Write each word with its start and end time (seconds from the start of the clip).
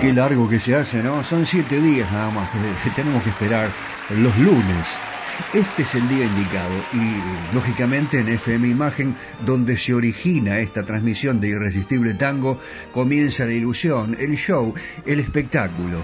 Qué 0.00 0.14
largo 0.14 0.48
que 0.48 0.58
se 0.58 0.74
hace, 0.74 1.02
¿no? 1.02 1.22
Son 1.22 1.44
siete 1.44 1.78
días 1.78 2.10
nada 2.10 2.30
más 2.30 2.48
que 2.82 2.90
tenemos 2.90 3.22
que 3.22 3.28
esperar 3.28 3.68
los 4.16 4.34
lunes. 4.38 4.98
Este 5.52 5.82
es 5.82 5.94
el 5.94 6.08
día 6.08 6.24
indicado 6.24 6.72
y 6.94 7.54
lógicamente 7.54 8.20
en 8.20 8.28
FM 8.28 8.66
Imagen, 8.68 9.14
donde 9.44 9.76
se 9.76 9.92
origina 9.92 10.60
esta 10.60 10.84
transmisión 10.84 11.38
de 11.38 11.48
Irresistible 11.48 12.14
Tango, 12.14 12.58
comienza 12.92 13.44
la 13.44 13.52
ilusión, 13.52 14.16
el 14.18 14.36
show, 14.36 14.72
el 15.04 15.20
espectáculo. 15.20 15.98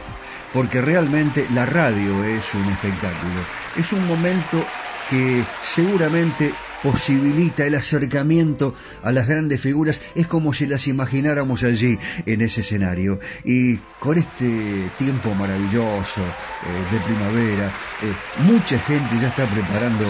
Porque 0.53 0.83
realmente 0.83 1.47
la 1.55 1.65
radio 1.65 2.23
es 2.23 2.55
un 2.55 2.69
espectáculo. 2.71 3.41
Es 3.77 3.95
un 3.95 4.07
momento 4.07 4.63
que 5.09 5.43
seguramente 5.63 6.53
posibilita 6.91 7.66
el 7.66 7.74
acercamiento 7.74 8.74
a 9.02 9.10
las 9.10 9.26
grandes 9.26 9.60
figuras, 9.60 10.00
es 10.14 10.28
como 10.28 10.52
si 10.52 10.66
las 10.66 10.86
imagináramos 10.86 11.64
allí 11.64 11.98
en 12.26 12.41
ese 12.41 12.60
escenario. 12.60 13.19
Y 13.44 13.76
con 13.98 14.19
este 14.19 14.88
tiempo 14.97 15.34
maravilloso 15.34 16.20
eh, 16.20 16.92
de 16.92 17.00
primavera, 17.00 17.66
eh, 18.02 18.12
mucha 18.44 18.78
gente 18.78 19.16
ya 19.20 19.28
está 19.28 19.47
preparando 19.47 20.04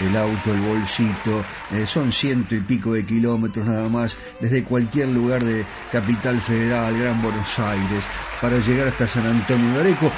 el 0.00 0.16
auto, 0.16 0.54
el 0.54 0.60
bolsito, 0.60 1.44
eh, 1.72 1.86
son 1.86 2.12
ciento 2.12 2.54
y 2.54 2.60
pico 2.60 2.94
de 2.94 3.04
kilómetros 3.04 3.66
nada 3.66 3.88
más 3.88 4.16
desde 4.40 4.64
cualquier 4.64 5.08
lugar 5.08 5.44
de 5.44 5.64
Capital 5.90 6.38
Federal, 6.40 6.98
Gran 6.98 7.20
Buenos 7.22 7.58
Aires, 7.58 8.04
para 8.40 8.58
llegar 8.58 8.88
hasta 8.88 9.06
San 9.06 9.24
Antonio 9.24 9.72
de 9.74 9.80
Areco, 9.80 10.10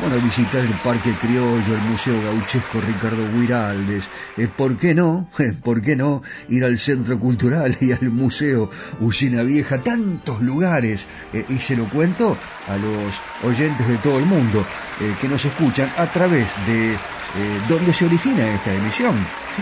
bueno, 0.00 0.16
visitar 0.24 0.60
el 0.60 0.70
Parque 0.84 1.12
Criollo, 1.20 1.74
el 1.74 1.90
Museo 1.90 2.14
Gauchesco 2.22 2.80
Ricardo 2.80 3.28
Guiraldes, 3.34 4.08
¿por 4.56 4.76
qué 4.76 4.94
no? 4.94 5.28
¿por 5.62 5.82
qué 5.82 5.96
no 5.96 6.22
ir 6.48 6.64
al 6.64 6.78
Centro 6.78 7.18
Cultural 7.18 7.76
y 7.80 7.92
al 7.92 8.10
Museo 8.10 8.70
Usina 9.00 9.42
Vieja? 9.42 9.78
Tantos 9.78 10.40
lugares. 10.42 11.06
Eh, 11.32 11.44
y 11.48 11.58
se 11.58 11.76
lo 11.76 11.84
cuento 11.84 12.36
a 12.68 12.76
los 12.76 13.50
oyentes 13.50 13.86
de 13.86 13.96
todo 13.98 14.18
el 14.18 14.26
mundo 14.26 14.64
eh, 15.00 15.14
que 15.20 15.28
nos 15.28 15.44
escuchan 15.44 15.90
a 15.96 16.06
través 16.06 16.48
de 16.66 16.92
eh, 16.92 16.98
donde 17.68 17.92
se 17.92 18.04
origina 18.04 18.46
esta 18.48 18.72
emisión. 18.72 19.14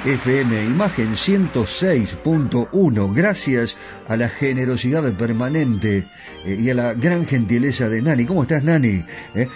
FM 0.04 0.64
Imagen 0.64 1.12
106.1, 1.12 3.14
gracias 3.14 3.76
a 4.08 4.16
la 4.16 4.28
generosidad 4.28 5.12
permanente 5.12 6.04
eh, 6.44 6.58
y 6.60 6.70
a 6.70 6.74
la 6.74 6.94
gran 6.94 7.24
gentileza 7.26 7.88
de 7.88 8.02
Nani. 8.02 8.24
¿Cómo 8.24 8.42
estás, 8.42 8.64
Nani? 8.64 9.04
Eh, 9.34 9.46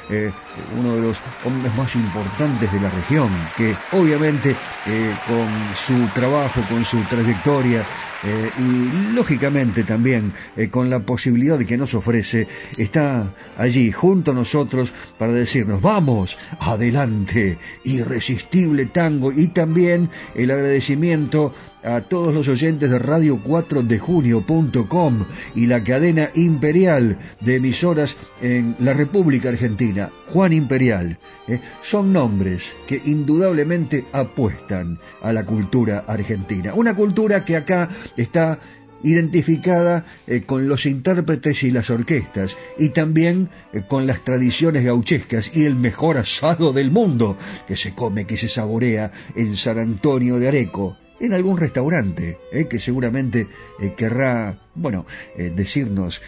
uno 0.78 0.94
de 0.96 1.02
los 1.02 1.18
hombres 1.44 1.74
más 1.76 1.94
importantes 1.96 2.72
de 2.72 2.80
la 2.80 2.90
región, 2.90 3.28
que 3.56 3.74
obviamente 3.92 4.54
con 5.26 5.48
su 5.74 6.06
trabajo, 6.14 6.60
con 6.70 6.84
su 6.84 7.00
trayectoria, 7.02 7.82
eh, 8.24 8.50
y 8.58 9.12
lógicamente 9.12 9.84
también 9.84 10.32
eh, 10.56 10.68
con 10.68 10.88
la 10.88 11.00
posibilidad 11.00 11.58
que 11.60 11.76
nos 11.76 11.94
ofrece, 11.94 12.48
está 12.76 13.30
allí 13.58 13.92
junto 13.92 14.30
a 14.30 14.34
nosotros 14.34 14.92
para 15.18 15.32
decirnos, 15.32 15.82
vamos, 15.82 16.38
adelante, 16.58 17.58
irresistible 17.84 18.86
tango 18.86 19.32
y 19.32 19.48
también 19.48 20.08
el 20.34 20.50
agradecimiento 20.50 21.52
a 21.82 22.00
todos 22.00 22.34
los 22.34 22.48
oyentes 22.48 22.90
de 22.90 22.98
Radio 22.98 23.40
4 23.42 23.82
de 23.82 23.98
Junio.com 23.98 25.24
y 25.54 25.66
la 25.66 25.84
cadena 25.84 26.30
imperial 26.34 27.18
de 27.40 27.56
emisoras 27.56 28.16
en 28.42 28.74
la 28.80 28.92
República 28.92 29.50
Argentina, 29.50 30.10
Juan 30.28 30.52
Imperial. 30.52 31.18
¿eh? 31.48 31.60
son 31.80 32.12
nombres 32.12 32.76
que 32.86 33.00
indudablemente 33.04 34.04
apuestan 34.12 34.98
a 35.22 35.32
la 35.32 35.44
cultura 35.44 36.04
argentina. 36.06 36.74
Una 36.74 36.94
cultura 36.94 37.44
que 37.44 37.56
acá 37.56 37.88
está 38.16 38.58
identificada 39.06 40.04
eh, 40.26 40.42
con 40.42 40.68
los 40.68 40.84
intérpretes 40.84 41.62
y 41.62 41.70
las 41.70 41.90
orquestas, 41.90 42.58
y 42.76 42.88
también 42.90 43.48
eh, 43.72 43.82
con 43.86 44.06
las 44.06 44.24
tradiciones 44.24 44.84
gauchescas 44.84 45.52
y 45.54 45.64
el 45.64 45.76
mejor 45.76 46.18
asado 46.18 46.72
del 46.72 46.90
mundo, 46.90 47.36
que 47.66 47.76
se 47.76 47.94
come, 47.94 48.26
que 48.26 48.36
se 48.36 48.48
saborea 48.48 49.12
en 49.36 49.56
San 49.56 49.78
Antonio 49.78 50.38
de 50.38 50.48
Areco 50.48 50.98
en 51.20 51.32
algún 51.32 51.56
restaurante, 51.56 52.38
eh, 52.52 52.66
que 52.68 52.78
seguramente 52.78 53.46
querrá, 53.96 54.58
bueno, 54.74 55.06
decirnos 55.36 56.20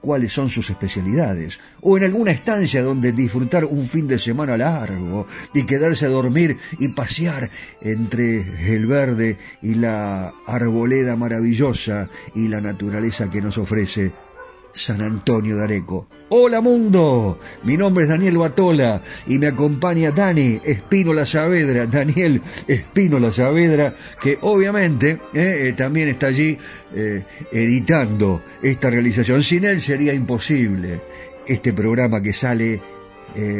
cuáles 0.00 0.32
son 0.32 0.48
sus 0.48 0.70
especialidades, 0.70 1.60
o 1.80 1.96
en 1.96 2.04
alguna 2.04 2.30
estancia 2.30 2.82
donde 2.82 3.12
disfrutar 3.12 3.64
un 3.64 3.84
fin 3.84 4.06
de 4.06 4.18
semana 4.18 4.56
largo 4.56 5.26
y 5.54 5.64
quedarse 5.64 6.06
a 6.06 6.10
dormir 6.10 6.58
y 6.78 6.88
pasear 6.88 7.50
entre 7.80 8.74
el 8.74 8.86
verde 8.86 9.38
y 9.62 9.74
la 9.74 10.32
arboleda 10.46 11.16
maravillosa 11.16 12.08
y 12.34 12.48
la 12.48 12.60
naturaleza 12.60 13.30
que 13.30 13.42
nos 13.42 13.58
ofrece 13.58 14.12
San 14.78 15.02
Antonio 15.02 15.56
de 15.56 15.64
Areco. 15.64 16.08
Hola 16.30 16.60
mundo, 16.60 17.40
mi 17.64 17.76
nombre 17.76 18.04
es 18.04 18.10
Daniel 18.10 18.38
Batola 18.38 19.02
y 19.26 19.38
me 19.38 19.48
acompaña 19.48 20.12
Dani 20.12 20.60
Espínola 20.64 21.26
Saavedra, 21.26 21.86
Daniel 21.86 22.40
Espínola 22.66 23.32
Saavedra, 23.32 23.94
que 24.20 24.38
obviamente 24.42 25.18
eh, 25.34 25.68
eh, 25.68 25.72
también 25.76 26.08
está 26.08 26.28
allí 26.28 26.56
eh, 26.94 27.24
editando 27.50 28.42
esta 28.62 28.90
realización. 28.90 29.42
Sin 29.42 29.64
él 29.64 29.80
sería 29.80 30.14
imposible 30.14 31.00
este 31.46 31.72
programa 31.72 32.22
que 32.22 32.32
sale, 32.32 32.80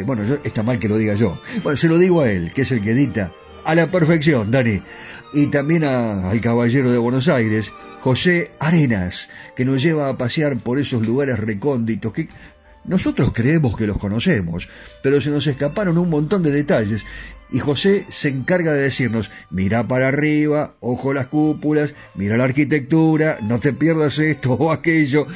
bueno, 0.04 0.22
está 0.44 0.62
mal 0.62 0.78
que 0.78 0.88
lo 0.88 0.98
diga 0.98 1.14
yo, 1.14 1.40
bueno, 1.62 1.76
se 1.76 1.88
lo 1.88 1.98
digo 1.98 2.22
a 2.22 2.30
él, 2.30 2.52
que 2.52 2.62
es 2.62 2.72
el 2.72 2.82
que 2.82 2.90
edita 2.90 3.32
a 3.64 3.74
la 3.74 3.90
perfección, 3.90 4.50
Dani, 4.50 4.82
y 5.32 5.46
también 5.46 5.84
al 5.84 6.40
caballero 6.40 6.90
de 6.90 6.98
Buenos 6.98 7.28
Aires, 7.28 7.72
José 8.00 8.52
Arenas, 8.58 9.30
que 9.56 9.64
nos 9.64 9.82
lleva 9.82 10.08
a 10.08 10.16
pasear 10.16 10.56
por 10.56 10.78
esos 10.78 11.06
lugares 11.06 11.38
recónditos 11.38 12.12
que 12.12 12.28
nosotros 12.84 13.32
creemos 13.34 13.76
que 13.76 13.86
los 13.86 13.98
conocemos, 13.98 14.68
pero 15.02 15.20
se 15.20 15.30
nos 15.30 15.46
escaparon 15.46 15.98
un 15.98 16.08
montón 16.08 16.42
de 16.42 16.50
detalles 16.50 17.04
y 17.50 17.58
José 17.58 18.06
se 18.08 18.28
encarga 18.28 18.72
de 18.72 18.82
decirnos, 18.82 19.30
mira 19.50 19.86
para 19.86 20.08
arriba, 20.08 20.74
ojo 20.80 21.12
las 21.12 21.26
cúpulas, 21.26 21.94
mira 22.14 22.36
la 22.36 22.44
arquitectura, 22.44 23.38
no 23.42 23.58
te 23.58 23.72
pierdas 23.72 24.18
esto 24.18 24.52
o 24.52 24.72
aquello. 24.72 25.26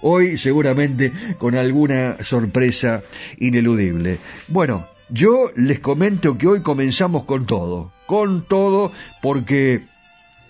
Hoy 0.00 0.36
seguramente 0.36 1.12
con 1.38 1.54
alguna 1.54 2.16
sorpresa 2.22 3.02
ineludible. 3.38 4.18
Bueno, 4.48 4.88
yo 5.08 5.50
les 5.54 5.80
comento 5.80 6.36
que 6.38 6.46
hoy 6.46 6.60
comenzamos 6.62 7.24
con 7.24 7.46
todo, 7.46 7.92
con 8.06 8.42
todo 8.42 8.92
porque 9.20 9.82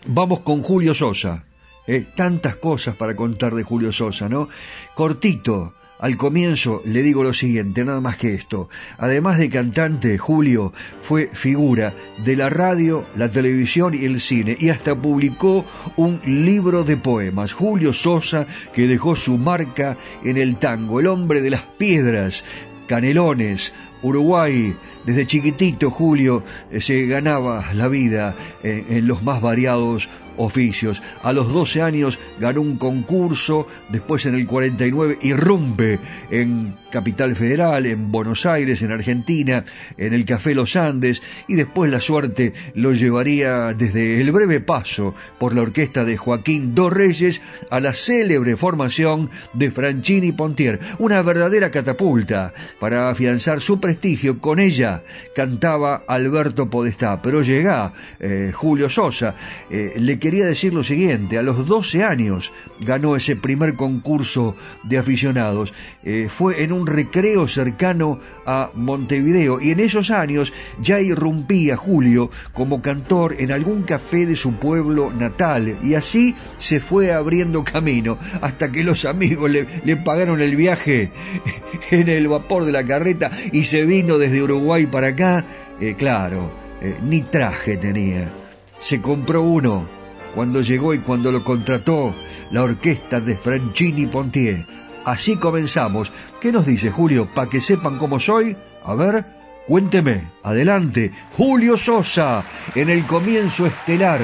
vamos 0.07 0.41
con 0.41 0.63
Julio 0.63 0.95
Sosa. 0.95 1.45
Eh, 1.87 2.05
tantas 2.15 2.57
cosas 2.57 2.95
para 2.95 3.17
contar 3.17 3.55
de 3.55 3.65
Julio 3.65 3.91
Sosa, 3.91 4.29
¿no? 4.29 4.49
Cortito, 4.95 5.75
al 5.99 6.17
comienzo 6.17 6.83
le 6.85 7.03
digo 7.03 7.23
lo 7.23 7.33
siguiente, 7.35 7.85
nada 7.85 8.01
más 8.01 8.17
que 8.17 8.35
esto. 8.35 8.69
Además 8.99 9.39
de 9.39 9.51
cantante, 9.51 10.19
Julio 10.19 10.73
fue 11.01 11.31
figura 11.33 11.95
de 12.25 12.37
la 12.37 12.51
radio, 12.51 13.05
la 13.17 13.31
televisión 13.31 13.95
y 13.95 14.05
el 14.05 14.21
cine 14.21 14.57
y 14.59 14.69
hasta 14.71 14.95
publicó 14.95 15.65
un 15.97 16.21
libro 16.25 16.85
de 16.85 16.97
poemas. 16.97 17.53
Julio 17.53 17.93
Sosa, 17.93 18.47
que 18.73 18.87
dejó 18.89 19.15
su 19.15 19.39
marca 19.39 19.97
en 20.25 20.39
el 20.39 20.57
tango, 20.57 20.99
el 20.99 21.07
hombre 21.07 21.41
de 21.41 21.51
las 21.51 21.63
piedras, 21.63 22.45
Canelones, 22.89 23.73
Uruguay, 24.03 24.75
desde 25.05 25.27
chiquitito 25.27 25.91
Julio 25.91 26.45
eh, 26.71 26.81
se 26.81 27.07
ganaba 27.07 27.73
la 27.75 27.89
vida 27.89 28.35
eh, 28.63 28.85
en 28.89 29.07
los 29.09 29.23
más 29.23 29.41
variados 29.41 30.09
oficios. 30.37 31.03
A 31.23 31.33
los 31.33 31.53
12 31.53 31.83
años 31.83 32.19
ganó 32.39 32.61
un 32.61 32.77
concurso, 32.77 33.67
después 33.89 34.27
en 34.27 34.35
el 34.35 34.47
49 34.47 35.19
irrumpe 35.23 35.99
en 36.31 36.75
Capital 36.91 37.35
Federal, 37.35 37.87
en 37.87 38.13
Buenos 38.13 38.47
Aires, 38.47 38.83
en 38.83 38.93
Argentina, 38.93 39.65
en 39.97 40.13
el 40.13 40.25
Café 40.25 40.55
Los 40.55 40.77
Andes, 40.77 41.23
y 41.49 41.55
después 41.55 41.91
la 41.91 42.01
suerte 42.01 42.53
lo 42.75 42.93
llevaría 42.93 43.73
desde 43.75 44.21
el 44.21 44.31
breve 44.33 44.61
paso 44.61 45.15
por 45.39 45.55
la 45.55 45.63
orquesta 45.63 46.05
de 46.05 46.17
Joaquín 46.17 46.75
Dos 46.75 46.93
Reyes 46.93 47.43
a 47.71 47.81
la 47.81 47.95
célebre 47.95 48.57
formación 48.57 49.31
de 49.53 49.71
Franchini 49.71 50.33
Pontier, 50.33 50.81
una 50.99 51.23
verdadera 51.23 51.71
catapulta 51.71 52.53
para 52.79 53.09
afianzar 53.09 53.61
su 53.61 53.81
prestigio. 53.81 54.39
Con 54.39 54.61
ella 54.61 55.03
cantaba 55.35 56.05
Alberto 56.07 56.69
Podestá, 56.69 57.21
pero 57.23 57.43
llega 57.43 57.93
eh, 58.21 58.53
Julio 58.55 58.89
Sosa, 58.89 59.35
eh, 59.71 59.95
le 59.97 60.19
quería 60.23 60.47
decir 60.47 60.73
lo 60.73 60.85
siguiente, 60.85 61.37
a 61.37 61.43
los 61.43 61.67
12 61.67 62.05
años 62.05 62.53
ganó 62.79 63.17
ese 63.17 63.35
primer 63.35 63.75
concurso 63.75 64.55
de 64.85 64.97
aficionados, 64.97 65.75
eh, 66.05 66.29
fue 66.31 66.63
en 66.63 66.73
un 66.73 66.87
recreo 66.87 67.49
cercano 67.49 68.21
a 68.47 68.71
Montevideo 68.73 69.61
y 69.61 69.71
en 69.71 69.81
esos 69.81 70.13
años 70.13 70.53
ya 70.81 71.01
irrumpía 71.01 71.77
Julio 71.77 72.31
como 72.53 72.81
cantor 72.81 73.35
en 73.37 73.51
algún 73.51 73.83
café 73.83 74.25
de 74.25 74.37
su 74.37 74.55
pueblo 74.55 75.11
natal 75.13 75.77
y 75.83 75.95
así 75.95 76.37
se 76.59 76.79
fue 76.79 77.13
abriendo 77.13 77.65
camino 77.65 78.17
hasta 78.41 78.71
que 78.71 78.85
los 78.85 79.05
amigos 79.05 79.51
le, 79.51 79.97
pagaron 79.97 80.41
el 80.41 80.55
viaje 80.55 81.11
en 81.91 82.09
el 82.09 82.29
vapor 82.29 82.65
de 82.65 82.71
la 82.71 82.85
carreta 82.85 83.33
y 83.51 83.65
se 83.65 83.85
vino 83.85 84.19
desde 84.19 84.41
Uruguay 84.41 84.87
para 84.87 85.09
acá, 85.09 85.45
eh, 85.81 85.97
claro, 85.99 86.49
eh, 86.81 86.95
ni 87.03 87.23
traje 87.23 87.77
tenía. 87.77 88.31
Se 88.79 89.01
compró 89.01 89.43
uno 89.43 90.02
cuando 90.35 90.61
llegó 90.61 90.95
y 90.95 90.99
cuando 90.99 91.31
lo 91.33 91.43
contrató 91.45 92.15
la 92.51 92.63
orquesta 92.63 93.21
de 93.21 93.37
Franchini 93.37 94.07
Pontier 94.07 94.65
Así 95.05 95.37
comenzamos. 95.37 96.13
¿Qué 96.41 96.53
nos 96.53 96.67
dice 96.67 96.91
Julio? 96.91 97.29
Para 97.35 97.51
que 97.51 97.61
sepan 97.61 97.99
cómo 97.99 98.21
soy. 98.21 98.57
A 98.85 98.95
ver, 98.95 99.25
cuénteme. 99.67 100.31
Adelante. 100.43 101.13
Julio 101.33 101.77
Sosa 101.77 102.45
en 102.75 102.89
el 102.89 103.05
comienzo 103.05 103.67
estelar 103.67 104.21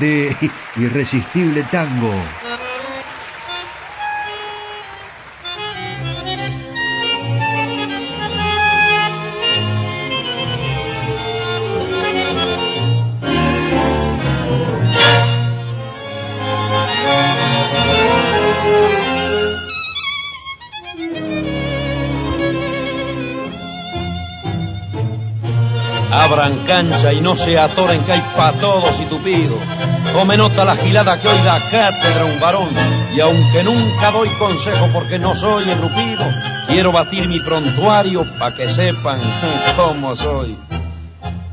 de 0.00 0.34
Irresistible 0.76 1.62
Tango. 1.70 2.12
Cancha 26.66 27.12
y 27.12 27.20
no 27.20 27.36
se 27.36 27.58
atoren 27.58 28.04
que 28.04 28.12
hay 28.12 28.22
pa' 28.36 28.52
todos 28.54 28.98
y 29.00 29.06
tupido. 29.06 29.58
Tome 30.12 30.36
nota 30.36 30.64
la 30.64 30.76
gilada 30.76 31.20
que 31.20 31.28
hoy 31.28 31.38
da 31.44 31.60
cátedra 31.68 32.24
un 32.24 32.38
varón, 32.40 32.68
y 33.14 33.20
aunque 33.20 33.62
nunca 33.64 34.10
doy 34.10 34.28
consejo 34.38 34.88
porque 34.92 35.18
no 35.18 35.34
soy 35.34 35.68
enrupido, 35.70 36.24
quiero 36.66 36.92
batir 36.92 37.28
mi 37.28 37.40
prontuario 37.40 38.24
pa' 38.38 38.54
que 38.54 38.68
sepan 38.68 39.20
cómo 39.76 40.14
soy. 40.14 40.56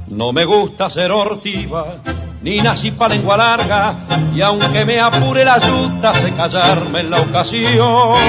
No 0.08 0.32
me 0.32 0.46
gusta 0.46 0.90
ser 0.90 1.12
hortiva, 1.12 1.98
ni 2.42 2.60
nací 2.60 2.92
pa' 2.92 3.10
lengua 3.10 3.38
larga, 3.38 3.96
y 4.34 4.42
aunque 4.42 4.86
me 4.86 5.00
apure 5.00 5.44
la 5.44 5.58
yuta, 5.58 6.14
sé 6.14 6.32
callarme 6.34 7.00
en 7.00 7.10
la 7.10 7.22
ocasión. 7.22 8.20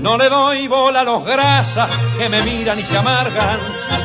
No 0.00 0.16
le 0.16 0.30
doy 0.30 0.66
bola 0.66 1.00
a 1.00 1.04
los 1.04 1.24
grasas 1.24 1.90
que 2.16 2.28
me 2.30 2.42
miran 2.42 2.78
y 2.78 2.84
se 2.84 2.96
amargan, 2.96 3.58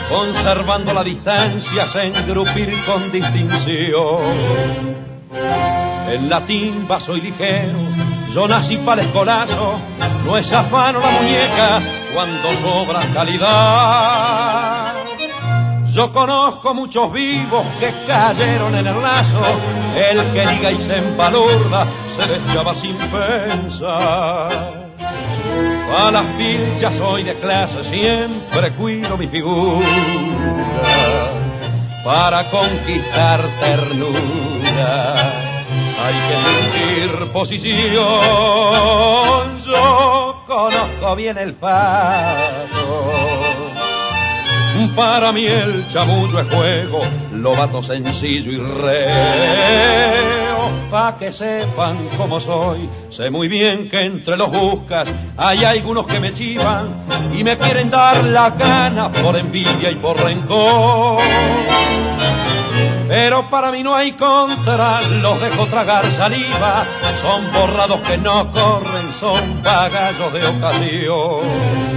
conservando 0.10 0.94
la 0.94 1.04
distancia, 1.04 1.88
se 1.88 2.08
engrupir 2.08 2.84
con 2.86 3.12
distinción. 3.12 4.96
En 6.08 6.30
la 6.30 6.46
timba 6.46 7.00
soy 7.00 7.22
ligero, 7.22 7.80
yo 8.34 8.48
nací 8.48 8.78
para 8.78 9.02
el 9.02 9.08
escolazo, 9.08 9.80
no 10.24 10.38
es 10.38 10.52
afano 10.52 11.00
la 11.00 11.10
muñeca 11.12 11.82
cuando 12.14 12.54
sobra 12.56 13.02
calidad. 13.14 14.94
Yo 15.92 16.12
conozco 16.12 16.74
muchos 16.74 17.12
vivos 17.14 17.66
que 17.80 17.94
cayeron 18.06 18.76
en 18.76 18.88
el 18.88 19.02
lazo, 19.02 19.42
el 19.96 20.34
que 20.34 20.46
liga 20.46 20.72
y 20.72 20.82
se 20.82 20.98
empalurda 20.98 21.88
se 22.16 22.28
le 22.28 22.38
echaba 22.38 22.76
sin 22.76 22.98
pensar. 22.98 24.85
A 25.94 26.12
las 26.12 26.25
pilchas 26.38 26.96
soy 26.96 27.24
de 27.24 27.36
clase, 27.36 27.84
siempre 27.84 28.74
cuido 28.75 29.18
mi 29.18 29.27
figura 29.27 29.86
para 32.06 32.50
conquistar 32.51 33.42
ternura. 33.60 35.15
Hay 36.06 36.13
que 36.27 36.36
elegir 36.36 37.32
posición, 37.32 38.00
yo 39.65 40.44
conozco 40.46 41.15
bien 41.15 41.38
el 41.38 41.56
fato. 41.56 43.12
Para 44.96 45.32
mí 45.32 45.46
el 45.46 45.88
chamullo 45.88 46.42
es 46.42 46.48
juego, 46.50 47.01
lo 47.46 47.56
bato 47.56 47.84
sencillo 47.84 48.52
y 48.52 48.58
reo 48.58 49.86
pa' 50.90 51.16
que 51.16 51.32
sepan 51.32 52.10
cómo 52.18 52.40
soy. 52.40 52.90
Sé 53.12 53.30
muy 53.30 53.48
bien 53.48 53.88
que 53.88 54.04
entre 54.04 54.36
los 54.36 54.50
buscas 54.50 55.08
hay 55.38 55.64
algunos 55.64 56.08
que 56.08 56.20
me 56.20 56.34
chivan 56.34 57.06
y 57.38 57.44
me 57.44 57.56
quieren 57.60 57.92
dar 57.92 58.24
la 58.24 58.50
gana 58.50 59.12
por 59.12 59.38
envidia 59.38 59.92
y 59.92 59.96
por 59.98 60.20
rencor. 60.20 61.20
Pero 63.08 63.48
para 63.48 63.72
mí 63.72 63.84
no 63.84 63.94
hay 63.94 64.14
contra, 64.14 65.04
los 65.04 65.40
dejo 65.40 65.68
tragar 65.68 66.12
saliva, 66.14 66.84
son 67.22 67.52
borrados 67.52 68.02
que 68.02 68.18
no 68.18 68.50
corren, 68.50 69.14
son 69.20 69.62
pagallos 69.62 70.34
de 70.34 70.48
ocasión. 70.48 71.95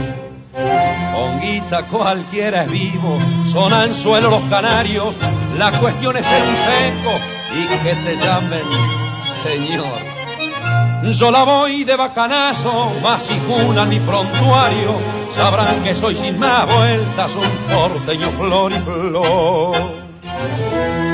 Con 1.14 1.40
guita 1.40 1.84
cualquiera 1.84 2.64
es 2.64 2.70
vivo, 2.70 3.18
son 3.46 3.72
anzuelos 3.72 4.30
los 4.30 4.42
canarios, 4.50 5.18
la 5.56 5.78
cuestión 5.78 6.16
es 6.16 6.26
ser 6.26 6.42
un 6.42 6.56
seco 6.56 7.20
y 7.54 7.66
que 7.84 7.94
te 7.94 8.16
llamen 8.16 8.64
señor. 9.44 11.12
Yo 11.14 11.30
la 11.30 11.44
voy 11.44 11.84
de 11.84 11.96
bacanazo, 11.96 12.90
más 13.00 13.22
si 13.24 13.38
junan 13.38 13.88
mi 13.88 14.00
prontuario, 14.00 14.98
sabrán 15.30 15.84
que 15.84 15.94
soy 15.94 16.16
sin 16.16 16.38
más 16.38 16.66
vueltas 16.66 17.36
un 17.36 17.74
porteño 17.74 18.32
flor 18.32 18.72
y 18.72 18.78
flor. 18.78 19.76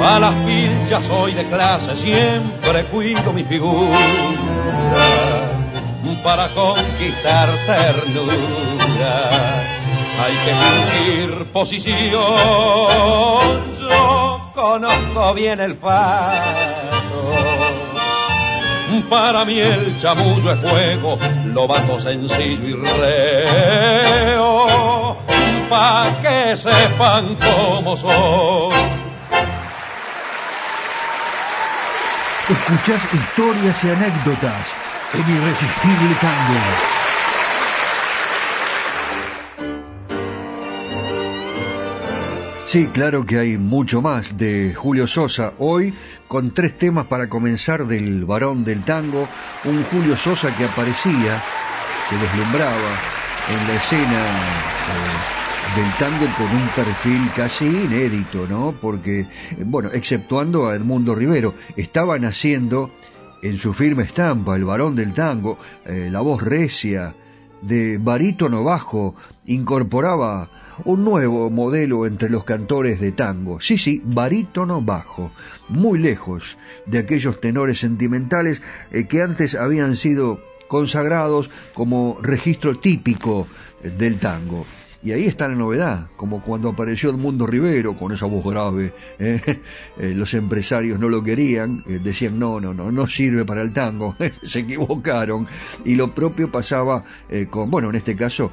A 0.02 0.18
las 0.18 0.34
pilchas 0.46 1.04
soy 1.04 1.34
de 1.34 1.46
clase, 1.48 1.96
siempre 1.96 2.86
cuido 2.86 3.32
mi 3.32 3.44
figura 3.44 3.98
para 6.24 6.48
conquistar 6.54 7.48
ternura. 7.66 8.83
Hay 8.96 10.34
que 10.44 10.54
fingir 10.54 11.46
posición, 11.52 12.12
yo 13.80 14.50
conozco 14.54 15.34
bien 15.34 15.60
el 15.60 15.76
fato. 15.76 17.34
Para 19.10 19.44
mí 19.44 19.58
el 19.58 19.96
chamullo 19.98 20.52
es 20.52 20.60
juego, 20.60 21.18
lo 21.46 21.66
bato 21.66 21.98
sencillo 21.98 22.68
y 22.68 22.74
reo, 22.74 24.36
pa' 25.68 26.20
que 26.22 26.56
sepan 26.56 27.36
cómo 27.36 27.96
soy. 27.96 28.72
Escuchás 32.48 33.02
historias 33.12 33.84
y 33.84 33.90
anécdotas 33.90 34.76
en 35.14 35.20
Irresistible 35.34 36.14
Tango. 36.20 37.03
Sí, 42.74 42.88
claro 42.88 43.24
que 43.24 43.38
hay 43.38 43.56
mucho 43.56 44.02
más 44.02 44.36
de 44.36 44.74
Julio 44.74 45.06
Sosa. 45.06 45.52
Hoy 45.60 45.94
con 46.26 46.50
tres 46.50 46.76
temas 46.76 47.06
para 47.06 47.28
comenzar 47.28 47.86
del 47.86 48.24
varón 48.24 48.64
del 48.64 48.82
tango, 48.82 49.28
un 49.64 49.84
Julio 49.84 50.16
Sosa 50.16 50.52
que 50.56 50.64
aparecía, 50.64 51.40
que 52.10 52.16
deslumbraba 52.16 52.90
en 53.48 53.68
la 53.68 53.74
escena 53.76 54.24
eh, 54.90 55.76
del 55.76 55.92
tango 56.00 56.26
con 56.36 56.46
un 56.48 56.66
perfil 56.74 57.30
casi 57.36 57.64
inédito, 57.64 58.44
¿no? 58.48 58.74
Porque, 58.80 59.28
bueno, 59.64 59.90
exceptuando 59.92 60.66
a 60.66 60.74
Edmundo 60.74 61.14
Rivero, 61.14 61.54
estaba 61.76 62.18
naciendo 62.18 62.90
en 63.40 63.56
su 63.56 63.72
firme 63.72 64.02
estampa, 64.02 64.56
el 64.56 64.64
varón 64.64 64.96
del 64.96 65.12
tango, 65.12 65.60
eh, 65.84 66.08
la 66.10 66.22
voz 66.22 66.42
recia, 66.42 67.14
de 67.62 67.98
barítono 67.98 68.64
bajo, 68.64 69.14
incorporaba 69.46 70.50
un 70.84 71.04
nuevo 71.04 71.50
modelo 71.50 72.06
entre 72.06 72.30
los 72.30 72.44
cantores 72.44 73.00
de 73.00 73.12
tango. 73.12 73.60
Sí, 73.60 73.78
sí, 73.78 74.00
barítono 74.04 74.80
bajo, 74.80 75.30
muy 75.68 75.98
lejos 75.98 76.58
de 76.86 76.98
aquellos 76.98 77.40
tenores 77.40 77.78
sentimentales 77.78 78.62
eh, 78.90 79.06
que 79.06 79.22
antes 79.22 79.54
habían 79.54 79.96
sido 79.96 80.40
consagrados 80.68 81.50
como 81.74 82.18
registro 82.22 82.78
típico 82.78 83.46
del 83.82 84.18
tango. 84.18 84.66
Y 85.04 85.12
ahí 85.12 85.26
está 85.26 85.46
la 85.48 85.54
novedad, 85.54 86.06
como 86.16 86.40
cuando 86.42 86.70
apareció 86.70 87.10
el 87.10 87.18
Mundo 87.18 87.46
Rivero 87.46 87.94
con 87.94 88.12
esa 88.12 88.24
voz 88.24 88.42
grave. 88.44 88.94
¿eh? 89.18 89.40
Eh, 89.96 90.12
los 90.12 90.34
empresarios 90.34 90.98
no 90.98 91.08
lo 91.08 91.22
querían, 91.22 91.84
eh, 91.86 92.00
decían 92.02 92.36
no, 92.36 92.58
no, 92.58 92.74
no, 92.74 92.90
no 92.90 93.06
sirve 93.06 93.44
para 93.44 93.62
el 93.62 93.72
tango, 93.72 94.16
se 94.42 94.60
equivocaron. 94.60 95.46
Y 95.84 95.94
lo 95.94 96.12
propio 96.12 96.50
pasaba 96.50 97.04
con, 97.50 97.70
bueno, 97.70 97.90
en 97.90 97.96
este 97.96 98.16
caso, 98.16 98.50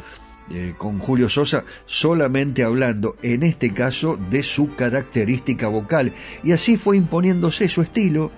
con 0.77 1.00
Julio 1.00 1.29
Sosa, 1.29 1.63
solamente 1.86 2.63
hablando, 2.63 3.15
en 3.22 3.43
este 3.43 3.74
caso, 3.74 4.17
de 4.29 4.43
su 4.43 4.75
característica 4.75 5.67
vocal. 5.67 6.13
Y 6.43 6.51
así 6.51 6.77
fue 6.77 6.98
imponiéndose 6.98 7.70
su 7.70 7.81
estilo, 7.81 8.31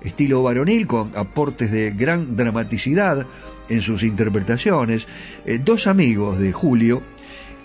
estilo 0.00 0.42
varonil, 0.42 0.86
con 0.86 1.12
aportes 1.16 1.70
de 1.70 1.90
gran 1.90 2.36
dramaticidad 2.36 3.26
en 3.68 3.82
sus 3.82 4.02
interpretaciones. 4.02 5.06
dos 5.64 5.86
amigos 5.86 6.38
de 6.38 6.52
Julio, 6.52 7.02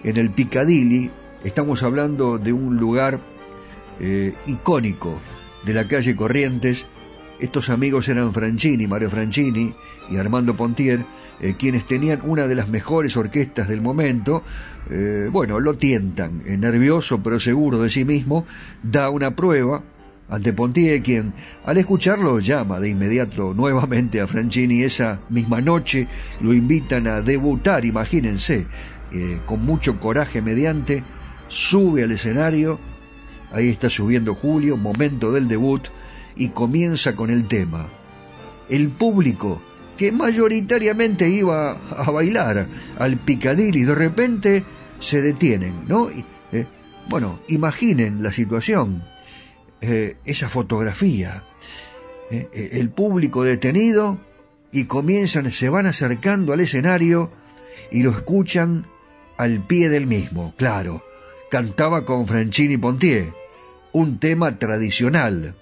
en 0.03 0.17
el 0.17 0.31
Piccadilly, 0.31 1.09
estamos 1.43 1.83
hablando 1.83 2.37
de 2.37 2.51
un 2.51 2.77
lugar 2.77 3.19
eh, 3.99 4.33
icónico 4.47 5.19
de 5.65 5.73
la 5.73 5.87
calle 5.87 6.15
Corrientes. 6.15 6.85
Estos 7.39 7.69
amigos 7.69 8.09
eran 8.09 8.33
Franchini, 8.33 8.87
Mario 8.87 9.09
Franchini 9.09 9.73
y 10.09 10.17
Armando 10.17 10.55
Pontier, 10.55 11.05
eh, 11.43 11.55
quienes 11.57 11.85
tenían 11.85 12.21
una 12.23 12.47
de 12.47 12.55
las 12.55 12.69
mejores 12.69 13.17
orquestas 13.17 13.67
del 13.67 13.81
momento. 13.81 14.43
Eh, 14.89 15.27
bueno, 15.29 15.59
lo 15.59 15.75
tientan, 15.75 16.41
nervioso 16.45 17.21
pero 17.21 17.37
seguro 17.37 17.79
de 17.79 17.89
sí 17.89 18.05
mismo, 18.05 18.45
da 18.81 19.09
una 19.09 19.35
prueba 19.35 19.83
ante 20.29 20.53
Pontier, 20.53 21.03
quien 21.03 21.33
al 21.65 21.77
escucharlo 21.77 22.39
llama 22.39 22.79
de 22.79 22.89
inmediato 22.89 23.53
nuevamente 23.53 24.21
a 24.21 24.27
Franchini 24.27 24.83
esa 24.83 25.19
misma 25.29 25.59
noche, 25.59 26.07
lo 26.39 26.53
invitan 26.53 27.07
a 27.07 27.21
debutar, 27.21 27.83
imagínense, 27.83 28.65
eh, 29.11 29.39
con 29.45 29.65
mucho 29.65 29.99
coraje 29.99 30.41
mediante, 30.41 31.03
sube 31.49 32.03
al 32.03 32.11
escenario, 32.11 32.79
ahí 33.51 33.67
está 33.67 33.89
subiendo 33.89 34.33
Julio, 34.33 34.77
momento 34.77 35.31
del 35.33 35.49
debut, 35.49 35.89
y 36.37 36.49
comienza 36.49 37.15
con 37.15 37.29
el 37.29 37.45
tema. 37.45 37.87
El 38.69 38.89
público, 38.89 39.61
que 39.95 40.11
mayoritariamente 40.11 41.29
iba 41.29 41.71
a 41.89 42.11
bailar 42.11 42.67
al 42.97 43.17
Picadilly, 43.17 43.83
de 43.83 43.95
repente 43.95 44.63
se 44.99 45.21
detienen, 45.21 45.85
¿no? 45.87 46.09
Eh, 46.09 46.65
bueno, 47.09 47.39
imaginen 47.47 48.23
la 48.23 48.31
situación, 48.31 49.03
eh, 49.81 50.15
esa 50.25 50.49
fotografía, 50.49 51.43
el 52.31 52.89
público 52.89 53.43
detenido 53.43 54.17
y 54.71 54.85
comienzan, 54.85 55.51
se 55.51 55.69
van 55.69 55.85
acercando 55.85 56.51
al 56.51 56.61
escenario 56.61 57.29
y 57.91 58.01
lo 58.01 58.09
escuchan 58.09 58.87
al 59.37 59.65
pie 59.65 59.89
del 59.89 60.07
mismo, 60.07 60.53
claro. 60.57 61.03
Cantaba 61.49 62.05
con 62.05 62.25
Franchini 62.25 62.77
Pontier, 62.77 63.33
un 63.91 64.19
tema 64.19 64.57
tradicional. 64.57 65.55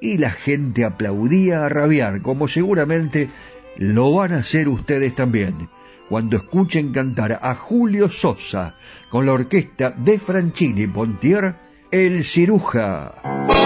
Y 0.00 0.18
la 0.18 0.30
gente 0.30 0.84
aplaudía 0.84 1.64
a 1.64 1.68
rabiar, 1.68 2.20
como 2.22 2.48
seguramente 2.48 3.28
lo 3.76 4.12
van 4.12 4.32
a 4.32 4.38
hacer 4.38 4.68
ustedes 4.68 5.14
también, 5.14 5.68
cuando 6.08 6.36
escuchen 6.36 6.92
cantar 6.92 7.38
a 7.42 7.54
Julio 7.54 8.08
Sosa 8.08 8.74
con 9.10 9.26
la 9.26 9.32
orquesta 9.32 9.90
de 9.90 10.18
Franchini 10.18 10.86
Pontier, 10.86 11.56
El 11.90 12.24
Ciruja. 12.24 13.63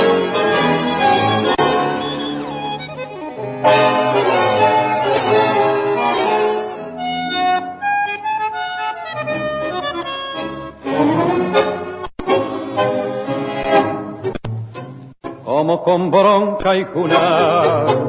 Como 15.68 15.82
con 15.82 16.10
bronca 16.10 16.74
y 16.76 16.84
junado, 16.84 18.08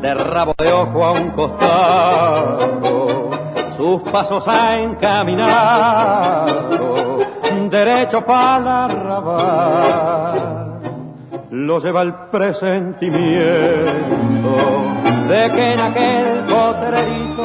de 0.00 0.14
rabo 0.14 0.54
de 0.56 0.72
ojo 0.72 1.04
a 1.04 1.10
un 1.10 1.30
costado, 1.30 3.30
sus 3.76 4.00
pasos 4.02 4.46
ha 4.46 4.78
encaminado, 4.78 7.16
derecho 7.68 8.24
para 8.24 8.60
la 8.60 8.84
arrabal. 8.84 10.78
Lo 11.50 11.80
lleva 11.80 12.02
el 12.02 12.14
presentimiento 12.14 13.90
de 15.28 15.50
que 15.50 15.72
en 15.72 15.80
aquel 15.80 16.44
potrerito 16.48 17.42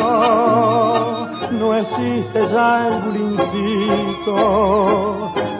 no 1.53 1.75
existe 1.75 2.47
ya 2.53 2.87
el 2.87 3.01
bulincito 3.01 4.35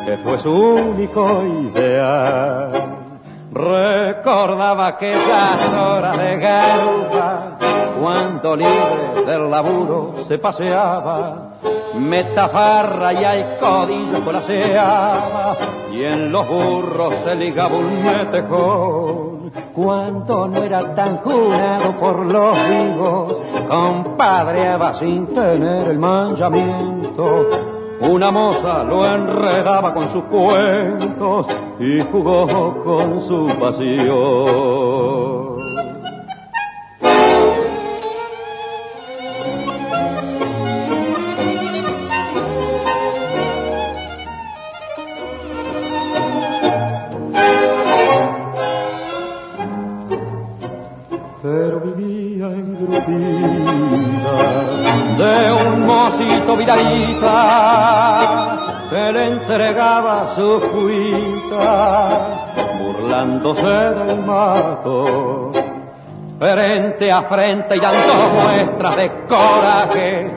que 0.05 0.15
fue 0.17 0.38
su 0.38 0.53
único 0.53 1.41
ideal. 1.44 3.05
Recordaba 3.56 4.88
aquellas 4.88 5.74
horas 5.74 6.18
de 6.18 6.38
garba 6.40 7.58
cuando 7.98 8.54
libre 8.54 9.24
del 9.26 9.50
laburo 9.50 10.16
se 10.28 10.38
paseaba, 10.38 11.54
metafarra 11.94 13.14
y 13.14 13.24
al 13.24 13.58
codillo 13.58 14.26
colaseaba, 14.26 15.56
y 15.90 16.04
en 16.04 16.34
los 16.34 16.46
burros 16.46 17.16
se 17.24 17.34
ligaba 17.36 17.78
un 17.78 18.04
metejón. 18.04 19.54
Cuando 19.74 20.50
no 20.50 20.62
era 20.62 20.94
tan 20.94 21.20
jurado 21.20 21.92
por 21.98 22.26
los 22.26 22.58
vivos, 22.68 23.38
compadreaba 23.70 24.94
sin 24.94 25.28
tener 25.28 25.88
el 25.88 25.98
manchamiento. 25.98 27.75
Una 28.02 28.30
moza 28.32 28.84
lo 28.84 29.06
enredaba 29.06 29.94
con 29.94 30.10
sus 30.10 30.24
cuentos 30.25 31.48
y 31.80 32.02
jugó 32.12 32.84
con 32.84 33.22
su 33.25 33.48
pasión. 33.60 35.55
Mocito 56.66 56.74
vidalita 56.74 58.58
que 58.90 59.26
entregaba 59.26 60.36
sus 60.36 60.60
cuitas 60.66 62.14
burlándose 62.80 63.96
del 63.96 64.20
mato 64.20 65.52
frente 66.40 67.12
a 67.12 67.22
frente 67.24 67.76
y 67.78 67.80
dando 67.80 68.14
muestras 68.44 68.96
de 68.98 69.12
coraje. 69.28 70.34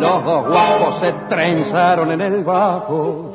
Los 0.00 0.24
dos 0.24 0.46
guapos 0.46 0.96
se 1.00 1.12
trenzaron 1.28 2.12
en 2.12 2.20
el 2.20 2.44
bajo 2.44 3.32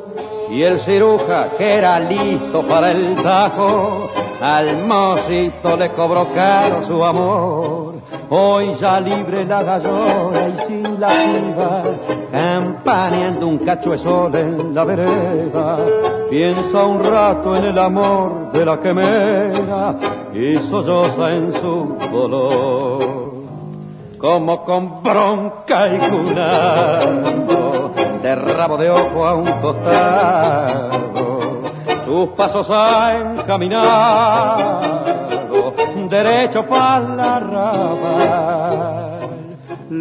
y 0.50 0.62
el 0.64 0.80
ciruja 0.80 1.50
que 1.58 1.74
era 1.74 2.00
listo 2.00 2.62
para 2.68 2.92
el 2.92 3.16
tajo 3.22 4.10
al 4.42 4.78
mocito 4.84 5.78
le 5.78 5.90
cobró 5.90 6.28
caro 6.34 6.84
su 6.86 7.04
amor. 7.04 7.94
Hoy 8.30 8.76
ya 8.80 9.00
libre 9.00 9.46
la 9.46 9.64
gallona 9.64 10.50
y 10.50 10.68
sin 10.68 11.00
la 11.00 11.08
piba, 11.08 11.84
campaneando 12.34 13.48
un 13.48 13.60
cacho 13.60 13.92
de 13.92 13.98
sol 14.00 14.36
en 14.36 14.74
la 14.74 14.84
vereda. 14.84 15.78
Piensa 16.32 16.84
un 16.84 17.04
rato 17.04 17.56
en 17.56 17.66
el 17.66 17.78
amor 17.78 18.52
de 18.52 18.66
la 18.66 18.80
quemera 18.80 19.96
y 20.34 20.58
solloza 20.68 21.32
en 21.32 21.54
su 21.54 21.96
dolor. 22.12 23.34
Como 24.18 24.66
con 24.66 25.04
bronca 25.04 25.88
y 25.94 26.00
cunando, 26.10 27.94
de 28.24 28.36
rabo 28.36 28.78
de 28.78 28.90
ojo 28.90 29.28
a 29.28 29.36
un 29.36 29.52
costado, 29.62 31.40
sus 32.04 32.30
pasos 32.30 32.68
a 32.72 33.16
encaminar 33.20 35.04
derecho 36.10 36.66
para 36.66 37.00
la 37.00 37.40
rama 37.40 39.13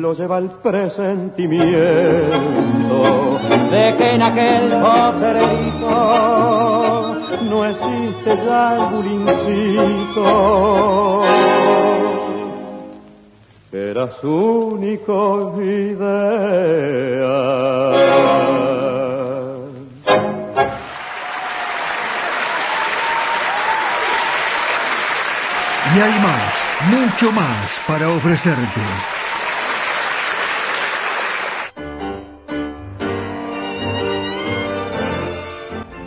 lo 0.00 0.14
lleva 0.14 0.38
el 0.38 0.48
presentimiento 0.48 3.38
de 3.70 3.94
que 3.96 4.14
en 4.14 4.22
aquel 4.22 4.70
potrerito 4.70 5.90
no 7.50 7.66
existe 7.66 8.36
ya 8.46 8.76
el 8.76 8.82
bulincito 8.94 10.62
era 13.72 14.10
su 14.20 14.74
único 14.74 15.54
idea. 15.62 16.02
Y 25.94 26.00
hay 26.00 26.18
más, 26.20 26.54
mucho 26.90 27.30
más 27.32 27.80
para 27.86 28.08
ofrecerte. 28.08 28.80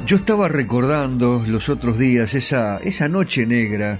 Yo 0.05 0.17
estaba 0.17 0.47
recordando 0.47 1.43
los 1.47 1.67
otros 1.67 1.97
días 1.97 2.35
esa, 2.35 2.77
esa 2.77 3.07
noche 3.07 3.47
negra 3.47 3.99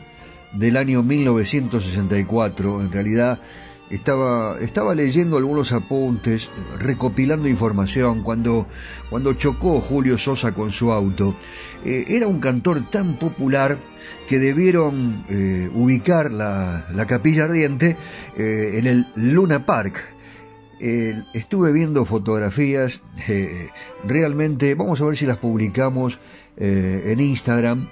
del 0.53 0.77
año 0.77 1.01
1964. 1.01 2.81
En 2.83 2.91
realidad 2.91 3.39
estaba, 3.89 4.59
estaba 4.59 4.93
leyendo 4.93 5.37
algunos 5.37 5.71
apuntes, 5.71 6.51
recopilando 6.77 7.47
información 7.47 8.21
cuando, 8.21 8.67
cuando 9.09 9.33
chocó 9.33 9.81
Julio 9.81 10.19
Sosa 10.19 10.51
con 10.51 10.71
su 10.71 10.91
auto. 10.91 11.33
Eh, 11.83 12.05
era 12.09 12.27
un 12.27 12.39
cantor 12.39 12.87
tan 12.91 13.15
popular 13.15 13.79
que 14.29 14.37
debieron 14.37 15.25
eh, 15.27 15.71
ubicar 15.73 16.31
la, 16.31 16.85
la, 16.93 17.07
capilla 17.07 17.45
ardiente 17.45 17.97
eh, 18.37 18.73
en 18.75 18.85
el 18.85 19.07
Luna 19.15 19.65
Park. 19.65 20.14
Estuve 20.79 21.71
viendo 21.71 22.05
fotografías, 22.05 23.01
realmente, 24.03 24.75
vamos 24.75 25.01
a 25.01 25.05
ver 25.05 25.15
si 25.15 25.25
las 25.25 25.37
publicamos 25.37 26.19
en 26.57 27.19
Instagram, 27.19 27.87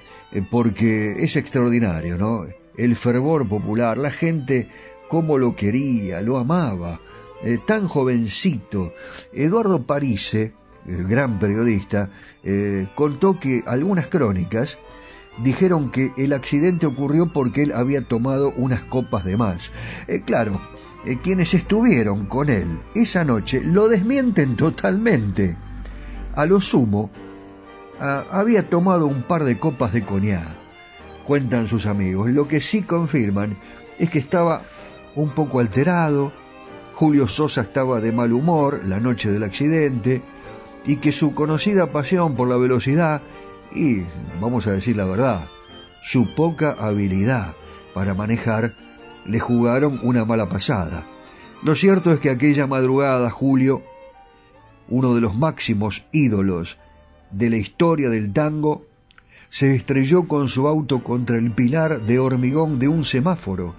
porque 0.51 1.23
es 1.23 1.35
extraordinario, 1.35 2.17
¿no? 2.17 2.45
El 2.77 2.95
fervor 2.95 3.47
popular, 3.47 3.97
la 3.97 4.11
gente 4.11 4.67
cómo 5.09 5.37
lo 5.37 5.55
quería, 5.55 6.21
lo 6.21 6.37
amaba, 6.37 6.99
tan 7.65 7.87
jovencito. 7.87 8.93
Eduardo 9.31 9.83
Parise, 9.83 10.53
gran 10.85 11.39
periodista, 11.39 12.09
contó 12.95 13.39
que 13.39 13.63
algunas 13.65 14.07
crónicas 14.07 14.77
dijeron 15.43 15.89
que 15.89 16.11
el 16.17 16.33
accidente 16.33 16.85
ocurrió 16.85 17.27
porque 17.27 17.63
él 17.63 17.71
había 17.71 18.01
tomado 18.01 18.53
unas 18.55 18.81
copas 18.81 19.25
de 19.25 19.37
más. 19.37 19.71
Eh, 20.07 20.21
claro, 20.25 20.61
eh, 21.05 21.17
quienes 21.21 21.53
estuvieron 21.53 22.25
con 22.25 22.49
él 22.49 22.79
esa 22.95 23.23
noche 23.23 23.61
lo 23.61 23.87
desmienten 23.87 24.55
totalmente. 24.55 25.55
A 26.35 26.45
lo 26.45 26.59
sumo, 26.61 27.11
había 27.99 28.69
tomado 28.69 29.05
un 29.05 29.23
par 29.23 29.43
de 29.43 29.59
copas 29.59 29.93
de 29.93 30.03
coñac, 30.03 30.47
cuentan 31.25 31.67
sus 31.67 31.85
amigos. 31.85 32.29
Lo 32.29 32.47
que 32.47 32.59
sí 32.59 32.81
confirman 32.81 33.55
es 33.99 34.09
que 34.09 34.19
estaba 34.19 34.61
un 35.15 35.29
poco 35.29 35.59
alterado, 35.59 36.31
Julio 36.93 37.27
Sosa 37.27 37.61
estaba 37.61 38.01
de 38.01 38.11
mal 38.11 38.33
humor 38.33 38.81
la 38.85 38.99
noche 38.99 39.31
del 39.31 39.43
accidente 39.43 40.21
y 40.85 40.97
que 40.97 41.11
su 41.11 41.33
conocida 41.33 41.91
pasión 41.91 42.35
por 42.35 42.47
la 42.47 42.57
velocidad 42.57 43.21
y, 43.73 44.01
vamos 44.41 44.67
a 44.67 44.71
decir 44.71 44.97
la 44.97 45.05
verdad, 45.05 45.45
su 46.03 46.33
poca 46.35 46.75
habilidad 46.79 47.53
para 47.93 48.13
manejar 48.13 48.73
le 49.25 49.39
jugaron 49.39 49.99
una 50.03 50.25
mala 50.25 50.47
pasada. 50.47 51.05
Lo 51.63 51.75
cierto 51.75 52.11
es 52.11 52.19
que 52.19 52.29
aquella 52.29 52.67
madrugada 52.67 53.29
Julio, 53.29 53.83
uno 54.89 55.15
de 55.15 55.21
los 55.21 55.35
máximos 55.35 56.05
ídolos 56.11 56.77
de 57.31 57.49
la 57.49 57.57
historia 57.57 58.09
del 58.09 58.33
tango, 58.33 58.85
se 59.49 59.75
estrelló 59.75 60.27
con 60.27 60.47
su 60.47 60.67
auto 60.67 61.03
contra 61.03 61.37
el 61.37 61.51
pilar 61.51 62.01
de 62.01 62.19
hormigón 62.19 62.79
de 62.79 62.87
un 62.87 63.05
semáforo. 63.05 63.75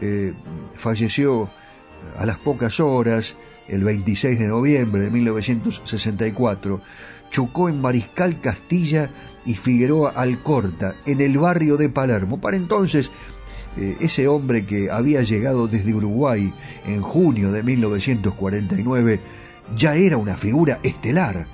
Eh, 0.00 0.32
falleció 0.76 1.50
a 2.18 2.24
las 2.24 2.38
pocas 2.38 2.80
horas, 2.80 3.36
el 3.66 3.84
26 3.84 4.38
de 4.38 4.46
noviembre 4.46 5.02
de 5.02 5.10
1964 5.10 6.80
chocó 7.30 7.68
en 7.68 7.80
Mariscal 7.80 8.40
Castilla 8.40 9.10
y 9.44 9.54
Figueroa 9.54 10.10
Alcorta, 10.10 10.94
en 11.06 11.20
el 11.20 11.38
barrio 11.38 11.76
de 11.76 11.88
Palermo. 11.88 12.40
Para 12.40 12.56
entonces, 12.56 13.10
eh, 13.78 13.96
ese 14.00 14.26
hombre 14.26 14.66
que 14.66 14.90
había 14.90 15.22
llegado 15.22 15.68
desde 15.68 15.94
Uruguay 15.94 16.52
en 16.86 17.00
junio 17.00 17.52
de 17.52 17.62
1949 17.62 19.20
ya 19.76 19.94
era 19.94 20.16
una 20.16 20.36
figura 20.36 20.80
estelar. 20.82 21.46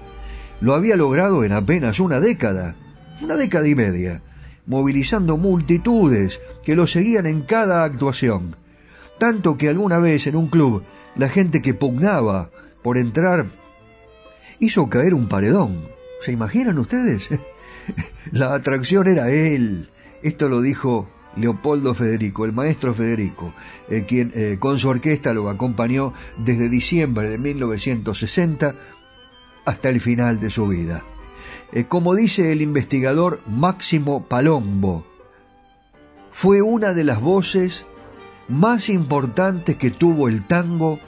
Lo 0.61 0.75
había 0.75 0.97
logrado 0.97 1.45
en 1.45 1.53
apenas 1.53 2.01
una 2.01 2.21
década, 2.21 2.77
una 3.21 3.37
década 3.37 3.69
y 3.69 3.75
media, 3.75 4.23
movilizando 4.67 5.37
multitudes 5.37 6.41
que 6.65 6.77
lo 6.77 6.87
seguían 6.87 7.27
en 7.27 7.43
cada 7.43 7.85
actuación. 7.85 8.57
Tanto 9.19 9.59
que 9.59 9.69
alguna 9.69 9.99
vez 9.99 10.27
en 10.27 10.37
un 10.37 10.47
club 10.47 10.83
la 11.17 11.29
gente 11.29 11.61
que 11.61 11.75
pugnaba 11.75 12.51
por 12.83 12.97
entrar 12.97 13.47
hizo 14.59 14.89
caer 14.89 15.13
un 15.13 15.29
paredón. 15.29 15.89
¿Se 16.23 16.33
imaginan 16.33 16.79
ustedes? 16.79 17.29
La 18.33 18.55
atracción 18.55 19.09
era 19.09 19.31
él. 19.31 19.91
Esto 20.23 20.49
lo 20.49 20.63
dijo 20.63 21.07
Leopoldo 21.37 21.95
Federico, 21.95 22.45
el 22.45 22.53
maestro 22.53 22.95
Federico, 22.95 23.53
eh, 23.89 24.05
quien 24.07 24.33
eh, 24.35 24.57
con 24.59 24.79
su 24.79 24.89
orquesta 24.89 25.33
lo 25.33 25.49
acompañó 25.49 26.13
desde 26.37 26.69
diciembre 26.69 27.29
de 27.29 27.39
1960 27.39 28.75
hasta 29.65 29.89
el 29.89 30.01
final 30.01 30.41
de 30.41 30.51
su 30.51 30.69
vida. 30.69 31.03
Eh, 31.73 31.85
como 31.85 32.15
dice 32.15 32.53
el 32.53 32.63
investigador 32.63 33.41
Máximo 33.47 34.27
Palombo, 34.27 35.05
fue 36.31 36.63
una 36.63 36.95
de 36.95 37.05
las 37.05 37.21
voces 37.21 37.87
más 38.49 38.89
importantes 38.89 39.77
que 39.77 39.91
tuvo 39.91 40.29
el 40.29 40.43
tango 40.47 40.99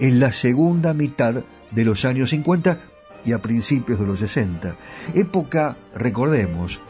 en 0.00 0.20
la 0.20 0.32
segunda 0.32 0.92
mitad 0.92 1.42
de 1.70 1.84
los 1.84 2.04
años 2.04 2.30
50 2.30 2.80
y 3.24 3.32
a 3.32 3.40
principios 3.40 3.98
de 3.98 4.06
los 4.06 4.20
60, 4.20 4.76
época, 5.14 5.76
recordemos, 5.94 6.80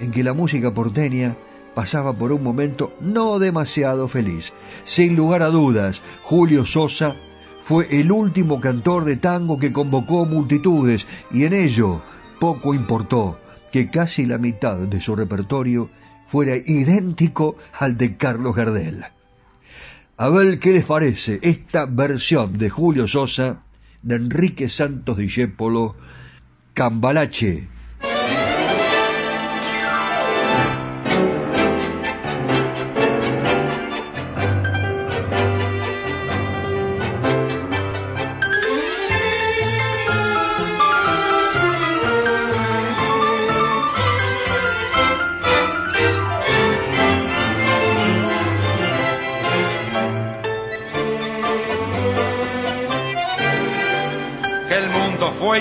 en 0.00 0.10
que 0.10 0.22
la 0.22 0.32
música 0.32 0.74
porteña 0.74 1.34
pasaba 1.74 2.12
por 2.12 2.32
un 2.32 2.42
momento 2.42 2.92
no 3.00 3.38
demasiado 3.38 4.08
feliz. 4.08 4.52
Sin 4.84 5.16
lugar 5.16 5.42
a 5.42 5.46
dudas, 5.46 6.02
Julio 6.22 6.66
Sosa 6.66 7.14
fue 7.64 7.88
el 8.00 8.10
último 8.10 8.60
cantor 8.60 9.04
de 9.04 9.16
tango 9.16 9.58
que 9.58 9.72
convocó 9.72 10.24
multitudes 10.24 11.06
y 11.30 11.44
en 11.44 11.54
ello 11.54 12.02
poco 12.38 12.74
importó 12.74 13.38
que 13.70 13.88
casi 13.88 14.26
la 14.26 14.38
mitad 14.38 14.76
de 14.76 15.00
su 15.00 15.16
repertorio 15.16 15.88
fuera 16.28 16.56
idéntico 16.56 17.56
al 17.78 17.96
de 17.96 18.16
Carlos 18.16 18.54
Gardel. 18.54 19.04
A 20.16 20.28
ver 20.28 20.58
qué 20.58 20.72
les 20.72 20.84
parece 20.84 21.38
esta 21.42 21.86
versión 21.86 22.58
de 22.58 22.70
Julio 22.70 23.08
Sosa 23.08 23.62
de 24.02 24.16
Enrique 24.16 24.68
Santos 24.68 25.16
Discépolo, 25.16 25.96
Cambalache. 26.74 27.68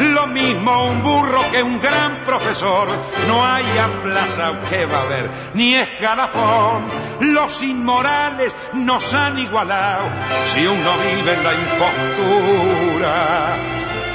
Lo 0.00 0.26
mismo 0.26 0.86
un 0.86 1.02
burro 1.02 1.40
que 1.50 1.62
un 1.62 1.78
gran 1.80 2.24
profesor, 2.24 2.88
no 3.28 3.44
hay 3.44 3.64
plaza 4.02 4.58
que 4.68 4.86
va 4.86 4.98
a 4.98 5.02
haber, 5.02 5.30
ni 5.54 5.74
escalafón 5.74 6.84
los 7.22 7.62
inmorales 7.62 8.54
nos 8.72 9.14
han 9.14 9.38
igualado. 9.38 10.04
Si 10.46 10.66
uno 10.66 10.90
vive 10.98 11.34
en 11.34 11.44
la 11.44 11.54
impostura 11.54 13.14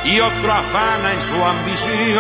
y 0.06 0.20
otro 0.20 0.52
afana 0.52 1.14
en 1.14 1.22
su 1.22 1.36
ambición, 1.36 2.18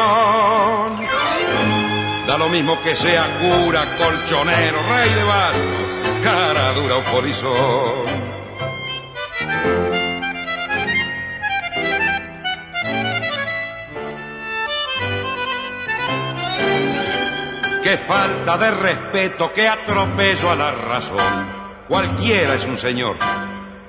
da 2.27 2.37
lo 2.37 2.49
mismo 2.49 2.81
que 2.83 2.95
sea 2.95 3.27
cura, 3.39 3.85
colchonero, 3.97 4.79
rey 4.89 5.13
de 5.13 5.23
barro, 5.23 6.23
cara 6.23 6.73
dura 6.73 6.97
o 6.97 7.03
polizón. 7.03 8.26
Qué 17.88 17.97
falta 17.97 18.58
de 18.58 18.69
respeto, 18.69 19.54
qué 19.54 19.65
atropello 19.65 20.52
a 20.52 20.58
la 20.58 20.71
razón. 20.71 21.86
Cualquiera 21.88 22.56
es 22.56 22.65
un 22.65 22.78
señor, 22.78 23.15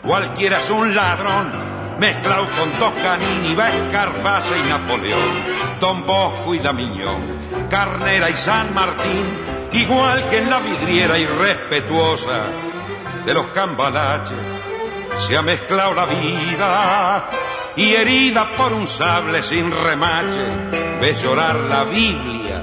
cualquiera 0.04 0.60
es 0.60 0.70
un 0.70 0.94
ladrón, 0.94 1.98
mezclado 1.98 2.46
con 2.56 2.70
Toscanini, 2.78 3.56
Escarfase 3.58 4.56
y 4.56 4.68
Napoleón, 4.68 5.30
Don 5.80 6.06
Bosco 6.06 6.54
y 6.54 6.60
Damiñón, 6.60 7.66
Carnera 7.68 8.30
y 8.30 8.34
San 8.34 8.72
Martín, 8.72 9.36
igual 9.72 10.28
que 10.28 10.38
en 10.38 10.48
la 10.48 10.60
vidriera 10.60 11.18
irrespetuosa 11.18 12.42
de 13.26 13.34
los 13.34 13.48
cambalaches, 13.48 14.38
se 15.26 15.36
ha 15.36 15.42
mezclado 15.42 15.94
la 15.94 16.06
vida 16.06 17.26
y 17.74 17.94
herida 17.94 18.52
por 18.52 18.72
un 18.74 18.86
sable 18.86 19.42
sin 19.42 19.72
remaches, 19.72 21.00
ves 21.00 21.20
llorar 21.20 21.56
la 21.56 21.82
Biblia 21.82 22.62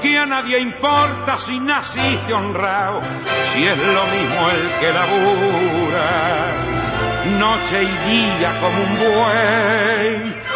que 0.00 0.18
a 0.18 0.26
nadie 0.26 0.58
importa 0.58 1.38
si 1.38 1.58
naciste 1.58 2.32
honrado, 2.32 3.00
si 3.52 3.64
es 3.66 3.78
lo 3.78 4.04
mismo 4.06 4.50
el 4.50 4.70
que 4.80 4.92
labura, 4.92 6.08
noche 7.38 7.82
y 7.82 8.10
día 8.10 8.52
como 8.60 8.78
un 8.82 8.98
buey. 8.98 10.48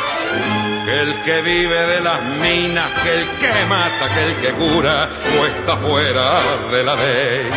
Que 0.85 1.01
el 1.01 1.15
que 1.23 1.43
vive 1.43 1.81
de 1.87 2.01
las 2.01 2.23
minas, 2.43 2.91
que 3.03 3.15
el 3.15 3.27
que 3.39 3.67
mata, 3.69 4.09
que 4.15 4.25
el 4.25 4.37
que 4.37 4.51
cura, 4.53 5.11
o 5.39 5.47
está 5.47 5.77
fuera 5.77 6.41
de 6.71 6.85
la 6.85 6.95
ley. 6.97 7.51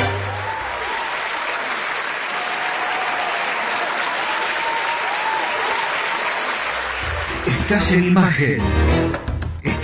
Estás 7.48 7.92
en 7.94 8.04
imagen 8.04 9.25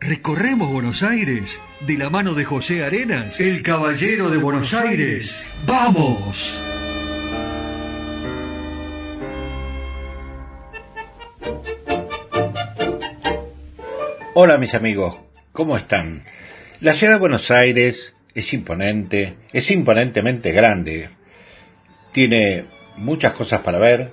Recorremos 0.00 0.72
Buenos 0.72 1.02
Aires 1.02 1.60
de 1.86 1.98
la 1.98 2.08
mano 2.08 2.32
de 2.32 2.46
José 2.46 2.82
Arenas, 2.82 3.38
el 3.38 3.62
caballero 3.62 4.30
de 4.30 4.38
Buenos 4.38 4.72
Aires. 4.72 5.46
¡Vamos! 5.66 6.58
Hola 14.32 14.56
mis 14.56 14.74
amigos, 14.74 15.18
¿cómo 15.52 15.76
están? 15.76 16.24
La 16.80 16.94
ciudad 16.94 17.14
de 17.14 17.18
Buenos 17.18 17.50
Aires 17.50 18.14
es 18.34 18.54
imponente, 18.54 19.34
es 19.52 19.70
imponentemente 19.70 20.52
grande, 20.52 21.10
tiene 22.12 22.64
muchas 22.96 23.32
cosas 23.32 23.60
para 23.60 23.78
ver, 23.78 24.12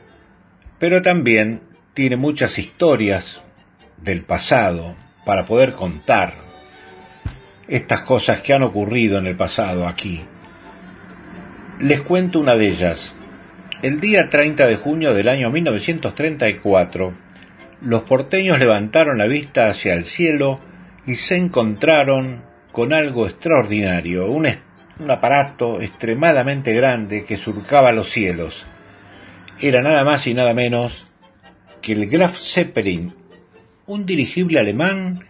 pero 0.80 1.02
también 1.02 1.62
tiene 1.93 2.17
muchas 2.17 2.60
historias 2.60 3.41
del 3.95 4.23
pasado, 4.23 4.97
para 5.27 5.45
poder 5.45 5.73
contar 5.73 6.35
estas 7.67 8.03
cosas 8.03 8.39
que 8.39 8.53
han 8.53 8.63
ocurrido 8.63 9.17
en 9.17 9.27
el 9.27 9.35
pasado 9.35 9.85
aquí. 9.85 10.21
Les 11.81 11.99
cuento 11.99 12.39
una 12.39 12.55
de 12.55 12.67
ellas. 12.69 13.13
El 13.81 13.99
día 13.99 14.29
30 14.29 14.65
de 14.65 14.77
junio 14.77 15.13
del 15.13 15.27
año 15.27 15.51
1934, 15.51 17.13
los 17.81 18.03
porteños 18.03 18.57
levantaron 18.57 19.17
la 19.17 19.27
vista 19.27 19.67
hacia 19.67 19.95
el 19.95 20.05
cielo 20.05 20.61
y 21.05 21.15
se 21.15 21.35
encontraron 21.35 22.43
con 22.71 22.93
algo 22.93 23.27
extraordinario, 23.27 24.31
un, 24.31 24.47
un 24.97 25.11
aparato 25.11 25.81
extremadamente 25.81 26.71
grande 26.71 27.25
que 27.25 27.35
surcaba 27.35 27.91
los 27.91 28.09
cielos. 28.09 28.65
Era 29.59 29.81
nada 29.81 30.05
más 30.05 30.25
y 30.25 30.33
nada 30.33 30.53
menos 30.53 31.11
que 31.81 31.91
el 31.91 32.07
Graf 32.07 32.33
Zeppelin, 32.33 33.26
un 33.88 34.06
dirigible 34.06 34.60
alemán 34.60 35.26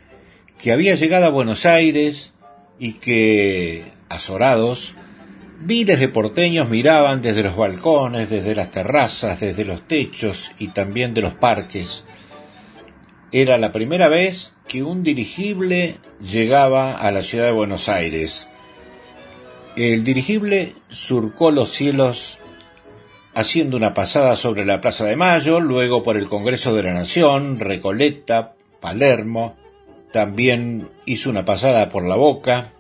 que 0.57 0.71
había 0.71 0.95
llegado 0.95 1.27
a 1.27 1.29
Buenos 1.29 1.67
Aires 1.67 2.33
y 2.79 2.93
que, 2.93 3.83
azorados, 4.09 4.95
miles 5.61 5.99
de 5.99 6.09
porteños 6.09 6.67
miraban 6.67 7.21
desde 7.21 7.43
los 7.43 7.55
balcones, 7.55 8.29
desde 8.29 8.55
las 8.55 8.71
terrazas, 8.71 9.39
desde 9.39 9.63
los 9.63 9.87
techos 9.87 10.51
y 10.57 10.69
también 10.69 11.13
de 11.13 11.21
los 11.21 11.35
parques. 11.35 12.03
Era 13.31 13.59
la 13.59 13.71
primera 13.71 14.07
vez 14.07 14.53
que 14.67 14.81
un 14.83 15.03
dirigible 15.03 15.97
llegaba 16.19 16.93
a 16.93 17.11
la 17.11 17.21
ciudad 17.21 17.45
de 17.45 17.51
Buenos 17.51 17.87
Aires. 17.89 18.47
El 19.75 20.03
dirigible 20.03 20.73
surcó 20.89 21.51
los 21.51 21.69
cielos 21.69 22.39
haciendo 23.37 23.77
una 23.77 23.93
pasada 23.93 24.35
sobre 24.35 24.65
la 24.65 24.81
Plaza 24.81 25.05
de 25.05 25.15
Mayo, 25.15 25.59
luego 25.59 26.01
por 26.01 26.17
el 26.17 26.27
Congreso 26.27 26.73
de 26.73 26.81
la 26.81 26.93
Nación, 26.93 27.59
Recoleta, 27.59 28.55
Palermo, 28.79 29.55
también 30.11 30.89
hizo 31.05 31.29
una 31.29 31.45
pasada 31.45 31.91
por 31.91 32.03
la 32.07 32.15
Boca 32.15 32.73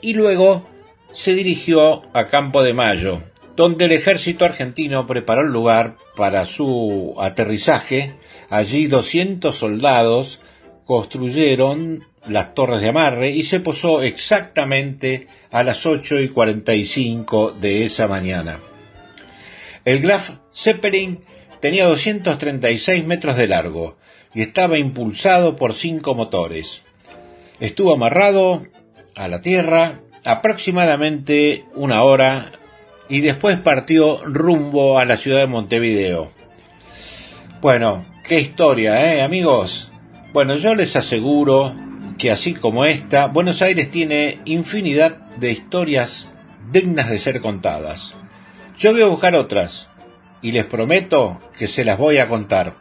y 0.00 0.14
luego 0.14 0.66
se 1.12 1.34
dirigió 1.34 2.02
a 2.16 2.26
Campo 2.26 2.64
de 2.64 2.74
Mayo, 2.74 3.22
donde 3.54 3.84
el 3.84 3.92
ejército 3.92 4.44
argentino 4.44 5.06
preparó 5.06 5.42
el 5.42 5.52
lugar 5.52 5.98
para 6.16 6.46
su 6.46 7.14
aterrizaje. 7.20 8.14
Allí 8.50 8.88
200 8.88 9.56
soldados 9.56 10.40
construyeron 10.84 12.08
las 12.26 12.54
torres 12.54 12.80
de 12.80 12.88
amarre 12.88 13.30
y 13.30 13.44
se 13.44 13.60
posó 13.60 14.02
exactamente 14.02 15.28
a 15.52 15.62
las 15.62 15.86
8 15.86 16.18
y 16.22 16.28
45 16.30 17.52
de 17.52 17.84
esa 17.84 18.08
mañana. 18.08 18.58
El 19.84 20.00
Graf 20.00 20.30
Zeppelin 20.52 21.20
tenía 21.60 21.86
236 21.86 23.04
metros 23.04 23.36
de 23.36 23.48
largo 23.48 23.96
y 24.34 24.42
estaba 24.42 24.78
impulsado 24.78 25.56
por 25.56 25.74
cinco 25.74 26.14
motores. 26.14 26.82
Estuvo 27.60 27.92
amarrado 27.92 28.66
a 29.14 29.28
la 29.28 29.42
tierra 29.42 30.00
aproximadamente 30.24 31.64
una 31.74 32.02
hora 32.02 32.52
y 33.08 33.20
después 33.20 33.58
partió 33.58 34.24
rumbo 34.24 34.98
a 34.98 35.04
la 35.04 35.18
ciudad 35.18 35.40
de 35.40 35.46
Montevideo. 35.46 36.32
Bueno, 37.60 38.06
qué 38.26 38.40
historia, 38.40 39.14
¿eh, 39.14 39.22
amigos? 39.22 39.92
Bueno, 40.32 40.56
yo 40.56 40.74
les 40.74 40.96
aseguro 40.96 41.74
que 42.18 42.30
así 42.30 42.54
como 42.54 42.84
esta, 42.84 43.26
Buenos 43.26 43.60
Aires 43.62 43.90
tiene 43.90 44.40
infinidad 44.46 45.18
de 45.36 45.52
historias 45.52 46.28
dignas 46.72 47.10
de 47.10 47.18
ser 47.18 47.40
contadas. 47.40 48.16
Yo 48.78 48.92
voy 48.92 49.02
a 49.02 49.06
buscar 49.06 49.34
otras 49.34 49.88
y 50.42 50.52
les 50.52 50.66
prometo 50.66 51.40
que 51.56 51.68
se 51.68 51.84
las 51.84 51.98
voy 51.98 52.18
a 52.18 52.28
contar. 52.28 52.74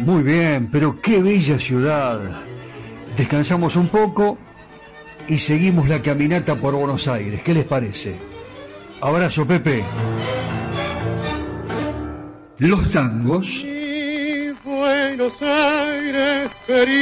Muy 0.00 0.22
bien, 0.22 0.68
pero 0.70 1.00
qué 1.00 1.22
bella 1.22 1.58
ciudad. 1.58 2.20
Descansamos 3.16 3.76
un 3.76 3.88
poco 3.88 4.36
y 5.28 5.38
seguimos 5.38 5.88
la 5.88 6.02
caminata 6.02 6.56
por 6.56 6.74
Buenos 6.74 7.08
Aires. 7.08 7.42
¿Qué 7.42 7.54
les 7.54 7.64
parece? 7.64 8.16
Abrazo, 9.00 9.46
Pepe. 9.46 9.84
Los 12.58 12.88
tangos. 12.90 13.64
Buenos 14.64 15.32
Aires 15.40 16.50
querido. 16.66 16.94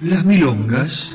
Las 0.00 0.24
milongas. 0.24 1.14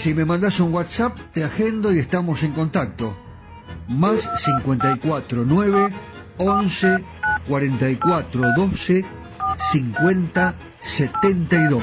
Si 0.00 0.14
me 0.14 0.24
mandas 0.24 0.58
un 0.60 0.72
WhatsApp, 0.72 1.18
te 1.30 1.44
agendo 1.44 1.92
y 1.92 1.98
estamos 1.98 2.42
en 2.42 2.52
contacto. 2.52 3.14
Más 3.86 4.30
54 4.34 5.44
9 5.46 5.92
11 6.38 7.04
44 7.46 8.42
12 8.56 9.04
50 9.58 10.54
72. 10.80 11.82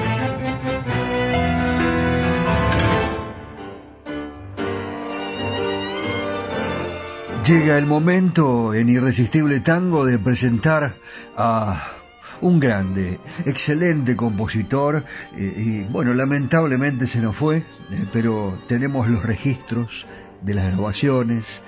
Llega 7.46 7.78
el 7.78 7.86
momento 7.86 8.74
en 8.74 8.88
Irresistible 8.88 9.60
Tango 9.60 10.04
de 10.04 10.18
presentar 10.18 10.96
a 11.36 11.97
un 12.40 12.60
grande, 12.60 13.18
excelente 13.44 14.16
compositor 14.16 15.04
eh, 15.36 15.54
y 15.56 15.92
bueno, 15.92 16.14
lamentablemente 16.14 17.06
se 17.06 17.20
nos 17.20 17.36
fue, 17.36 17.58
eh, 17.58 17.64
pero 18.12 18.58
tenemos 18.66 19.08
los 19.08 19.22
registros 19.22 20.06
de 20.42 20.54
las 20.54 20.66
grabaciones, 20.66 21.62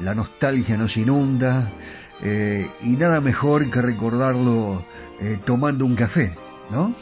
la 0.00 0.14
nostalgia 0.14 0.76
nos 0.76 0.96
inunda 0.96 1.70
eh, 2.22 2.66
y 2.82 2.90
nada 2.90 3.20
mejor 3.20 3.70
que 3.70 3.82
recordarlo 3.82 4.84
tomando 5.46 5.86
un 5.86 5.96
café, 5.96 6.34
¿no? 6.70 6.92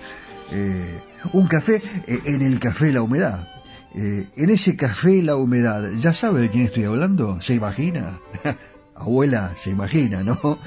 un 1.33 1.47
café 1.49 1.83
en 2.07 2.43
el 2.43 2.61
café 2.61 2.93
La 2.93 3.03
Humedad. 3.03 3.49
en 3.93 4.51
ese 4.51 4.77
café 4.77 5.21
La 5.21 5.35
Humedad, 5.35 5.91
¿ya 5.99 6.13
sabe 6.13 6.43
de 6.43 6.49
quién 6.49 6.67
estoy 6.67 6.85
hablando? 6.85 7.41
¿Se 7.41 7.55
imagina? 7.55 8.21
abuela 8.95 9.57
se 9.57 9.71
imagina, 9.71 10.23
¿no? 10.23 10.59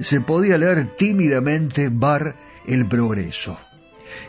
Se 0.00 0.20
podía 0.20 0.58
leer 0.58 0.96
tímidamente 0.96 1.88
Bar 1.90 2.34
El 2.66 2.86
Progreso. 2.86 3.56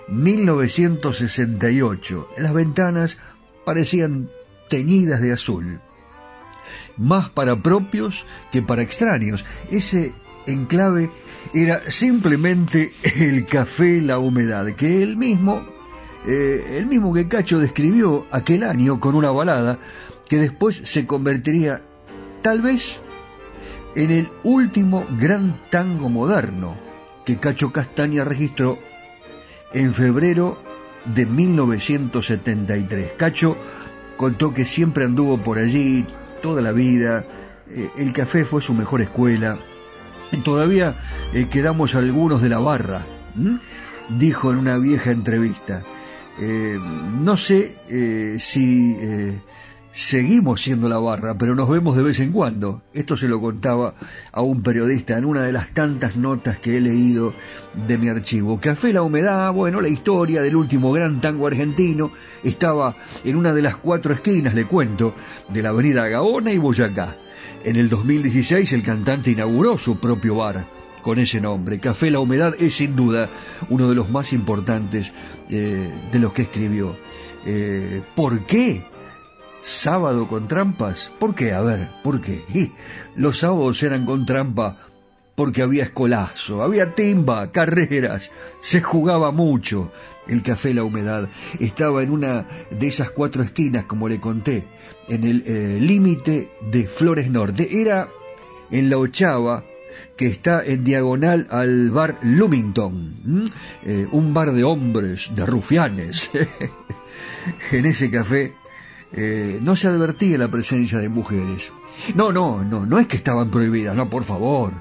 1968. 0.07 2.29
Las 2.37 2.53
ventanas 2.53 3.17
parecían 3.65 4.29
teñidas 4.69 5.19
de 5.21 5.33
azul. 5.33 5.79
Más 6.97 7.29
para 7.29 7.57
propios 7.57 8.25
que 8.51 8.61
para 8.61 8.81
extraños. 8.81 9.45
Ese 9.69 10.13
enclave 10.45 11.09
era 11.53 11.81
simplemente 11.89 12.91
el 13.03 13.45
café 13.45 14.01
La 14.01 14.17
Humedad, 14.17 14.67
que 14.73 15.03
él 15.03 15.17
mismo, 15.17 15.63
eh, 16.27 16.75
el 16.77 16.85
mismo 16.85 17.13
que 17.13 17.27
Cacho 17.27 17.59
describió 17.59 18.25
aquel 18.31 18.63
año 18.63 18.99
con 18.99 19.15
una 19.15 19.31
balada 19.31 19.79
que 20.27 20.37
después 20.37 20.81
se 20.83 21.05
convertiría 21.05 21.81
tal 22.41 22.61
vez 22.61 23.01
en 23.95 24.11
el 24.11 24.29
último 24.43 25.05
gran 25.17 25.55
tango 25.69 26.09
moderno 26.09 26.75
que 27.25 27.37
Cacho 27.37 27.71
Castaña 27.71 28.23
registró 28.23 28.77
en 29.73 29.93
febrero 29.93 30.57
de 31.05 31.25
1973. 31.25 33.13
Cacho 33.17 33.57
contó 34.17 34.53
que 34.53 34.65
siempre 34.65 35.05
anduvo 35.05 35.37
por 35.37 35.57
allí 35.57 36.05
toda 36.41 36.61
la 36.61 36.71
vida, 36.71 37.25
eh, 37.69 37.89
el 37.97 38.13
café 38.13 38.45
fue 38.45 38.61
su 38.61 38.73
mejor 38.73 39.01
escuela, 39.01 39.57
todavía 40.43 40.95
eh, 41.33 41.47
quedamos 41.49 41.95
algunos 41.95 42.41
de 42.41 42.49
la 42.49 42.59
barra, 42.59 43.03
dijo 44.09 44.51
en 44.51 44.57
una 44.57 44.77
vieja 44.77 45.11
entrevista. 45.11 45.81
Eh, 46.39 46.77
no 47.21 47.37
sé 47.37 47.77
si 48.37 48.97
seguimos 49.95 50.61
siendo 50.61 50.89
la 50.89 50.97
barra, 50.97 51.37
pero 51.37 51.55
nos 51.55 51.69
vemos 51.69 51.95
de 51.95 52.03
vez 52.03 52.19
en 52.19 52.33
cuando. 52.33 52.81
Esto 52.93 53.15
se 53.15 53.29
lo 53.29 53.39
contaba 53.39 53.95
a 54.33 54.41
un 54.41 54.61
periodista 54.61 55.17
en 55.17 55.23
una 55.23 55.41
de 55.41 55.53
las 55.53 55.69
tantas 55.73 56.17
notas 56.17 56.57
que 56.57 56.75
he 56.75 56.81
leído 56.81 57.33
de 57.87 57.97
mi 57.97 58.09
archivo. 58.09 58.59
Café 58.59 58.91
La 58.91 59.03
Humedad, 59.03 59.53
bueno, 59.53 59.79
la 59.79 59.87
historia 59.87 60.41
del 60.41 60.57
último 60.57 60.91
gran 60.91 61.21
tango 61.21 61.47
argentino, 61.47 62.11
estaba 62.43 62.93
en 63.23 63.37
una 63.37 63.53
de 63.53 63.61
las 63.61 63.77
cuatro 63.77 64.13
esquinas, 64.13 64.53
le 64.53 64.65
cuento, 64.65 65.15
de 65.47 65.61
la 65.61 65.69
avenida 65.69 66.09
Gaona 66.09 66.51
y 66.51 66.57
Boyacá. 66.57 67.15
En 67.63 67.77
el 67.77 67.87
2016 67.87 68.73
el 68.73 68.83
cantante 68.83 69.31
inauguró 69.31 69.77
su 69.77 69.97
propio 69.97 70.35
bar 70.35 70.65
con 71.01 71.19
ese 71.19 71.39
nombre. 71.39 71.79
Café 71.79 72.11
La 72.11 72.19
Humedad 72.19 72.53
es 72.59 72.75
sin 72.75 72.97
duda 72.97 73.29
uno 73.69 73.87
de 73.87 73.95
los 73.95 74.09
más 74.09 74.33
importantes 74.33 75.13
eh, 75.49 75.89
de 76.11 76.19
los 76.19 76.33
que 76.33 76.41
escribió. 76.41 76.97
Eh, 77.45 78.01
¿Por 78.13 78.41
qué? 78.41 78.83
Sábado 79.65 80.27
con 80.27 80.47
trampas. 80.47 81.11
¿Por 81.19 81.33
qué? 81.33 81.51
A 81.51 81.61
ver, 81.61 81.87
¿por 82.03 82.21
qué? 82.21 82.71
los 83.15 83.39
sábados 83.39 83.81
eran 83.81 84.05
con 84.05 84.25
trampa 84.25 84.77
porque 85.33 85.63
había 85.63 85.83
escolazo, 85.83 86.63
había 86.63 86.93
timba, 86.93 87.51
carreras, 87.51 88.31
se 88.61 88.81
jugaba 88.81 89.31
mucho. 89.31 89.91
El 90.27 90.43
café 90.43 90.73
La 90.73 90.83
Humedad 90.83 91.27
estaba 91.59 92.03
en 92.03 92.11
una 92.11 92.47
de 92.69 92.87
esas 92.87 93.11
cuatro 93.11 93.43
esquinas, 93.43 93.85
como 93.85 94.07
le 94.07 94.19
conté, 94.19 94.63
en 95.07 95.23
el 95.23 95.43
eh, 95.45 95.77
límite 95.81 96.51
de 96.71 96.87
Flores 96.87 97.29
Norte. 97.29 97.81
Era 97.81 98.07
en 98.71 98.89
la 98.89 98.97
ochava, 98.97 99.65
que 100.15 100.27
está 100.27 100.63
en 100.63 100.83
diagonal 100.83 101.47
al 101.49 101.89
bar 101.89 102.17
Lumington, 102.21 103.49
eh, 103.83 104.07
un 104.11 104.33
bar 104.33 104.53
de 104.53 104.63
hombres, 104.63 105.31
de 105.35 105.45
rufianes. 105.45 106.29
en 107.71 107.85
ese 107.85 108.09
café 108.09 108.53
eh, 109.17 109.59
no 109.61 109.75
se 109.75 109.87
advertía 109.87 110.37
la 110.37 110.49
presencia 110.49 110.99
de 110.99 111.07
mujeres. 111.07 111.71
No, 112.15 112.33
no, 112.33 112.63
no, 112.63 112.85
no 112.85 112.99
es 112.99 113.07
que 113.07 113.15
estaban 113.15 113.49
prohibidas, 113.49 113.95
no, 113.95 114.09
por 114.09 114.25
favor. 114.25 114.73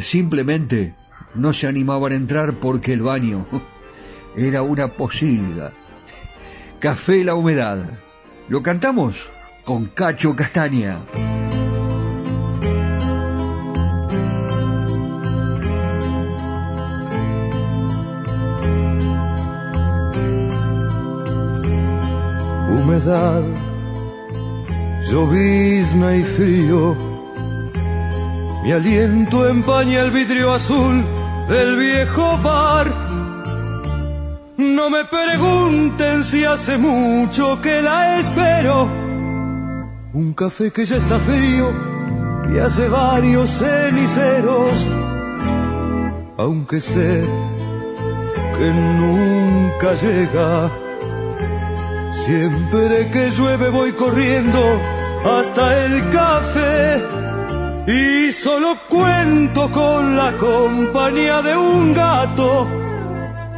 Simplemente 0.00 0.94
no 1.34 1.52
se 1.52 1.66
animaban 1.66 2.12
a 2.12 2.16
entrar 2.16 2.54
porque 2.54 2.92
el 2.92 3.02
baño 3.02 3.46
era 4.36 4.62
una 4.62 4.88
posibilidad. 4.88 5.72
Café 6.78 7.24
La 7.24 7.34
Humedad. 7.34 7.78
¿Lo 8.48 8.62
cantamos? 8.62 9.16
Con 9.64 9.86
Cacho 9.86 10.36
Castaña. 10.36 11.00
Humedad, 22.96 23.42
llovizna 25.10 26.16
y 26.16 26.22
frío. 26.22 26.96
Mi 28.62 28.72
aliento 28.72 29.48
empaña 29.48 30.00
el 30.00 30.10
vidrio 30.10 30.52
azul 30.52 31.04
del 31.48 31.76
viejo 31.76 32.38
bar. 32.38 32.86
No 34.56 34.90
me 34.90 35.04
pregunten 35.04 36.24
si 36.24 36.44
hace 36.44 36.78
mucho 36.78 37.60
que 37.60 37.82
la 37.82 38.18
espero. 38.18 38.88
Un 40.12 40.32
café 40.34 40.70
que 40.70 40.84
ya 40.84 40.96
está 40.96 41.18
frío 41.18 41.72
y 42.52 42.58
hace 42.58 42.88
varios 42.88 43.50
ceniceros. 43.50 44.90
Aunque 46.38 46.80
sé 46.80 47.24
que 48.58 48.72
nunca 48.72 49.94
llega 49.94 50.70
Siempre 52.24 53.10
que 53.10 53.30
llueve 53.30 53.68
voy 53.70 53.92
corriendo 53.92 54.80
hasta 55.24 55.84
el 55.84 56.10
café 56.10 57.02
y 57.86 58.32
solo 58.32 58.76
cuento 58.88 59.70
con 59.70 60.16
la 60.16 60.32
compañía 60.36 61.42
de 61.42 61.56
un 61.56 61.94
gato 61.94 62.66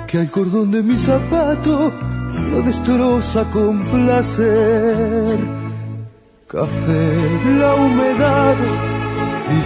que 0.06 0.18
al 0.18 0.30
cordón 0.30 0.70
de 0.70 0.82
mi 0.82 0.96
zapato 0.96 1.92
lo 2.50 2.62
destroza 2.62 3.44
con 3.50 3.82
placer. 3.84 5.38
Café, 6.46 7.14
la 7.58 7.74
humedad, 7.74 8.56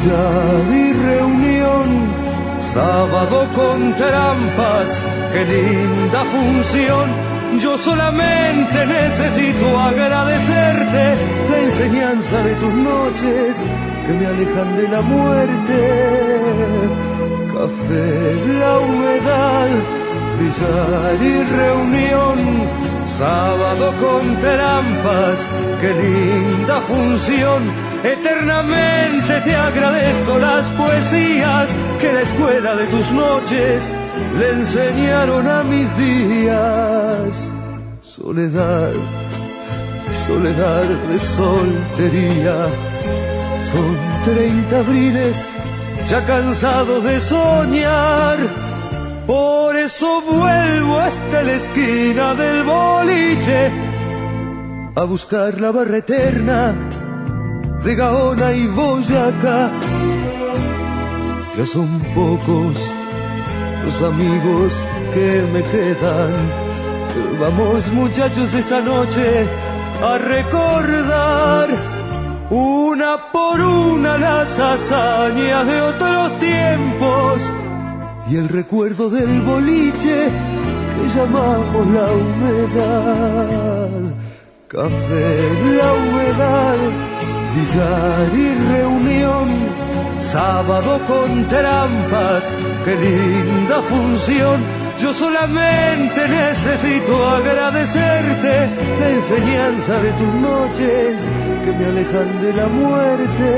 ya 0.04 0.76
y 0.76 0.92
reunión 0.92 2.32
sábado 2.62 3.46
con 3.54 3.94
trampas, 3.94 5.02
qué 5.32 5.44
linda 5.44 6.24
función. 6.24 7.31
Yo 7.58 7.76
solamente 7.76 8.86
necesito 8.86 9.78
agradecerte 9.78 11.14
la 11.50 11.58
enseñanza 11.58 12.42
de 12.42 12.54
tus 12.56 12.72
noches 12.72 13.62
que 14.06 14.12
me 14.14 14.26
alejan 14.26 14.76
de 14.76 14.88
la 14.88 15.00
muerte. 15.02 16.40
Café, 17.52 18.34
la 18.58 18.78
humedad, 18.78 19.68
brillar 20.38 21.18
y 21.22 21.42
reunión, 21.56 22.38
sábado 23.06 23.92
con 24.00 24.36
trampas, 24.40 25.46
qué 25.80 25.94
linda 25.94 26.80
función. 26.80 27.62
Eternamente 28.02 29.40
te 29.44 29.54
agradezco 29.54 30.38
las 30.38 30.66
poesías 30.68 31.70
que 32.00 32.12
la 32.12 32.22
escuela 32.22 32.74
de 32.76 32.86
tus 32.86 33.12
noches 33.12 33.88
le 34.38 34.50
enseñaron 34.50 35.46
a 35.46 35.62
mis 35.64 35.88
días. 35.96 37.52
Soledad, 38.02 38.92
soledad 40.26 40.84
de 41.10 41.18
soltería 41.18 42.56
son 43.70 43.96
treinta 44.24 44.78
abriles 44.80 45.48
ya 46.08 46.24
cansados 46.26 47.04
de 47.04 47.20
soñar. 47.20 48.38
Por 49.26 49.76
eso 49.76 50.20
vuelvo 50.22 50.98
hasta 50.98 51.42
la 51.42 51.52
esquina 51.52 52.34
del 52.34 52.64
boliche 52.64 53.70
a 54.94 55.04
buscar 55.04 55.60
la 55.60 55.70
barra 55.70 55.98
eterna 55.98 56.74
de 57.82 57.94
Gaona 57.94 58.52
y 58.52 58.66
Boyacá. 58.66 59.70
Ya 61.56 61.66
son 61.66 61.88
pocos 62.14 62.92
los 63.84 64.02
amigos 64.02 64.72
que 65.14 65.46
me 65.52 65.62
quedan. 65.62 66.32
Vamos 67.40 67.92
muchachos 67.92 68.54
esta 68.54 68.80
noche 68.80 69.46
a 70.02 70.18
recordar 70.18 71.68
una 72.50 73.30
por 73.32 73.60
una 73.60 74.18
las 74.18 74.58
hazañas 74.58 75.66
de 75.66 75.80
otros 75.80 76.38
tiempos 76.38 77.50
y 78.30 78.36
el 78.36 78.48
recuerdo 78.48 79.10
del 79.10 79.40
boliche 79.42 80.28
que 80.94 81.08
llamamos 81.14 81.86
la 81.88 82.06
humedad. 82.12 83.88
Café, 84.68 85.36
la 85.78 85.92
humedad, 85.92 86.76
billar 87.54 88.30
y 88.34 88.54
reunión, 88.72 89.48
sábado 90.32 90.98
con 91.06 91.46
trampas, 91.46 92.54
qué 92.84 92.94
linda 92.96 93.82
función. 93.82 94.58
Yo 94.98 95.12
solamente 95.12 96.20
necesito 96.26 97.12
agradecerte 97.28 98.54
la 99.00 99.08
enseñanza 99.10 99.94
de 100.00 100.10
tus 100.12 100.34
noches 100.50 101.28
que 101.64 101.72
me 101.72 101.84
alejan 101.84 102.30
de 102.44 102.52
la 102.54 102.66
muerte. 102.80 103.48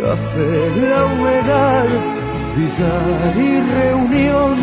Café, 0.00 0.52
la 0.88 1.00
humedad, 1.10 1.88
billar 2.56 3.36
y 3.36 3.60
reunión, 3.80 4.56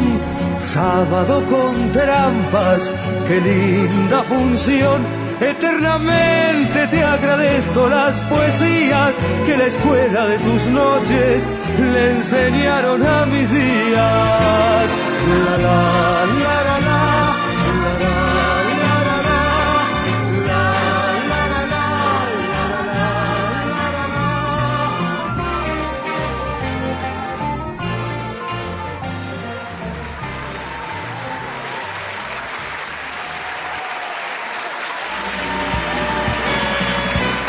sábado 0.59 1.43
con 1.53 1.91
trampas, 1.91 2.91
qué 3.27 3.39
linda 3.39 4.23
función. 4.23 4.99
Eternamente 5.41 6.87
te 6.87 7.03
agradezco 7.03 7.28
las 7.75 8.15
poesías 8.21 9.15
que 9.45 9.57
la 9.57 9.65
escuela 9.65 10.27
de 10.27 10.37
tus 10.39 10.67
noches 10.67 11.47
le 11.79 12.11
enseñaron 12.11 13.05
a 13.05 13.25
mis 13.25 13.49
días. 13.51 14.89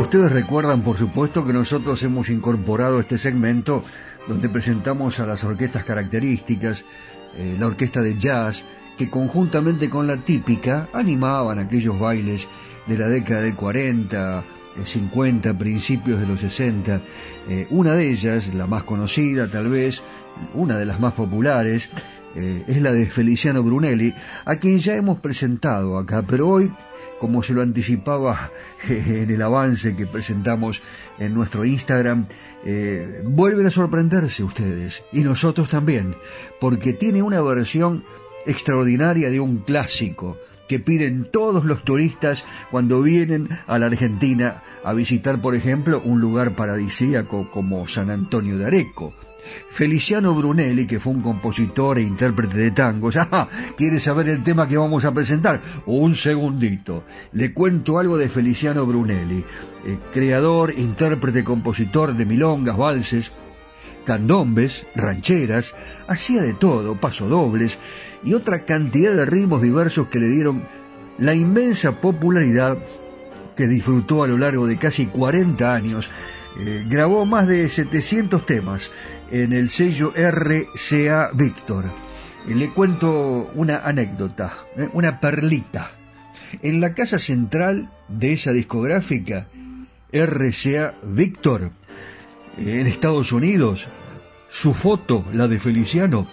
Ustedes 0.00 0.32
recuerdan, 0.32 0.80
por 0.80 0.96
supuesto, 0.96 1.44
que 1.44 1.52
nosotros 1.52 2.02
hemos 2.02 2.30
incorporado 2.30 3.00
este 3.00 3.18
segmento 3.18 3.84
donde 4.26 4.48
presentamos 4.48 5.20
a 5.20 5.26
las 5.26 5.44
orquestas 5.44 5.84
características, 5.84 6.86
eh, 7.36 7.56
la 7.58 7.66
orquesta 7.66 8.00
de 8.00 8.18
jazz, 8.18 8.64
que 8.96 9.10
conjuntamente 9.10 9.90
con 9.90 10.06
la 10.06 10.16
típica 10.16 10.88
animaban 10.94 11.58
aquellos 11.58 12.00
bailes 12.00 12.48
de 12.86 12.96
la 12.96 13.08
década 13.08 13.42
del 13.42 13.54
40, 13.54 14.42
50, 14.82 15.58
principios 15.58 16.18
de 16.18 16.26
los 16.26 16.40
60. 16.40 17.02
Eh, 17.50 17.66
una 17.68 17.92
de 17.92 18.10
ellas, 18.10 18.54
la 18.54 18.66
más 18.66 18.84
conocida 18.84 19.50
tal 19.50 19.68
vez, 19.68 20.02
una 20.54 20.78
de 20.78 20.86
las 20.86 20.98
más 20.98 21.12
populares, 21.12 21.90
eh, 22.34 22.64
es 22.66 22.80
la 22.80 22.92
de 22.92 23.06
Feliciano 23.06 23.62
Brunelli, 23.62 24.14
a 24.44 24.56
quien 24.56 24.78
ya 24.78 24.94
hemos 24.94 25.20
presentado 25.20 25.98
acá, 25.98 26.22
pero 26.26 26.48
hoy, 26.48 26.72
como 27.18 27.42
se 27.42 27.54
lo 27.54 27.62
anticipaba 27.62 28.50
en 28.88 29.30
el 29.30 29.42
avance 29.42 29.96
que 29.96 30.06
presentamos 30.06 30.80
en 31.18 31.34
nuestro 31.34 31.64
Instagram, 31.64 32.26
eh, 32.64 33.22
vuelven 33.24 33.66
a 33.66 33.70
sorprenderse 33.70 34.44
ustedes, 34.44 35.04
y 35.12 35.20
nosotros 35.20 35.68
también, 35.68 36.14
porque 36.60 36.92
tiene 36.92 37.22
una 37.22 37.42
versión 37.42 38.04
extraordinaria 38.46 39.30
de 39.30 39.40
un 39.40 39.58
clásico 39.58 40.38
que 40.68 40.78
piden 40.78 41.28
todos 41.32 41.64
los 41.64 41.82
turistas 41.82 42.44
cuando 42.70 43.02
vienen 43.02 43.48
a 43.66 43.76
la 43.80 43.86
Argentina 43.86 44.62
a 44.84 44.92
visitar, 44.92 45.42
por 45.42 45.56
ejemplo, 45.56 46.00
un 46.04 46.20
lugar 46.20 46.54
paradisíaco 46.54 47.50
como 47.50 47.88
San 47.88 48.08
Antonio 48.08 48.56
de 48.56 48.66
Areco 48.66 49.12
Feliciano 49.70 50.34
Brunelli, 50.34 50.86
que 50.86 51.00
fue 51.00 51.12
un 51.12 51.22
compositor 51.22 51.98
e 51.98 52.02
intérprete 52.02 52.56
de 52.56 52.70
tangos, 52.70 53.16
ah, 53.18 53.48
¿quiere 53.76 54.00
saber 54.00 54.28
el 54.28 54.42
tema 54.42 54.68
que 54.68 54.78
vamos 54.78 55.04
a 55.04 55.12
presentar? 55.12 55.60
Un 55.86 56.14
segundito. 56.14 57.04
Le 57.32 57.52
cuento 57.52 57.98
algo 57.98 58.18
de 58.18 58.28
Feliciano 58.28 58.86
Brunelli, 58.86 59.44
eh, 59.86 59.98
creador, 60.12 60.74
intérprete, 60.76 61.44
compositor 61.44 62.14
de 62.14 62.26
milongas, 62.26 62.76
valses, 62.76 63.32
candombes, 64.04 64.86
rancheras, 64.94 65.74
hacía 66.08 66.42
de 66.42 66.54
todo, 66.54 66.96
pasodobles 66.96 67.78
y 68.24 68.34
otra 68.34 68.64
cantidad 68.64 69.14
de 69.14 69.26
ritmos 69.26 69.62
diversos 69.62 70.08
que 70.08 70.18
le 70.18 70.28
dieron 70.28 70.62
la 71.18 71.34
inmensa 71.34 72.00
popularidad 72.00 72.78
que 73.56 73.66
disfrutó 73.66 74.22
a 74.22 74.26
lo 74.26 74.38
largo 74.38 74.66
de 74.66 74.78
casi 74.78 75.06
40 75.06 75.74
años. 75.74 76.10
Eh, 76.58 76.84
grabó 76.88 77.24
más 77.26 77.46
de 77.46 77.68
700 77.68 78.44
temas 78.44 78.90
en 79.30 79.52
el 79.52 79.68
sello 79.68 80.12
RCA 80.14 81.30
Víctor. 81.32 81.84
Le 82.48 82.70
cuento 82.70 83.50
una 83.54 83.78
anécdota, 83.78 84.52
¿eh? 84.76 84.88
una 84.92 85.20
perlita. 85.20 85.92
En 86.62 86.80
la 86.80 86.94
casa 86.94 87.18
central 87.18 87.90
de 88.08 88.32
esa 88.32 88.52
discográfica, 88.52 89.46
RCA 90.12 90.94
Víctor, 91.04 91.70
en 92.58 92.86
Estados 92.86 93.30
Unidos, 93.32 93.86
su 94.48 94.74
foto, 94.74 95.24
la 95.32 95.46
de 95.46 95.60
Feliciano, 95.60 96.26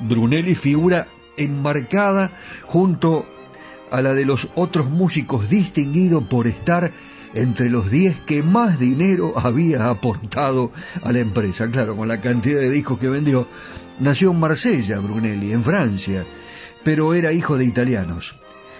Brunelli 0.00 0.54
figura 0.54 1.08
enmarcada 1.36 2.30
junto 2.66 3.26
a 3.90 4.02
la 4.02 4.14
de 4.14 4.24
los 4.24 4.48
otros 4.54 4.88
músicos 4.88 5.50
distinguidos 5.50 6.22
por 6.24 6.46
estar 6.46 6.92
entre 7.34 7.70
los 7.70 7.90
10 7.90 8.20
que 8.26 8.42
más 8.42 8.78
dinero 8.78 9.38
había 9.38 9.88
aportado 9.88 10.72
a 11.02 11.12
la 11.12 11.20
empresa. 11.20 11.70
Claro, 11.70 11.96
con 11.96 12.08
la 12.08 12.20
cantidad 12.20 12.60
de 12.60 12.70
discos 12.70 12.98
que 12.98 13.08
vendió. 13.08 13.46
Nació 13.98 14.30
en 14.30 14.40
Marsella, 14.40 14.98
Brunelli, 14.98 15.52
en 15.52 15.62
Francia, 15.62 16.24
pero 16.82 17.14
era 17.14 17.32
hijo 17.32 17.58
de 17.58 17.66
italianos. 17.66 18.36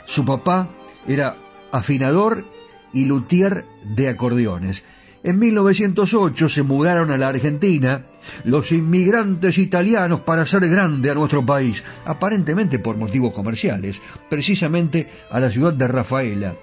Su 0.06 0.24
papá 0.24 0.70
era 1.06 1.36
afinador 1.72 2.44
y 2.92 3.04
luthier 3.04 3.64
de 3.84 4.08
acordeones 4.08 4.84
En 5.22 5.38
1908 5.38 6.48
se 6.48 6.62
mudaron 6.62 7.10
a 7.10 7.18
la 7.18 7.28
Argentina 7.28 8.06
los 8.44 8.72
inmigrantes 8.72 9.58
italianos 9.58 10.20
para 10.20 10.42
hacer 10.42 10.66
grande 10.68 11.10
a 11.10 11.14
nuestro 11.14 11.44
país, 11.44 11.84
aparentemente 12.06 12.78
por 12.78 12.96
motivos 12.96 13.34
comerciales, 13.34 14.00
precisamente 14.30 15.08
a 15.30 15.40
la 15.40 15.50
ciudad 15.50 15.74
de 15.74 15.88
Rafaela, 15.88 16.54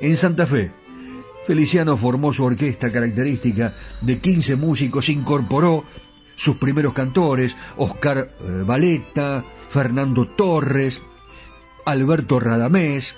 en 0.00 0.16
Santa 0.16 0.46
Fe. 0.46 0.81
Feliciano 1.46 1.96
formó 1.96 2.32
su 2.32 2.44
orquesta 2.44 2.90
característica 2.92 3.74
de 4.00 4.18
15 4.18 4.56
músicos, 4.56 5.08
incorporó 5.08 5.84
sus 6.36 6.56
primeros 6.56 6.92
cantores, 6.92 7.56
Oscar 7.76 8.30
eh, 8.40 8.62
Valeta, 8.64 9.44
Fernando 9.68 10.26
Torres, 10.26 11.02
Alberto 11.84 12.38
Radamés. 12.38 13.16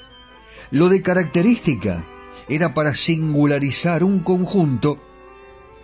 Lo 0.70 0.88
de 0.88 1.02
característica 1.02 2.04
era 2.48 2.74
para 2.74 2.94
singularizar 2.94 4.02
un 4.02 4.20
conjunto 4.20 4.98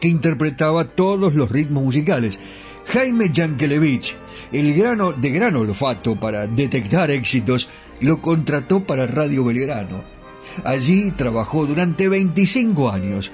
que 0.00 0.08
interpretaba 0.08 0.84
todos 0.84 1.34
los 1.34 1.50
ritmos 1.50 1.84
musicales. 1.84 2.38
Jaime 2.86 3.30
Yankelevich, 3.30 4.16
el 4.50 4.74
grano 4.74 5.12
de 5.12 5.30
gran 5.30 5.56
olfato 5.56 6.16
para 6.16 6.46
detectar 6.46 7.10
éxitos, 7.10 7.68
lo 8.00 8.20
contrató 8.20 8.80
para 8.80 9.06
Radio 9.06 9.44
Belgrano. 9.44 10.19
Allí 10.64 11.10
trabajó 11.12 11.66
durante 11.66 12.08
25 12.08 12.90
años. 12.90 13.30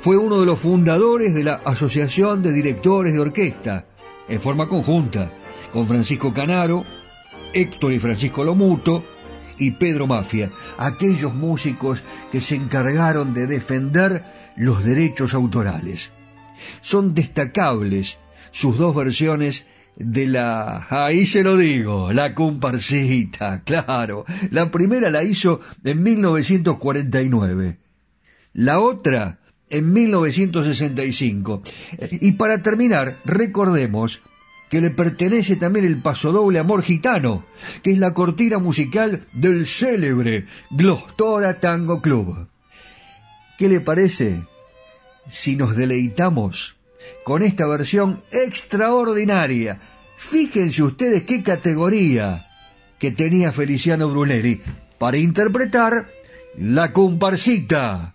Fue 0.00 0.16
uno 0.16 0.40
de 0.40 0.46
los 0.46 0.60
fundadores 0.60 1.34
de 1.34 1.44
la 1.44 1.54
Asociación 1.64 2.42
de 2.42 2.52
Directores 2.52 3.12
de 3.12 3.20
Orquesta, 3.20 3.86
en 4.28 4.40
forma 4.40 4.68
conjunta, 4.68 5.30
con 5.72 5.86
Francisco 5.86 6.32
Canaro, 6.32 6.84
Héctor 7.52 7.92
y 7.92 7.98
Francisco 7.98 8.44
Lomuto, 8.44 9.02
y 9.58 9.72
Pedro 9.72 10.06
Mafia, 10.06 10.50
aquellos 10.78 11.34
músicos 11.34 12.04
que 12.30 12.40
se 12.40 12.54
encargaron 12.54 13.34
de 13.34 13.46
defender 13.46 14.24
los 14.56 14.84
derechos 14.84 15.34
autorales. 15.34 16.12
Son 16.80 17.14
destacables 17.14 18.18
sus 18.50 18.78
dos 18.78 18.94
versiones 18.94 19.66
de 19.98 20.26
la... 20.26 20.86
Ahí 20.90 21.26
se 21.26 21.42
lo 21.42 21.56
digo, 21.56 22.12
la 22.12 22.34
comparsita, 22.34 23.62
claro. 23.64 24.24
La 24.50 24.70
primera 24.70 25.10
la 25.10 25.24
hizo 25.24 25.60
en 25.84 26.02
1949. 26.02 27.78
La 28.54 28.80
otra 28.80 29.38
en 29.68 29.92
1965. 29.92 31.62
Y 32.20 32.32
para 32.32 32.62
terminar, 32.62 33.18
recordemos 33.24 34.20
que 34.70 34.80
le 34.80 34.90
pertenece 34.90 35.56
también 35.56 35.86
el 35.86 35.98
pasodoble 35.98 36.58
Amor 36.58 36.82
Gitano, 36.82 37.44
que 37.82 37.92
es 37.92 37.98
la 37.98 38.14
cortina 38.14 38.58
musical 38.58 39.26
del 39.32 39.66
célebre 39.66 40.46
Glostora 40.70 41.58
Tango 41.58 42.00
Club. 42.00 42.48
¿Qué 43.58 43.68
le 43.68 43.80
parece 43.80 44.42
si 45.28 45.56
nos 45.56 45.74
deleitamos 45.74 46.77
con 47.24 47.42
esta 47.42 47.66
versión 47.66 48.22
extraordinaria? 48.30 49.80
Fíjense 50.16 50.82
ustedes 50.82 51.22
qué 51.22 51.42
categoría 51.42 52.46
que 52.98 53.12
tenía 53.12 53.52
Feliciano 53.52 54.08
Brunelli 54.08 54.60
para 54.98 55.16
interpretar 55.16 56.08
la 56.56 56.92
comparsita. 56.92 58.14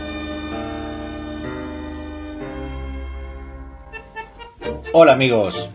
Hola 4.93 5.13
amigos, 5.13 5.69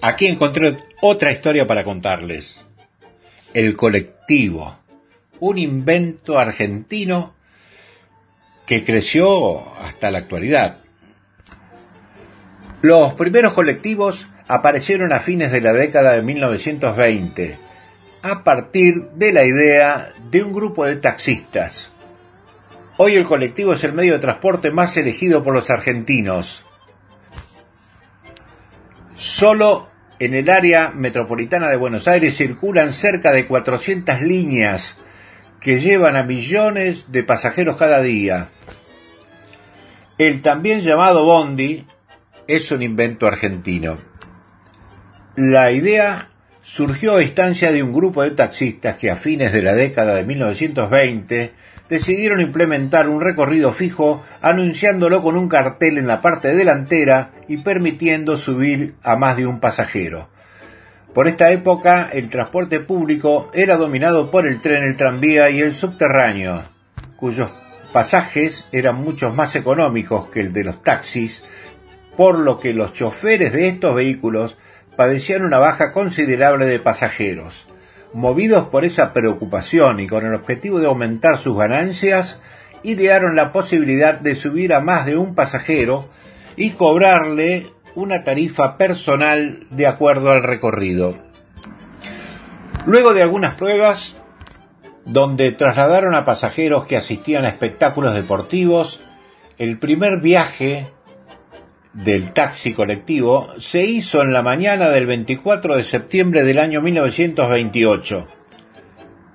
aquí 0.00 0.26
encontré 0.26 0.78
otra 1.02 1.30
historia 1.30 1.66
para 1.66 1.84
contarles. 1.84 2.64
El 3.52 3.76
colectivo, 3.76 4.78
un 5.40 5.58
invento 5.58 6.38
argentino 6.38 7.34
que 8.64 8.82
creció 8.82 9.76
hasta 9.76 10.10
la 10.10 10.20
actualidad. 10.20 10.78
Los 12.80 13.12
primeros 13.12 13.52
colectivos 13.52 14.26
aparecieron 14.48 15.12
a 15.12 15.20
fines 15.20 15.52
de 15.52 15.60
la 15.60 15.74
década 15.74 16.12
de 16.12 16.22
1920, 16.22 17.58
a 18.22 18.42
partir 18.42 19.10
de 19.16 19.32
la 19.34 19.44
idea 19.44 20.14
de 20.30 20.42
un 20.42 20.54
grupo 20.54 20.86
de 20.86 20.96
taxistas. 20.96 21.92
Hoy 22.96 23.16
el 23.16 23.24
colectivo 23.24 23.74
es 23.74 23.84
el 23.84 23.92
medio 23.92 24.14
de 24.14 24.20
transporte 24.20 24.70
más 24.70 24.96
elegido 24.96 25.42
por 25.42 25.52
los 25.52 25.68
argentinos. 25.68 26.64
Solo 29.16 29.88
en 30.18 30.34
el 30.34 30.50
área 30.50 30.90
metropolitana 30.90 31.68
de 31.68 31.76
Buenos 31.76 32.08
Aires 32.08 32.36
circulan 32.36 32.92
cerca 32.92 33.32
de 33.32 33.46
400 33.46 34.22
líneas 34.22 34.96
que 35.60 35.80
llevan 35.80 36.16
a 36.16 36.22
millones 36.22 37.06
de 37.10 37.22
pasajeros 37.22 37.76
cada 37.76 38.02
día. 38.02 38.48
El 40.18 40.42
también 40.42 40.80
llamado 40.80 41.24
Bondi 41.24 41.86
es 42.46 42.70
un 42.70 42.82
invento 42.82 43.26
argentino. 43.26 43.98
La 45.36 45.72
idea 45.72 46.30
surgió 46.60 47.16
a 47.16 47.22
instancia 47.22 47.72
de 47.72 47.82
un 47.82 47.92
grupo 47.92 48.22
de 48.22 48.30
taxistas 48.30 48.96
que 48.98 49.10
a 49.10 49.16
fines 49.16 49.52
de 49.52 49.62
la 49.62 49.74
década 49.74 50.14
de 50.14 50.24
1920 50.24 51.52
decidieron 51.94 52.40
implementar 52.40 53.08
un 53.08 53.20
recorrido 53.20 53.72
fijo 53.72 54.24
anunciándolo 54.42 55.22
con 55.22 55.36
un 55.36 55.48
cartel 55.48 55.96
en 55.96 56.08
la 56.08 56.20
parte 56.20 56.52
delantera 56.52 57.30
y 57.46 57.58
permitiendo 57.58 58.36
subir 58.36 58.96
a 59.04 59.14
más 59.14 59.36
de 59.36 59.46
un 59.46 59.60
pasajero. 59.60 60.28
Por 61.14 61.28
esta 61.28 61.52
época 61.52 62.08
el 62.12 62.28
transporte 62.28 62.80
público 62.80 63.48
era 63.54 63.76
dominado 63.76 64.32
por 64.32 64.44
el 64.44 64.60
tren, 64.60 64.82
el 64.82 64.96
tranvía 64.96 65.50
y 65.50 65.60
el 65.60 65.72
subterráneo, 65.72 66.62
cuyos 67.14 67.50
pasajes 67.92 68.66
eran 68.72 68.96
muchos 68.96 69.32
más 69.32 69.54
económicos 69.54 70.26
que 70.26 70.40
el 70.40 70.52
de 70.52 70.64
los 70.64 70.82
taxis, 70.82 71.44
por 72.16 72.40
lo 72.40 72.58
que 72.58 72.74
los 72.74 72.92
choferes 72.92 73.52
de 73.52 73.68
estos 73.68 73.94
vehículos 73.94 74.58
padecían 74.96 75.44
una 75.44 75.60
baja 75.60 75.92
considerable 75.92 76.66
de 76.66 76.80
pasajeros. 76.80 77.68
Movidos 78.14 78.68
por 78.68 78.84
esa 78.84 79.12
preocupación 79.12 79.98
y 79.98 80.06
con 80.06 80.24
el 80.24 80.34
objetivo 80.34 80.78
de 80.78 80.86
aumentar 80.86 81.36
sus 81.36 81.58
ganancias, 81.58 82.38
idearon 82.84 83.34
la 83.34 83.52
posibilidad 83.52 84.14
de 84.14 84.36
subir 84.36 84.72
a 84.72 84.78
más 84.78 85.04
de 85.04 85.16
un 85.16 85.34
pasajero 85.34 86.08
y 86.56 86.70
cobrarle 86.70 87.72
una 87.96 88.22
tarifa 88.22 88.78
personal 88.78 89.66
de 89.70 89.88
acuerdo 89.88 90.30
al 90.30 90.44
recorrido. 90.44 91.16
Luego 92.86 93.14
de 93.14 93.22
algunas 93.22 93.54
pruebas, 93.54 94.14
donde 95.04 95.50
trasladaron 95.50 96.14
a 96.14 96.24
pasajeros 96.24 96.86
que 96.86 96.96
asistían 96.96 97.44
a 97.44 97.48
espectáculos 97.48 98.14
deportivos, 98.14 99.02
el 99.58 99.78
primer 99.80 100.20
viaje 100.20 100.93
del 101.94 102.32
taxi 102.32 102.72
colectivo 102.72 103.54
se 103.58 103.84
hizo 103.84 104.20
en 104.20 104.32
la 104.32 104.42
mañana 104.42 104.90
del 104.90 105.06
24 105.06 105.76
de 105.76 105.84
septiembre 105.84 106.42
del 106.42 106.58
año 106.58 106.82
1928. 106.82 108.26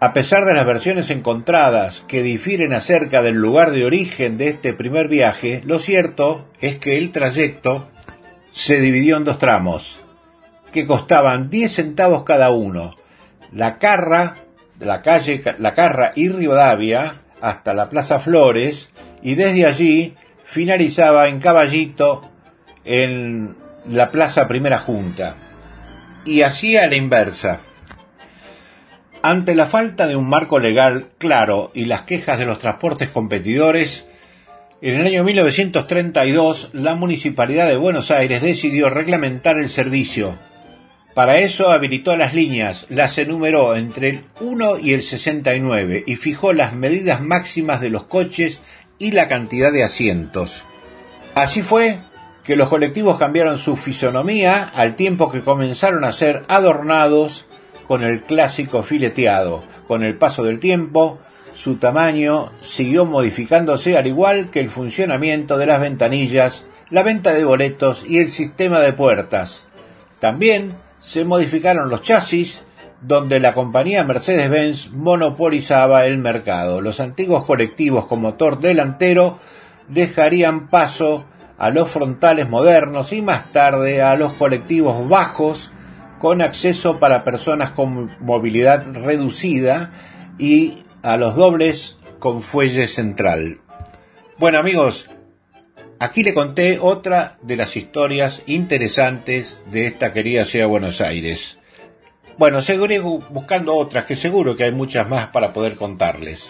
A 0.02 0.14
pesar 0.14 0.46
de 0.46 0.54
las 0.54 0.66
versiones 0.66 1.10
encontradas 1.10 2.04
que 2.08 2.22
difieren 2.22 2.74
acerca 2.74 3.22
del 3.22 3.36
lugar 3.36 3.72
de 3.72 3.86
origen 3.86 4.38
de 4.38 4.50
este 4.50 4.74
primer 4.74 5.08
viaje, 5.08 5.62
lo 5.66 5.80
cierto 5.80 6.48
es 6.60 6.78
que 6.78 6.98
el 6.98 7.12
trayecto 7.12 7.90
se 8.52 8.80
dividió 8.80 9.18
en 9.18 9.26
dos 9.26 9.40
tramos, 9.40 10.02
que 10.72 10.86
costaban 10.86 11.50
10 11.50 11.72
centavos 11.72 12.24
cada 12.24 12.50
uno. 12.50 12.96
La 13.52 13.78
Carra, 13.78 14.36
la 14.80 15.02
calle 15.02 15.42
La 15.58 16.12
y 16.16 16.30
Rivadavia, 16.30 17.22
hasta 17.42 17.74
la 17.74 17.90
Plaza 17.90 18.20
Flores, 18.20 18.92
y 19.22 19.36
desde 19.36 19.66
allí 19.66 20.16
finalizaba 20.46 21.28
en 21.28 21.40
Caballito 21.40 22.30
en 22.86 23.56
la 23.88 24.12
Plaza 24.12 24.48
Primera 24.48 24.80
Junta. 24.80 25.36
Y 26.26 26.42
así 26.42 26.78
a 26.78 26.88
la 26.88 26.96
inversa. 26.96 27.62
Ante 29.22 29.56
la 29.56 29.66
falta 29.66 30.08
de 30.08 30.16
un 30.16 30.30
marco 30.30 30.60
legal 30.60 31.10
claro 31.18 31.72
y 31.74 31.86
las 31.86 32.04
quejas 32.04 32.40
de 32.40 32.46
los 32.46 32.60
transportes 32.60 33.10
competidores, 33.10 34.06
en 34.82 35.02
el 35.02 35.08
año 35.08 35.26
1932 35.26 36.70
la 36.74 36.96
Municipalidad 36.96 37.68
de 37.68 37.76
Buenos 37.76 38.12
Aires 38.12 38.42
decidió 38.42 38.90
reglamentar 38.90 39.58
el 39.58 39.68
servicio. 39.68 40.40
Para 41.14 41.40
eso 41.40 41.70
habilitó 41.72 42.16
las 42.16 42.34
líneas, 42.34 42.86
las 42.88 43.18
enumeró 43.18 43.76
entre 43.76 44.10
el 44.10 44.24
1 44.40 44.80
y 44.80 44.94
el 44.94 45.02
69 45.02 46.04
y 46.08 46.16
fijó 46.16 46.54
las 46.54 46.74
medidas 46.74 47.20
máximas 47.20 47.82
de 47.82 47.90
los 47.90 48.04
coches 48.04 48.62
y 49.00 49.12
la 49.12 49.28
cantidad 49.28 49.74
de 49.74 49.84
asientos. 49.84 50.64
Así 51.36 51.62
fue 51.62 52.00
que 52.44 52.56
los 52.56 52.70
colectivos 52.70 53.18
cambiaron 53.18 53.58
su 53.58 53.76
fisonomía 53.76 54.64
al 54.64 54.96
tiempo 54.96 55.32
que 55.32 55.42
comenzaron 55.42 56.04
a 56.04 56.12
ser 56.12 56.44
adornados 56.48 57.46
con 57.88 58.04
el 58.04 58.24
clásico 58.24 58.84
fileteado. 58.84 59.64
Con 59.88 60.04
el 60.04 60.16
paso 60.16 60.44
del 60.44 60.60
tiempo, 60.60 61.20
su 61.54 61.78
tamaño 61.78 62.52
siguió 62.62 63.06
modificándose 63.06 63.98
al 63.98 64.08
igual 64.08 64.50
que 64.50 64.60
el 64.60 64.70
funcionamiento 64.70 65.58
de 65.58 65.66
las 65.66 65.82
ventanillas, 65.82 66.68
la 66.90 67.04
venta 67.04 67.34
de 67.34 67.44
boletos 67.44 68.04
y 68.08 68.20
el 68.20 68.32
sistema 68.32 68.80
de 68.80 68.94
puertas. 68.94 69.68
También 70.20 70.76
se 71.00 71.26
modificaron 71.26 71.90
los 71.90 72.04
chasis, 72.04 72.62
donde 73.02 73.40
la 73.40 73.54
compañía 73.54 74.04
Mercedes-Benz 74.04 74.92
monopolizaba 74.92 76.06
el 76.06 76.18
mercado. 76.18 76.82
Los 76.82 77.00
antiguos 77.00 77.46
colectivos 77.46 78.06
con 78.06 78.22
motor 78.22 78.60
delantero 78.60 79.40
dejarían 79.88 80.70
paso 80.70 81.26
a 81.60 81.70
los 81.70 81.92
frontales 81.92 82.50
modernos 82.50 83.12
y 83.12 83.22
más 83.22 83.52
tarde 83.52 84.02
a 84.02 84.16
los 84.16 84.34
colectivos 84.34 85.08
bajos 85.08 85.72
con 86.18 86.42
acceso 86.42 87.00
para 87.00 87.24
personas 87.24 87.72
con 87.72 88.12
movilidad 88.22 88.86
reducida 88.94 89.92
y 90.38 90.80
a 91.04 91.18
los 91.18 91.36
dobles 91.36 92.00
con 92.18 92.42
fuelle 92.42 92.88
central. 92.88 93.60
Bueno 94.38 94.58
amigos, 94.58 95.10
aquí 96.00 96.24
le 96.24 96.34
conté 96.34 96.80
otra 96.80 97.38
de 97.42 97.58
las 97.58 97.76
historias 97.76 98.42
interesantes 98.48 99.62
de 99.70 99.88
esta 99.88 100.14
querida 100.14 100.46
ciudad 100.46 100.66
de 100.66 100.72
Buenos 100.72 101.02
Aires. 101.02 101.60
Bueno, 102.38 102.62
seguiré 102.62 103.00
buscando 103.00 103.76
otras, 103.76 104.06
que 104.06 104.16
seguro 104.16 104.56
que 104.56 104.64
hay 104.64 104.72
muchas 104.72 105.10
más 105.10 105.28
para 105.28 105.52
poder 105.52 105.76
contarles. 105.76 106.50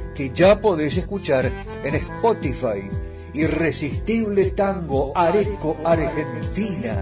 que 0.15 0.31
ya 0.31 0.61
podés 0.61 0.97
escuchar 0.97 1.51
en 1.83 1.95
Spotify 1.95 2.89
Irresistible 3.33 4.51
Tango 4.51 5.11
Areco 5.15 5.77
Argentina. 5.85 7.01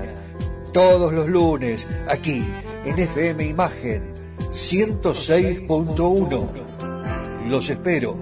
Todos 0.71 1.11
los 1.11 1.27
lunes, 1.27 1.89
aquí 2.07 2.45
en 2.85 2.99
FM 2.99 3.47
Imagen 3.47 4.13
106.1. 4.51 7.47
Los 7.47 7.67
espero. 7.69 8.15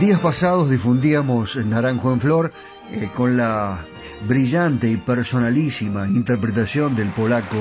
Días 0.00 0.20
pasados 0.20 0.68
difundíamos 0.70 1.56
Naranjo 1.56 2.12
en 2.12 2.20
Flor 2.20 2.52
eh, 2.92 3.08
con 3.14 3.36
la 3.36 3.78
brillante 4.26 4.88
y 4.90 4.96
personalísima 4.96 6.06
interpretación 6.06 6.94
del 6.96 7.08
polaco 7.08 7.56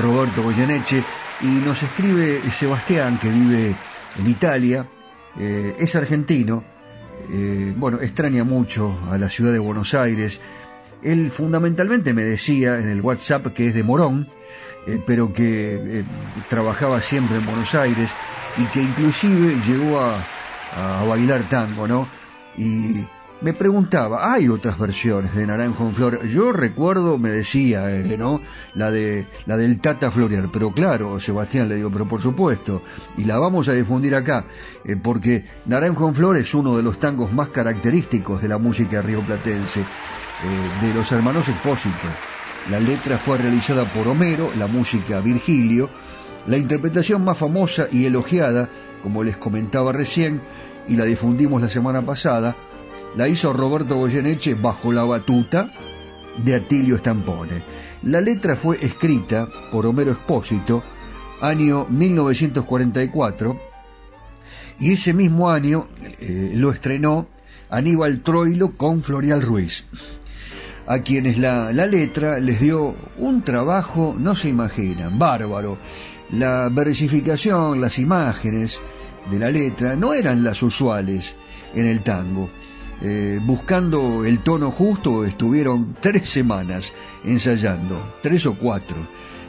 Roberto 0.00 0.42
Goyeneche 0.42 1.02
y 1.42 1.46
nos 1.46 1.82
escribe 1.82 2.40
Sebastián 2.50 3.18
que 3.20 3.28
vive 3.28 3.74
en 4.18 4.26
Italia, 4.26 4.86
eh, 5.38 5.76
es 5.78 5.94
argentino, 5.94 6.64
eh, 7.30 7.72
bueno, 7.76 8.00
extraña 8.00 8.44
mucho 8.44 8.98
a 9.10 9.18
la 9.18 9.28
ciudad 9.28 9.52
de 9.52 9.58
Buenos 9.58 9.94
Aires. 9.94 10.40
Él 11.02 11.30
fundamentalmente 11.30 12.14
me 12.14 12.24
decía 12.24 12.78
en 12.78 12.88
el 12.88 13.00
WhatsApp 13.00 13.48
que 13.48 13.68
es 13.68 13.74
de 13.74 13.82
Morón, 13.82 14.28
pero 15.06 15.32
que 15.32 16.04
trabajaba 16.48 17.00
siempre 17.00 17.36
en 17.36 17.46
Buenos 17.46 17.74
Aires 17.74 18.12
y 18.58 18.64
que 18.66 18.82
inclusive 18.82 19.56
llegó 19.64 20.00
a, 20.00 20.16
a 20.76 21.04
bailar 21.04 21.42
tango, 21.48 21.86
¿no? 21.86 22.08
Y 22.56 23.04
me 23.42 23.52
preguntaba, 23.52 24.32
hay 24.32 24.48
otras 24.48 24.78
versiones 24.78 25.34
de 25.34 25.46
Naranjo 25.46 25.84
en 25.84 25.94
Flor. 25.94 26.26
Yo 26.26 26.52
recuerdo, 26.52 27.18
me 27.18 27.30
decía, 27.30 27.90
eh, 27.90 28.16
¿no? 28.16 28.40
La 28.74 28.90
de 28.90 29.26
la 29.46 29.56
del 29.56 29.80
Tata 29.80 30.10
Florier, 30.10 30.48
pero 30.52 30.70
claro, 30.70 31.18
Sebastián 31.18 31.68
le 31.68 31.76
digo, 31.76 31.90
pero 31.90 32.06
por 32.06 32.20
supuesto, 32.20 32.82
y 33.16 33.24
la 33.24 33.38
vamos 33.38 33.68
a 33.68 33.72
difundir 33.72 34.14
acá, 34.14 34.44
eh, 34.84 34.96
porque 34.96 35.44
Naranjo 35.66 36.08
en 36.08 36.14
Flor 36.14 36.36
es 36.36 36.54
uno 36.54 36.76
de 36.76 36.82
los 36.82 36.98
tangos 36.98 37.32
más 37.32 37.48
característicos 37.48 38.40
de 38.42 38.48
la 38.48 38.58
música 38.58 39.02
rioplatense, 39.02 39.80
eh, 39.80 40.86
de 40.86 40.94
los 40.94 41.10
hermanos 41.10 41.48
Expósito. 41.48 42.08
La 42.70 42.78
letra 42.78 43.18
fue 43.18 43.38
realizada 43.38 43.84
por 43.84 44.06
Homero, 44.06 44.52
la 44.56 44.68
música 44.68 45.18
Virgilio, 45.20 45.90
la 46.46 46.58
interpretación 46.58 47.24
más 47.24 47.38
famosa 47.38 47.88
y 47.90 48.04
elogiada, 48.04 48.68
como 49.02 49.24
les 49.24 49.36
comentaba 49.36 49.92
recién, 49.92 50.40
y 50.88 50.94
la 50.94 51.04
difundimos 51.04 51.60
la 51.60 51.68
semana 51.68 52.02
pasada, 52.02 52.54
la 53.16 53.28
hizo 53.28 53.52
Roberto 53.52 53.96
Goyeneche 53.96 54.54
bajo 54.54 54.92
la 54.92 55.04
batuta 55.04 55.70
de 56.36 56.54
Atilio 56.54 56.96
Stampone. 56.98 57.62
La 58.04 58.20
letra 58.20 58.56
fue 58.56 58.78
escrita 58.84 59.48
por 59.70 59.86
Homero 59.86 60.12
Expósito, 60.12 60.82
año 61.40 61.86
1944, 61.88 63.60
y 64.80 64.92
ese 64.92 65.12
mismo 65.12 65.50
año 65.50 65.88
eh, 66.00 66.52
lo 66.54 66.72
estrenó 66.72 67.28
Aníbal 67.70 68.20
Troilo 68.20 68.72
con 68.72 69.02
Florial 69.02 69.42
Ruiz, 69.42 69.86
a 70.86 71.00
quienes 71.00 71.38
la, 71.38 71.72
la 71.72 71.86
letra 71.86 72.40
les 72.40 72.60
dio 72.60 72.94
un 73.18 73.42
trabajo, 73.42 74.14
no 74.18 74.34
se 74.34 74.48
imaginan, 74.48 75.18
bárbaro. 75.18 75.78
la 76.32 76.68
versificación, 76.70 77.80
las 77.80 77.98
imágenes 77.98 78.80
de 79.30 79.38
la 79.38 79.50
letra 79.50 79.94
no 79.96 80.14
eran 80.14 80.42
las 80.42 80.62
usuales 80.62 81.36
en 81.74 81.86
el 81.86 82.02
tango. 82.02 82.50
Eh, 83.04 83.40
buscando 83.42 84.24
el 84.24 84.38
tono 84.44 84.70
justo 84.70 85.24
estuvieron 85.24 85.96
tres 86.00 86.30
semanas 86.30 86.92
ensayando, 87.24 88.00
tres 88.22 88.46
o 88.46 88.54
cuatro, 88.54 88.96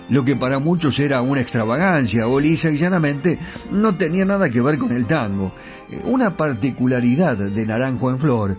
lo 0.10 0.26
que 0.26 0.36
para 0.36 0.58
muchos 0.58 1.00
era 1.00 1.22
una 1.22 1.42
extravagancia 1.42 2.28
o 2.28 2.40
lisa 2.40 2.72
y 2.72 2.78
llanamente 2.78 3.38
no 3.70 3.96
tenía 3.96 4.26
nada 4.26 4.50
que 4.50 4.60
ver 4.60 4.80
con 4.80 4.92
el 4.92 5.06
tango. 5.06 5.54
Eh, 5.92 6.02
una 6.06 6.36
particularidad 6.36 7.38
de 7.38 7.66
Naranjo 7.66 8.10
en 8.10 8.18
Flor 8.18 8.58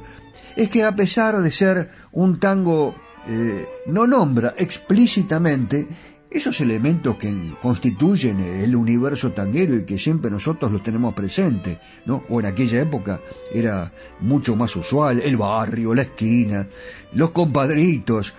es 0.55 0.70
que 0.70 0.84
a 0.84 0.95
pesar 0.95 1.42
de 1.42 1.51
ser 1.51 1.90
un 2.12 2.38
tango 2.38 2.95
eh, 3.26 3.66
no 3.86 4.07
nombra 4.07 4.55
explícitamente 4.57 5.88
esos 6.35 6.61
elementos 6.61 7.16
que 7.16 7.32
constituyen 7.62 8.41
el 8.41 8.74
universo 8.74 9.30
tanguero 9.30 9.76
y 9.76 9.85
que 9.85 9.99
siempre 9.99 10.32
nosotros 10.32 10.72
los 10.72 10.82
tenemos 10.82 11.14
presentes, 11.14 11.78
¿no? 12.07 12.24
O 12.28 12.41
en 12.41 12.47
aquella 12.47 12.82
época 12.82 13.20
era 13.53 13.93
mucho 14.18 14.57
más 14.57 14.74
usual, 14.74 15.20
el 15.20 15.37
barrio, 15.37 15.95
la 15.95 16.03
esquina, 16.03 16.66
los 17.12 17.30
compadritos. 17.30 18.35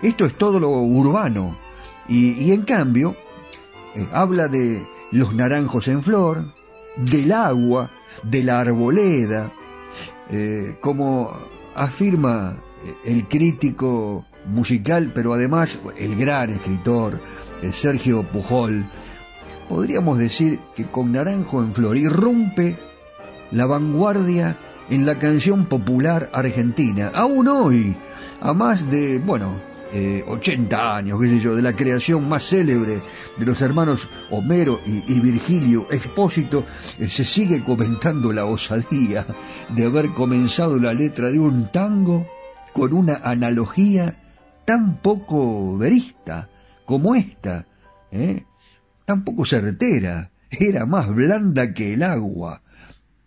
Esto 0.00 0.24
es 0.26 0.34
todo 0.34 0.60
lo 0.60 0.70
urbano. 0.70 1.58
Y, 2.08 2.52
en 2.52 2.62
cambio, 2.62 3.16
eh, 3.96 4.06
habla 4.12 4.46
de 4.46 4.86
los 5.10 5.34
naranjos 5.34 5.88
en 5.88 6.04
flor, 6.04 6.44
del 6.96 7.32
agua, 7.32 7.90
de 8.22 8.44
la 8.44 8.60
arboleda, 8.60 9.50
eh, 10.30 10.76
como 10.80 11.36
afirma 11.74 12.58
el 13.04 13.26
crítico 13.26 14.24
musical, 14.46 15.12
pero 15.14 15.34
además 15.34 15.78
el 15.98 16.16
gran 16.16 16.50
escritor 16.50 17.20
Sergio 17.72 18.22
Pujol, 18.24 18.84
podríamos 19.68 20.18
decir 20.18 20.58
que 20.76 20.84
con 20.84 21.12
Naranjo 21.12 21.62
en 21.62 21.74
Flor 21.74 21.96
irrumpe 21.96 22.78
la 23.50 23.66
vanguardia 23.66 24.56
en 24.90 25.06
la 25.06 25.18
canción 25.18 25.66
popular 25.66 26.30
argentina, 26.32 27.10
aún 27.14 27.48
hoy, 27.48 27.96
a 28.40 28.52
más 28.52 28.90
de, 28.90 29.18
bueno, 29.18 29.54
80 30.26 30.76
eh, 30.76 30.80
años, 30.80 31.20
qué 31.20 31.28
sé 31.28 31.40
yo, 31.40 31.54
de 31.54 31.62
la 31.62 31.72
creación 31.72 32.28
más 32.28 32.48
célebre 32.48 33.00
de 33.36 33.46
los 33.46 33.62
hermanos 33.62 34.08
Homero 34.30 34.80
y, 34.84 35.20
Virgilio 35.20 35.86
Expósito, 35.90 36.64
eh, 36.98 37.08
se 37.08 37.24
sigue 37.24 37.62
comentando 37.62 38.32
la 38.32 38.44
osadía 38.44 39.24
de 39.68 39.86
haber 39.86 40.08
comenzado 40.10 40.78
la 40.78 40.92
letra 40.92 41.30
de 41.30 41.38
un 41.38 41.70
tango 41.70 42.26
con 42.72 42.92
una 42.92 43.20
analogía 43.22 44.16
tan 44.64 44.98
poco 44.98 45.76
verista 45.78 46.48
como 46.84 47.14
esta, 47.14 47.66
¿eh? 48.10 48.44
tan 49.04 49.24
poco 49.24 49.44
certera, 49.44 50.30
era 50.50 50.86
más 50.86 51.14
blanda 51.14 51.72
que 51.72 51.94
el 51.94 52.02
agua, 52.02 52.62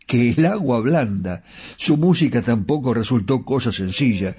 que 0.06 0.32
el 0.32 0.46
agua 0.46 0.80
blanda. 0.80 1.44
Su 1.76 1.98
música 1.98 2.42
tampoco 2.42 2.94
resultó 2.94 3.44
cosa 3.44 3.72
sencilla. 3.72 4.36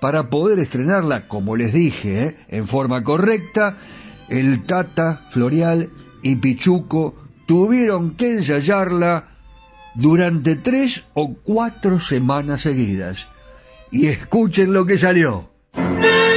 Para 0.00 0.30
poder 0.30 0.58
estrenarla, 0.60 1.26
como 1.26 1.56
les 1.56 1.72
dije, 1.72 2.22
¿eh? 2.22 2.36
en 2.48 2.66
forma 2.66 3.02
correcta, 3.02 3.76
el 4.28 4.64
Tata, 4.64 5.26
Florial 5.30 5.90
y 6.22 6.36
Pichuco 6.36 7.14
tuvieron 7.46 8.12
que 8.12 8.34
ensayarla 8.34 9.28
durante 9.94 10.54
tres 10.54 11.04
o 11.14 11.34
cuatro 11.34 11.98
semanas 11.98 12.60
seguidas. 12.60 13.28
Y 13.90 14.06
escuchen 14.06 14.72
lo 14.72 14.86
que 14.86 14.98
salió. 14.98 15.50
Thank 15.74 16.04
you. 16.04 16.27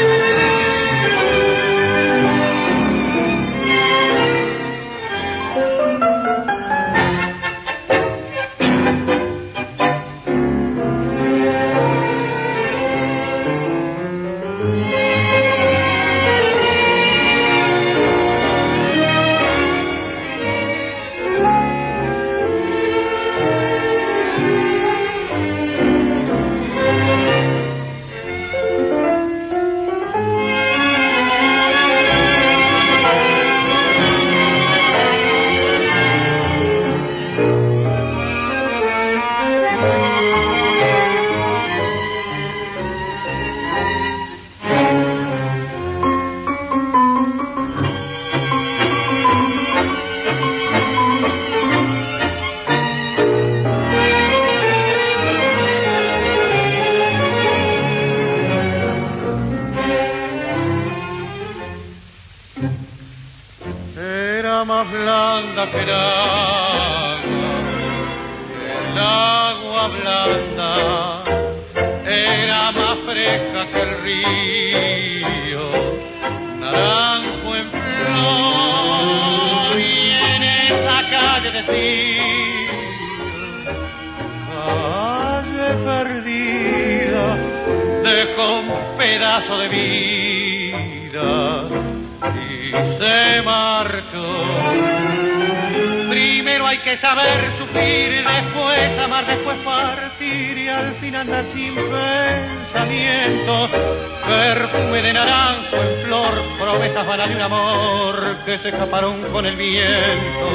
Se 108.61 108.69
escaparon 108.69 109.21
con 109.31 109.45
el 109.45 109.55
viento. 109.55 110.49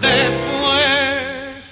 Después, 0.00 0.86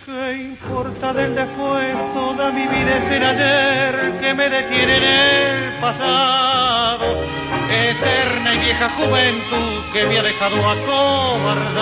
¿qué 0.06 0.32
importa 0.34 1.12
del 1.12 1.34
después? 1.34 1.96
Toda 2.14 2.50
mi 2.50 2.66
vida 2.66 2.98
es 2.98 3.12
el 3.12 3.24
ayer 3.24 4.20
que 4.20 4.34
me 4.34 4.48
detiene 4.48 4.96
en 4.98 5.02
el 5.04 5.72
pasado. 5.80 7.24
Eterna 7.70 8.54
y 8.54 8.58
vieja 8.58 8.90
juventud 8.90 9.92
que 9.92 10.06
me 10.06 10.18
ha 10.18 10.22
dejado 10.22 10.68
acobardado 10.68 11.78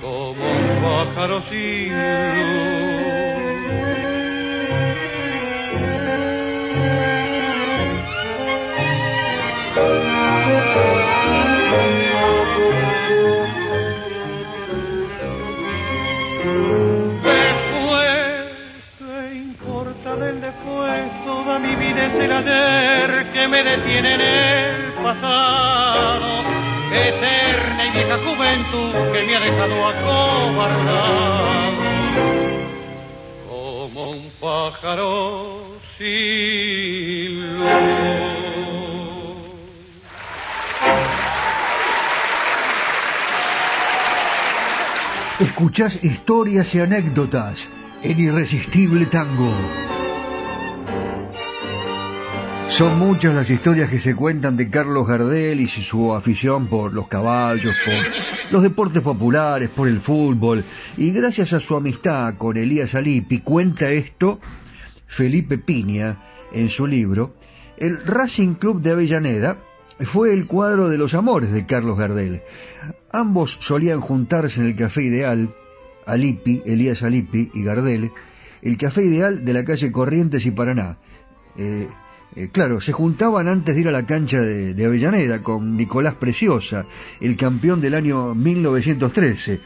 como 0.00 0.50
un 0.50 0.82
pájaro 0.82 1.42
sin 1.50 1.90
luz. 1.90 2.89
Es 22.00 22.14
el 22.14 23.32
que 23.32 23.48
me 23.48 23.62
detiene 23.62 24.14
en 24.14 24.20
el 24.20 24.92
pasado, 25.02 26.42
eterna 26.92 27.86
y 27.86 27.90
vieja 27.90 28.18
juventud 28.18 28.92
que 29.12 29.22
me 29.26 29.36
ha 29.36 29.40
dejado 29.40 29.88
acobardado, 29.88 31.10
como 33.48 34.10
un 34.10 34.30
pájaro 34.40 35.78
sin 35.98 37.58
luz. 37.58 37.70
Escuchás 45.40 46.04
historias 46.04 46.74
y 46.74 46.80
anécdotas 46.80 47.68
en 48.02 48.20
Irresistible 48.20 49.06
Tango. 49.06 49.54
Son 52.70 52.98
muchas 52.98 53.34
las 53.34 53.50
historias 53.50 53.90
que 53.90 53.98
se 53.98 54.14
cuentan 54.14 54.56
de 54.56 54.70
Carlos 54.70 55.06
Gardel 55.06 55.60
y 55.60 55.68
su 55.68 56.14
afición 56.14 56.68
por 56.68 56.94
los 56.94 57.08
caballos, 57.08 57.74
por 57.84 58.52
los 58.52 58.62
deportes 58.62 59.02
populares, 59.02 59.68
por 59.68 59.88
el 59.88 60.00
fútbol. 60.00 60.64
Y 60.96 61.10
gracias 61.10 61.52
a 61.52 61.60
su 61.60 61.76
amistad 61.76 62.36
con 62.38 62.56
Elías 62.56 62.94
Alipi, 62.94 63.40
cuenta 63.40 63.90
esto 63.90 64.38
Felipe 65.06 65.58
Piña 65.58 66.22
en 66.52 66.70
su 66.70 66.86
libro. 66.86 67.34
El 67.76 67.98
Racing 68.06 68.54
Club 68.54 68.80
de 68.80 68.92
Avellaneda 68.92 69.58
fue 69.98 70.32
el 70.32 70.46
cuadro 70.46 70.88
de 70.88 70.96
los 70.96 71.12
amores 71.14 71.52
de 71.52 71.66
Carlos 71.66 71.98
Gardel. 71.98 72.40
Ambos 73.12 73.58
solían 73.60 74.00
juntarse 74.00 74.60
en 74.60 74.68
el 74.68 74.76
Café 74.76 75.02
Ideal, 75.02 75.54
Alipi, 76.06 76.62
Elías 76.64 77.02
Alipi 77.02 77.50
y 77.52 77.62
Gardel, 77.62 78.12
el 78.62 78.76
Café 78.78 79.04
Ideal 79.04 79.44
de 79.44 79.52
la 79.52 79.64
calle 79.64 79.92
Corrientes 79.92 80.46
y 80.46 80.50
Paraná. 80.52 80.98
Eh, 81.56 81.88
eh, 82.36 82.48
claro, 82.52 82.80
se 82.80 82.92
juntaban 82.92 83.48
antes 83.48 83.74
de 83.74 83.80
ir 83.80 83.88
a 83.88 83.92
la 83.92 84.06
cancha 84.06 84.40
de, 84.40 84.84
Avellaneda 84.84 85.42
con 85.42 85.76
Nicolás 85.76 86.14
Preciosa, 86.14 86.86
el 87.20 87.36
campeón 87.36 87.80
del 87.80 87.94
año 87.94 88.34
1913. 88.34 89.60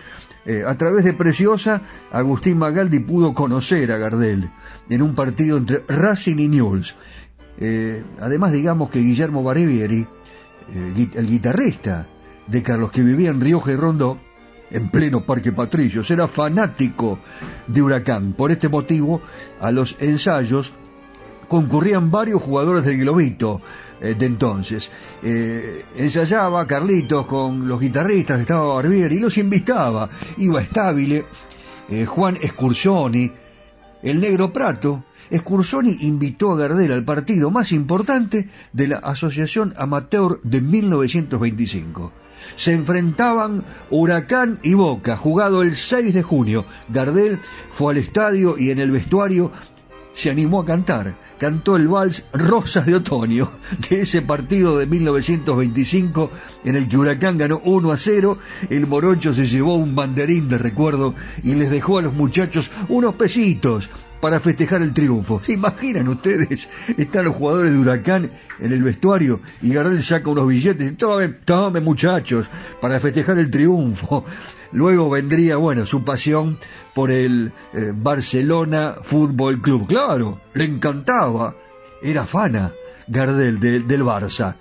Eh, 0.47 0.63
a 0.67 0.75
través 0.77 1.05
de 1.05 1.13
Preciosa, 1.13 1.83
Agustín 2.11 2.59
Magaldi 2.59 3.01
pudo 3.01 3.35
conocer 3.35 3.93
a 3.93 3.99
Gardel 3.99 4.51
en 4.89 5.03
un 5.03 5.15
partido 5.15 5.59
entre 5.59 5.81
Racing 5.89 6.39
y 6.39 6.49
Newell's. 6.49 6.95
Eh, 7.59 8.03
además, 8.21 8.53
digamos 8.53 8.91
que 8.91 9.01
Guillermo 9.01 9.43
Barbieri, 9.43 10.07
el 10.75 11.27
guitarrista 11.27 12.09
de 12.47 12.63
Carlos 12.63 12.91
que 12.91 13.03
vivía 13.03 13.31
en 13.31 13.41
Rioja 13.41 13.73
y 13.73 13.77
Rondó, 13.77 14.19
en 14.71 14.91
pleno 14.91 15.25
Parque 15.25 15.53
Patricios, 15.53 16.11
era 16.11 16.27
fanático 16.27 17.19
de 17.67 17.83
Huracán. 17.83 18.33
Por 18.33 18.51
este 18.51 18.69
motivo, 18.69 19.21
a 19.61 19.71
los 19.71 19.97
ensayos 20.01 20.73
concurrían 21.49 22.11
varios 22.11 22.43
jugadores 22.43 22.85
del 22.85 22.99
Globito 22.99 23.61
eh, 24.01 24.15
de 24.15 24.27
entonces. 24.27 24.91
Eh, 25.23 25.85
ensayaba 25.97 26.67
Carlitos 26.67 27.27
con 27.27 27.69
los 27.69 27.81
guitarristas, 27.81 28.41
estaba 28.41 28.75
Barbieri 28.75 29.17
y 29.17 29.21
los 29.21 29.39
invitaba. 29.39 30.09
Iba 30.37 30.61
Estabile, 30.61 31.25
eh, 31.89 32.05
Juan 32.07 32.39
Escursoni, 32.41 33.31
el 34.03 34.21
Negro 34.21 34.53
Prato. 34.53 35.05
Escursoni 35.31 35.99
invitó 36.03 36.53
a 36.53 36.57
Gardel 36.57 36.93
al 36.93 37.05
partido 37.05 37.51
más 37.51 37.73
importante 37.73 38.49
de 38.73 38.89
la 38.89 38.99
Asociación 38.99 39.73
Amateur 39.77 40.41
de 40.43 40.61
1925 40.61 42.13
se 42.57 42.73
enfrentaban 42.73 43.65
Huracán 43.91 44.59
y 44.63 44.75
Boca, 44.75 45.17
jugado 45.17 45.63
el 45.63 45.77
6 45.77 46.15
de 46.15 46.23
junio. 46.23 46.65
Gardel 46.89 47.39
fue 47.73 47.93
al 47.93 47.99
estadio 47.99 48.59
y 48.59 48.71
en 48.71 48.79
el 48.79 48.91
vestuario 48.91 49.51
se 50.15 50.31
animó 50.31 50.63
a 50.63 50.65
cantar 50.65 51.15
cantó 51.39 51.77
el 51.77 51.89
vals 51.89 52.25
Rosas 52.33 52.87
de 52.87 52.95
Otoño 52.95 53.51
de 53.91 54.03
ese 54.03 54.23
partido 54.23 54.79
de 54.79 54.87
1925 54.87 56.31
en 56.65 56.77
el 56.77 56.89
que 56.89 56.97
Huracán 56.97 57.37
ganó 57.37 57.61
1 57.65 57.93
a 57.93 57.99
0. 57.99 58.39
El 58.71 58.87
Morocho 58.87 59.35
se 59.35 59.47
llevó 59.47 59.75
un 59.75 59.95
banderín 59.95 60.49
de 60.49 60.57
recuerdo 60.57 61.15
y 61.43 61.55
les 61.55 61.71
dejó 61.71 61.99
a 61.99 62.03
los 62.03 62.15
muchachos 62.15 62.71
unos 62.89 63.15
pesitos 63.17 63.91
para 64.25 64.41
festejar 64.41 64.81
el 64.81 64.95
triunfo. 64.95 65.43
¿Se 65.45 65.53
imaginan 65.53 66.09
ustedes? 66.09 66.67
Están 66.97 67.27
los 67.27 67.37
jugadores 67.37 67.71
de 67.71 67.79
Huracán 67.79 68.31
en 68.59 68.73
el 68.73 68.83
vestuario 68.83 69.41
y 69.61 69.75
Gardel 69.75 70.03
saca 70.03 70.31
unos 70.31 70.49
billetes. 70.49 70.97
Tome, 70.97 71.29
tome 71.29 71.83
muchachos, 71.83 72.49
para 72.81 72.99
festejar 73.01 73.39
el 73.39 73.51
triunfo. 73.51 74.25
Luego 74.73 75.11
vendría, 75.11 75.59
bueno, 75.59 75.85
su 75.85 76.05
pasión 76.05 76.57
por 76.95 77.11
el 77.11 77.53
eh, 77.75 77.93
Barcelona 77.95 78.97
Fútbol 79.03 79.61
Club. 79.61 79.89
Claro, 79.89 80.41
le 80.55 80.65
encantaba. 80.65 81.55
Era 82.03 82.27
fana 82.27 82.73
Gardel 83.07 83.61
del 83.61 84.03
Barça. 84.05 84.57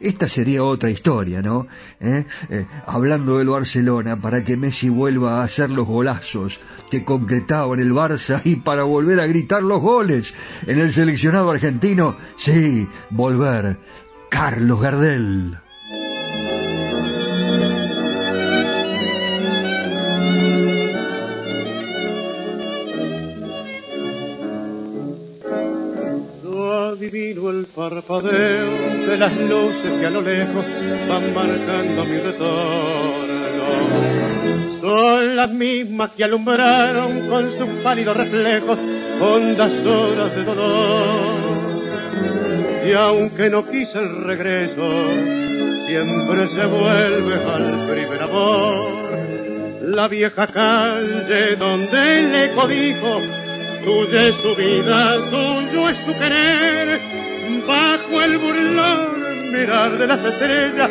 Esta 0.00 0.28
sería 0.28 0.62
otra 0.62 0.90
historia, 0.90 1.42
¿no? 1.42 1.66
¿Eh? 2.00 2.24
Eh, 2.50 2.66
hablando 2.86 3.38
del 3.38 3.48
Barcelona, 3.48 4.20
para 4.20 4.44
que 4.44 4.56
Messi 4.56 4.88
vuelva 4.88 5.40
a 5.40 5.44
hacer 5.44 5.70
los 5.70 5.86
golazos 5.86 6.60
que 6.90 7.04
concretaba 7.04 7.74
en 7.74 7.80
el 7.80 7.92
Barça 7.92 8.40
y 8.44 8.56
para 8.56 8.84
volver 8.84 9.20
a 9.20 9.26
gritar 9.26 9.62
los 9.62 9.80
goles 9.80 10.34
en 10.66 10.78
el 10.78 10.92
seleccionado 10.92 11.50
argentino, 11.50 12.16
sí, 12.36 12.86
volver. 13.10 13.78
Carlos 14.28 14.80
Gardel. 14.80 15.58
divino 26.98 27.50
el 27.50 27.66
parpadeo 27.66 28.95
de 29.06 29.16
las 29.18 29.34
luces 29.34 29.90
que 29.90 30.06
a 30.06 30.10
lo 30.10 30.20
lejos 30.20 30.64
van 31.08 31.34
marcando 31.34 32.04
mi 32.04 32.18
retorno. 32.18 33.36
Son 34.80 35.36
las 35.36 35.50
mismas 35.50 36.10
que 36.16 36.24
alumbraron 36.24 37.28
con 37.28 37.58
sus 37.58 37.68
pálidos 37.82 38.16
reflejos 38.16 38.78
hondas 39.20 39.72
horas 39.92 40.34
de 40.36 40.42
dolor. 40.44 41.56
Y 42.86 42.92
aunque 42.92 43.50
no 43.50 43.66
quise 43.66 43.98
el 43.98 44.24
regreso, 44.24 44.88
siempre 45.86 46.48
se 46.48 46.66
vuelve 46.66 47.34
al 47.34 47.88
primer 47.88 48.22
amor. 48.22 49.06
La 49.82 50.08
vieja 50.08 50.46
calle 50.46 51.56
donde 51.56 52.22
le 52.22 52.54
codijo 52.54 53.20
Tuya 53.86 54.26
es 54.26 54.34
su 54.42 54.54
vida, 54.56 55.30
tuyo 55.30 55.88
es 55.88 55.96
su 56.04 56.12
querer, 56.18 57.00
bajo 57.66 58.22
el 58.22 58.38
burlón 58.38 59.52
mirar 59.52 59.98
de 59.98 60.06
las 60.06 60.24
estrellas 60.24 60.90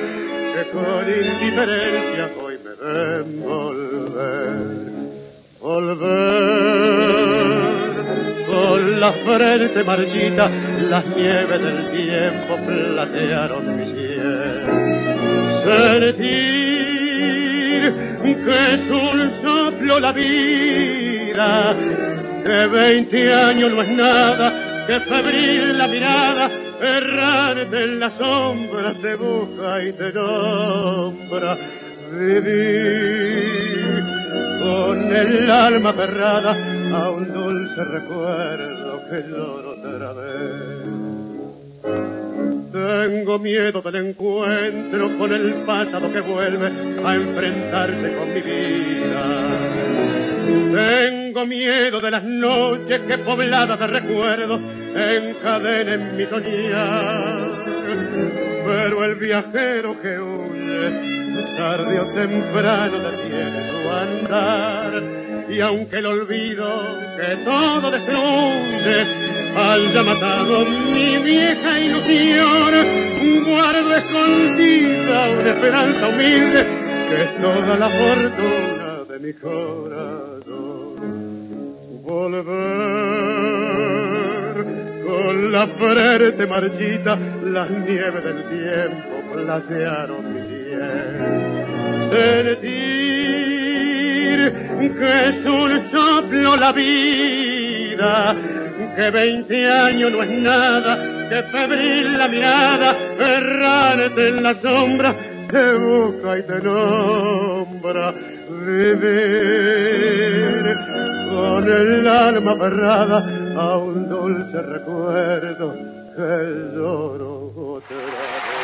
que 0.53 0.69
con 0.71 1.09
indiferencia 1.09 2.31
hoy 2.41 2.55
me 2.63 2.73
ven 2.81 3.43
volver. 3.43 4.85
Volver 5.61 6.15
con 8.51 8.99
la 8.99 9.11
frente 9.11 9.83
marchita, 9.83 10.49
las 10.49 11.05
nieves 11.07 11.61
del 11.61 11.85
tiempo 11.91 12.55
platearon 12.65 13.77
mi 13.77 13.85
cielo. 13.93 14.73
Sentir 15.65 16.65
que 18.45 18.51
es 18.51 18.89
un 18.91 19.41
soplo 19.41 19.99
la 19.99 20.11
vida 20.11 21.75
que 22.45 22.67
veinte 22.67 23.33
años 23.33 23.71
no 23.71 23.81
es 23.81 23.89
nada, 23.89 24.53
que 24.87 24.99
febril 25.01 25.77
la 25.77 25.87
mirada, 25.87 26.51
errante 26.79 27.83
en 27.83 27.99
las 27.99 28.17
sombras 28.17 28.97
te 29.01 29.15
busca 29.15 29.83
y 29.83 29.93
te 29.93 30.13
nombra. 30.13 31.57
Vivir 32.11 34.03
con 34.59 35.15
el 35.15 35.51
alma 35.51 35.93
cerrada 35.93 36.51
a 36.93 37.09
un 37.09 37.33
dulce 37.33 37.83
recuerdo 37.83 39.01
que 39.09 39.17
lloro 39.29 39.71
otra 39.71 40.13
vez. 40.13 40.95
Tengo 42.71 43.39
miedo 43.39 43.81
del 43.81 43.95
encuentro 44.07 45.17
con 45.17 45.31
el 45.31 45.63
pasado 45.65 46.11
que 46.11 46.21
vuelve 46.21 46.67
a 47.03 47.15
enfrentarse 47.15 48.15
con 48.15 48.33
mi 48.33 48.41
vida. 48.41 49.23
Tengo 50.45 51.14
miedo 51.43 51.99
de 51.99 52.11
las 52.11 52.23
noches 52.23 53.01
que 53.01 53.17
pobladas 53.17 53.77
de 53.77 53.87
recuerdos 53.87 54.61
encadenen 54.95 56.15
mi 56.15 56.25
soñar. 56.27 57.65
Pero 58.65 59.05
el 59.05 59.15
viajero 59.15 60.01
que 60.01 60.19
huye, 60.19 61.57
tarde 61.57 61.99
o 61.99 62.13
temprano 62.13 62.99
detiene 62.99 63.69
su 63.69 63.89
andar. 63.89 65.03
Y 65.49 65.59
aunque 65.59 65.97
el 65.97 66.05
olvido 66.05 66.65
que 67.17 67.35
todo 67.43 67.91
destruye 67.91 69.01
haya 69.55 70.03
matado 70.03 70.65
mi 70.65 71.17
vieja 71.17 71.79
ilusión, 71.79 73.05
guardo 73.45 73.95
escondida 73.95 75.29
una 75.29 75.51
esperanza 75.51 76.07
humilde 76.07 76.65
que 77.09 77.23
es 77.23 77.41
toda 77.41 77.75
la 77.77 77.89
fortuna 77.89 79.03
de 79.07 79.19
mi 79.19 79.33
corazón 79.33 80.34
volver 82.05 82.45
con 85.03 85.51
la 85.51 85.67
frente 85.67 86.45
marchita 86.45 87.17
las 87.43 87.69
nieves 87.71 88.23
del 88.23 88.43
tiempo 88.49 89.23
platearon 89.33 90.33
mi 90.33 90.41
piel. 90.41 92.11
Sentir 92.11 92.85
que 94.97 95.11
es 95.29 95.49
un 95.49 95.91
soplo 95.91 96.55
la 96.55 96.71
vida 96.71 98.35
que 98.95 99.09
veinte 99.09 99.67
años 99.67 100.11
no 100.11 100.21
es 100.23 100.29
nada 100.29 101.27
que 101.29 101.43
febril 101.43 102.13
la 102.13 102.27
mirada 102.27 102.97
errante 103.19 104.27
en 104.27 104.43
la 104.43 104.61
sombra 104.61 105.34
te 105.49 105.73
busca 105.75 106.37
y 106.37 106.43
te 106.43 106.61
nombra 106.61 108.11
vivir 108.65 109.95
con 111.29 111.63
el 111.71 112.07
alma 112.07 112.51
aferrada 112.53 113.17
a 113.57 113.77
un 113.77 114.09
dulce 114.09 114.61
recuerdo 114.61 115.73
que 116.15 116.75
lloro 116.75 117.51
otra 117.55 117.97
vez. 117.97 118.54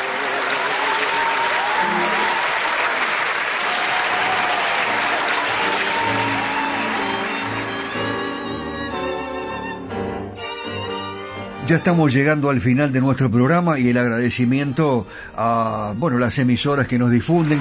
Ya 11.72 11.78
estamos 11.78 12.14
llegando 12.14 12.50
al 12.50 12.60
final 12.60 12.92
de 12.92 13.00
nuestro 13.00 13.32
programa 13.32 13.80
y 13.80 13.88
el 13.88 13.98
agradecimiento 13.98 15.08
a 15.38 15.94
bueno 15.96 16.18
las 16.18 16.38
emisoras 16.38 16.86
que 16.86 17.00
nos 17.00 17.10
difunden 17.10 17.60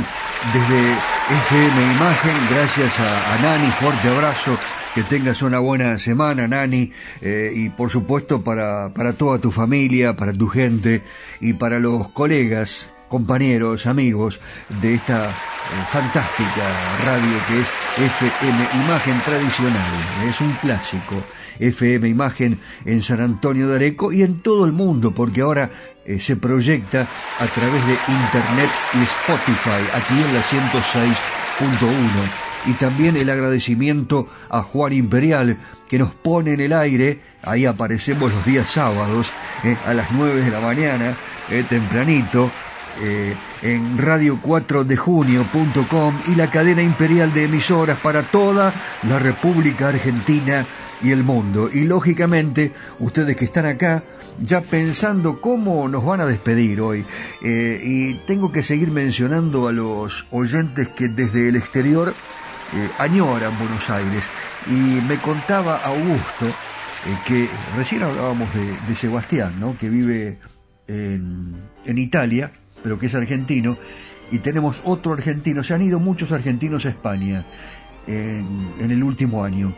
desde 0.53 0.81
FM 0.81 1.95
Imagen. 1.95 2.35
Gracias 2.51 2.93
a, 2.99 3.39
Nani, 3.41 3.71
fuerte 3.71 4.09
abrazo. 4.09 4.59
Que 4.97 5.05
tengas 5.05 5.43
una 5.43 5.61
buena 5.61 5.97
semana, 5.97 6.49
Nani, 6.49 6.91
eh, 7.21 7.53
y 7.55 7.69
por 7.69 7.89
supuesto 7.89 8.43
para, 8.43 8.93
para 8.93 9.13
toda 9.13 9.39
tu 9.39 9.53
familia, 9.53 10.17
para 10.17 10.33
tu 10.33 10.49
gente 10.49 11.03
y 11.41 11.53
para 11.53 11.79
los 11.79 12.09
colegas, 12.09 12.91
compañeros, 13.09 13.87
amigos 13.87 14.41
de 14.83 14.95
esta 14.95 15.27
eh, 15.27 15.31
fantástica 15.93 16.67
radio 17.05 17.39
que 17.47 17.61
es 17.61 17.69
FM 18.11 18.85
Imagen 18.85 19.21
Tradicional. 19.21 19.93
Es 20.29 20.41
un 20.41 20.51
clásico. 20.55 21.23
FM 21.61 22.09
Imagen 22.09 22.59
en 22.85 23.03
San 23.03 23.21
Antonio 23.21 23.69
de 23.69 23.77
Areco 23.77 24.13
y 24.13 24.23
en 24.23 24.41
todo 24.41 24.65
el 24.65 24.73
mundo, 24.73 25.13
porque 25.13 25.43
ahora 25.43 25.71
eh, 26.05 26.19
se 26.19 26.35
proyecta 26.37 27.07
a 27.39 27.47
través 27.47 27.87
de 27.87 27.93
Internet 27.93 28.71
y 28.95 29.03
Spotify, 29.03 29.85
aquí 29.95 30.15
en 30.15 30.35
la 30.35 30.41
106.1. 30.41 31.15
Y 32.67 32.73
también 32.73 33.17
el 33.17 33.31
agradecimiento 33.31 34.29
a 34.51 34.63
Juan 34.63 34.93
Imperial, 34.93 35.57
que 35.89 35.99
nos 35.99 36.15
pone 36.15 36.53
en 36.55 36.61
el 36.61 36.73
aire, 36.73 37.21
ahí 37.43 37.65
aparecemos 37.65 38.33
los 38.33 38.45
días 38.45 38.69
sábados, 38.69 39.31
eh, 39.65 39.77
a 39.87 39.95
las 39.95 40.13
9 40.13 40.43
de 40.43 40.51
la 40.51 40.61
mañana, 40.61 41.17
eh, 41.51 41.65
tempranito, 41.69 42.51
en 43.63 43.97
radio4dejunio.com 43.97 46.15
y 46.29 46.35
la 46.35 46.51
cadena 46.51 46.83
imperial 46.83 47.33
de 47.33 47.45
emisoras 47.45 47.99
para 47.99 48.23
toda 48.23 48.75
la 49.09 49.19
República 49.19 49.89
Argentina 49.89 50.67
y 51.03 51.11
el 51.11 51.25
mundo. 51.25 51.69
Y 51.73 51.85
lógicamente, 51.85 52.73
ustedes 52.99 53.37
que 53.37 53.45
están 53.45 53.67
acá, 53.67 54.05
ya 54.39 54.61
pensando 54.61 55.41
cómo 55.41 55.89
nos 55.89 56.05
van 56.05 56.21
a 56.21 56.27
despedir 56.27 56.81
hoy. 56.81 57.05
Eh, 57.43 57.81
y 57.83 58.15
tengo 58.27 58.53
que 58.53 58.63
seguir 58.63 58.91
mencionando 58.91 59.69
a 59.69 59.73
los 59.73 60.27
oyentes 60.31 60.89
que 60.89 61.09
desde 61.09 61.49
el 61.49 61.57
exterior 61.57 62.15
eh, 62.75 62.89
añoran 62.99 63.57
Buenos 63.59 63.89
Aires. 63.91 64.25
Y 64.67 65.01
me 65.09 65.17
contaba 65.17 65.79
Augusto 65.79 66.47
eh, 66.47 67.17
que 67.27 67.49
recién 67.77 68.03
hablábamos 68.03 68.49
de, 68.55 68.95
Sebastián, 68.95 69.55
¿no? 69.59 69.77
que 69.79 69.89
vive 69.89 70.39
en, 70.87 71.55
en 71.85 71.99
Italia, 71.99 72.51
pero 72.83 72.99
que 72.99 73.07
es 73.07 73.15
argentino. 73.15 73.77
Y 74.33 74.39
tenemos 74.39 74.81
otro 74.85 75.13
argentino, 75.13 75.65
se 75.65 75.75
han 75.75 75.83
ido 75.83 75.99
muchos 75.99 76.31
argentinos 76.31 76.87
a 76.87 76.91
España 76.91 77.45
en 78.07 78.91
el 78.91 79.03
último 79.05 79.45
año. 79.45 79.75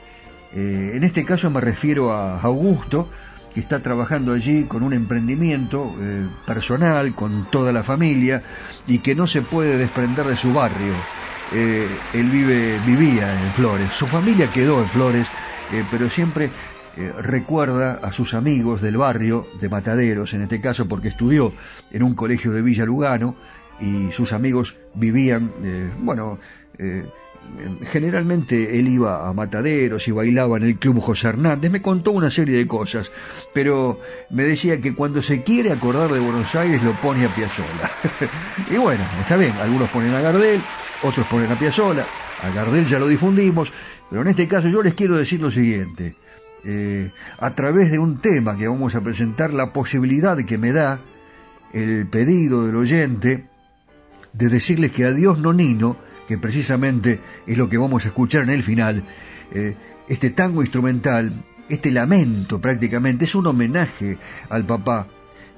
Eh, 0.54 0.92
en 0.94 1.04
este 1.04 1.24
caso 1.24 1.50
me 1.50 1.60
refiero 1.60 2.12
a 2.12 2.40
Augusto, 2.40 3.08
que 3.54 3.60
está 3.60 3.80
trabajando 3.80 4.32
allí 4.32 4.64
con 4.64 4.82
un 4.82 4.92
emprendimiento 4.92 5.94
eh, 6.00 6.26
personal, 6.46 7.14
con 7.14 7.50
toda 7.50 7.72
la 7.72 7.82
familia, 7.82 8.42
y 8.86 8.98
que 8.98 9.14
no 9.14 9.26
se 9.26 9.42
puede 9.42 9.76
desprender 9.76 10.26
de 10.26 10.36
su 10.36 10.52
barrio. 10.52 10.94
Eh, 11.54 11.86
él 12.14 12.28
vive, 12.30 12.78
vivía 12.86 13.32
en 13.42 13.50
Flores, 13.52 13.90
su 13.92 14.06
familia 14.06 14.46
quedó 14.52 14.80
en 14.80 14.88
Flores, 14.88 15.26
pero 15.90 16.08
siempre 16.08 16.50
recuerda 17.22 17.94
a 18.02 18.12
sus 18.12 18.34
amigos 18.34 18.82
del 18.82 18.98
barrio, 18.98 19.46
de 19.58 19.70
Mataderos, 19.70 20.34
en 20.34 20.42
este 20.42 20.60
caso 20.60 20.86
porque 20.86 21.08
estudió 21.08 21.54
en 21.90 22.02
un 22.02 22.14
colegio 22.14 22.52
de 22.52 22.60
Villa 22.60 22.84
Lugano, 22.84 23.36
y 23.80 24.12
sus 24.12 24.32
amigos 24.32 24.76
vivían, 24.94 25.50
bueno, 26.00 26.38
generalmente 27.86 28.78
él 28.78 28.88
iba 28.88 29.28
a 29.28 29.32
Mataderos 29.32 30.08
y 30.08 30.10
bailaba 30.10 30.56
en 30.56 30.64
el 30.64 30.78
Club 30.78 31.00
José 31.00 31.28
Hernández, 31.28 31.70
me 31.70 31.82
contó 31.82 32.10
una 32.12 32.30
serie 32.30 32.56
de 32.56 32.66
cosas, 32.66 33.12
pero 33.52 34.00
me 34.30 34.44
decía 34.44 34.80
que 34.80 34.94
cuando 34.94 35.22
se 35.22 35.42
quiere 35.42 35.70
acordar 35.72 36.10
de 36.12 36.20
Buenos 36.20 36.54
Aires 36.54 36.82
lo 36.82 36.92
pone 36.92 37.24
a 37.24 37.28
Piazzolla. 37.28 37.90
y 38.70 38.76
bueno, 38.76 39.04
está 39.20 39.36
bien, 39.36 39.52
algunos 39.60 39.88
ponen 39.90 40.14
a 40.14 40.20
Gardel, 40.20 40.60
otros 41.02 41.26
ponen 41.26 41.50
a 41.52 41.56
Piazzolla, 41.56 42.04
a 42.42 42.50
Gardel 42.54 42.86
ya 42.86 42.98
lo 42.98 43.06
difundimos, 43.06 43.72
pero 44.08 44.22
en 44.22 44.28
este 44.28 44.48
caso 44.48 44.68
yo 44.68 44.82
les 44.82 44.94
quiero 44.94 45.16
decir 45.16 45.40
lo 45.40 45.50
siguiente, 45.50 46.16
eh, 46.64 47.10
a 47.38 47.54
través 47.54 47.90
de 47.90 47.98
un 47.98 48.18
tema 48.18 48.56
que 48.56 48.68
vamos 48.68 48.94
a 48.94 49.00
presentar, 49.00 49.52
la 49.52 49.72
posibilidad 49.72 50.36
que 50.44 50.58
me 50.58 50.72
da 50.72 51.00
el 51.72 52.06
pedido 52.06 52.66
del 52.66 52.76
oyente 52.76 53.46
de 54.32 54.48
decirles 54.48 54.92
que 54.92 55.04
adiós 55.04 55.38
Nonino, 55.38 55.96
que 56.32 56.38
precisamente 56.38 57.20
es 57.46 57.58
lo 57.58 57.68
que 57.68 57.76
vamos 57.76 58.04
a 58.04 58.08
escuchar 58.08 58.44
en 58.44 58.50
el 58.50 58.62
final, 58.62 59.02
eh, 59.52 59.76
este 60.08 60.30
tango 60.30 60.62
instrumental, 60.62 61.30
este 61.68 61.90
lamento 61.90 62.58
prácticamente, 62.58 63.26
es 63.26 63.34
un 63.34 63.46
homenaje 63.48 64.16
al 64.48 64.64
papá 64.64 65.06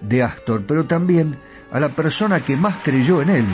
de 0.00 0.24
Astor, 0.24 0.64
pero 0.66 0.84
también 0.84 1.36
a 1.70 1.78
la 1.78 1.90
persona 1.90 2.40
que 2.40 2.56
más 2.56 2.74
creyó 2.82 3.22
en 3.22 3.30
él. 3.30 3.44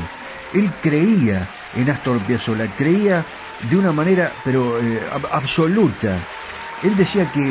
Él 0.54 0.70
creía 0.82 1.46
en 1.76 1.90
Astor 1.90 2.18
Piazzolla, 2.20 2.66
creía 2.78 3.22
de 3.68 3.76
una 3.76 3.92
manera, 3.92 4.32
pero 4.42 4.78
eh, 4.80 5.00
ab- 5.12 5.28
absoluta. 5.30 6.16
Él 6.82 6.96
decía 6.96 7.30
que 7.30 7.42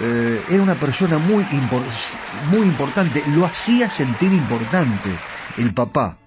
eh, 0.00 0.42
era 0.50 0.60
una 0.60 0.74
persona 0.74 1.18
muy, 1.18 1.46
muy 2.50 2.66
importante, 2.66 3.22
lo 3.28 3.46
hacía 3.46 3.88
sentir 3.88 4.32
importante, 4.32 5.10
el 5.56 5.72
papá 5.72 6.18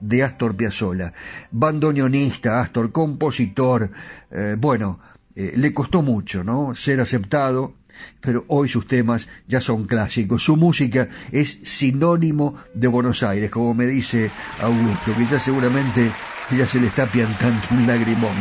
de 0.00 0.22
Astor 0.22 0.56
Piazzolla, 0.56 1.12
bandoneonista, 1.50 2.60
Astor, 2.60 2.92
compositor, 2.92 3.90
eh, 4.30 4.56
bueno, 4.58 5.00
eh, 5.34 5.52
le 5.56 5.72
costó 5.72 6.02
mucho, 6.02 6.44
¿no? 6.44 6.74
Ser 6.74 7.00
aceptado, 7.00 7.74
pero 8.20 8.44
hoy 8.48 8.68
sus 8.68 8.86
temas 8.86 9.28
ya 9.46 9.60
son 9.60 9.84
clásicos. 9.84 10.42
Su 10.42 10.56
música 10.56 11.08
es 11.32 11.60
sinónimo 11.62 12.54
de 12.74 12.86
Buenos 12.88 13.22
Aires, 13.22 13.50
como 13.50 13.74
me 13.74 13.86
dice 13.86 14.30
Augusto, 14.60 15.12
que 15.16 15.24
ya 15.24 15.38
seguramente 15.38 16.10
ya 16.50 16.66
se 16.66 16.80
le 16.80 16.88
está 16.88 17.06
piantando 17.06 17.60
un 17.70 17.86
lagrimón. 17.86 18.34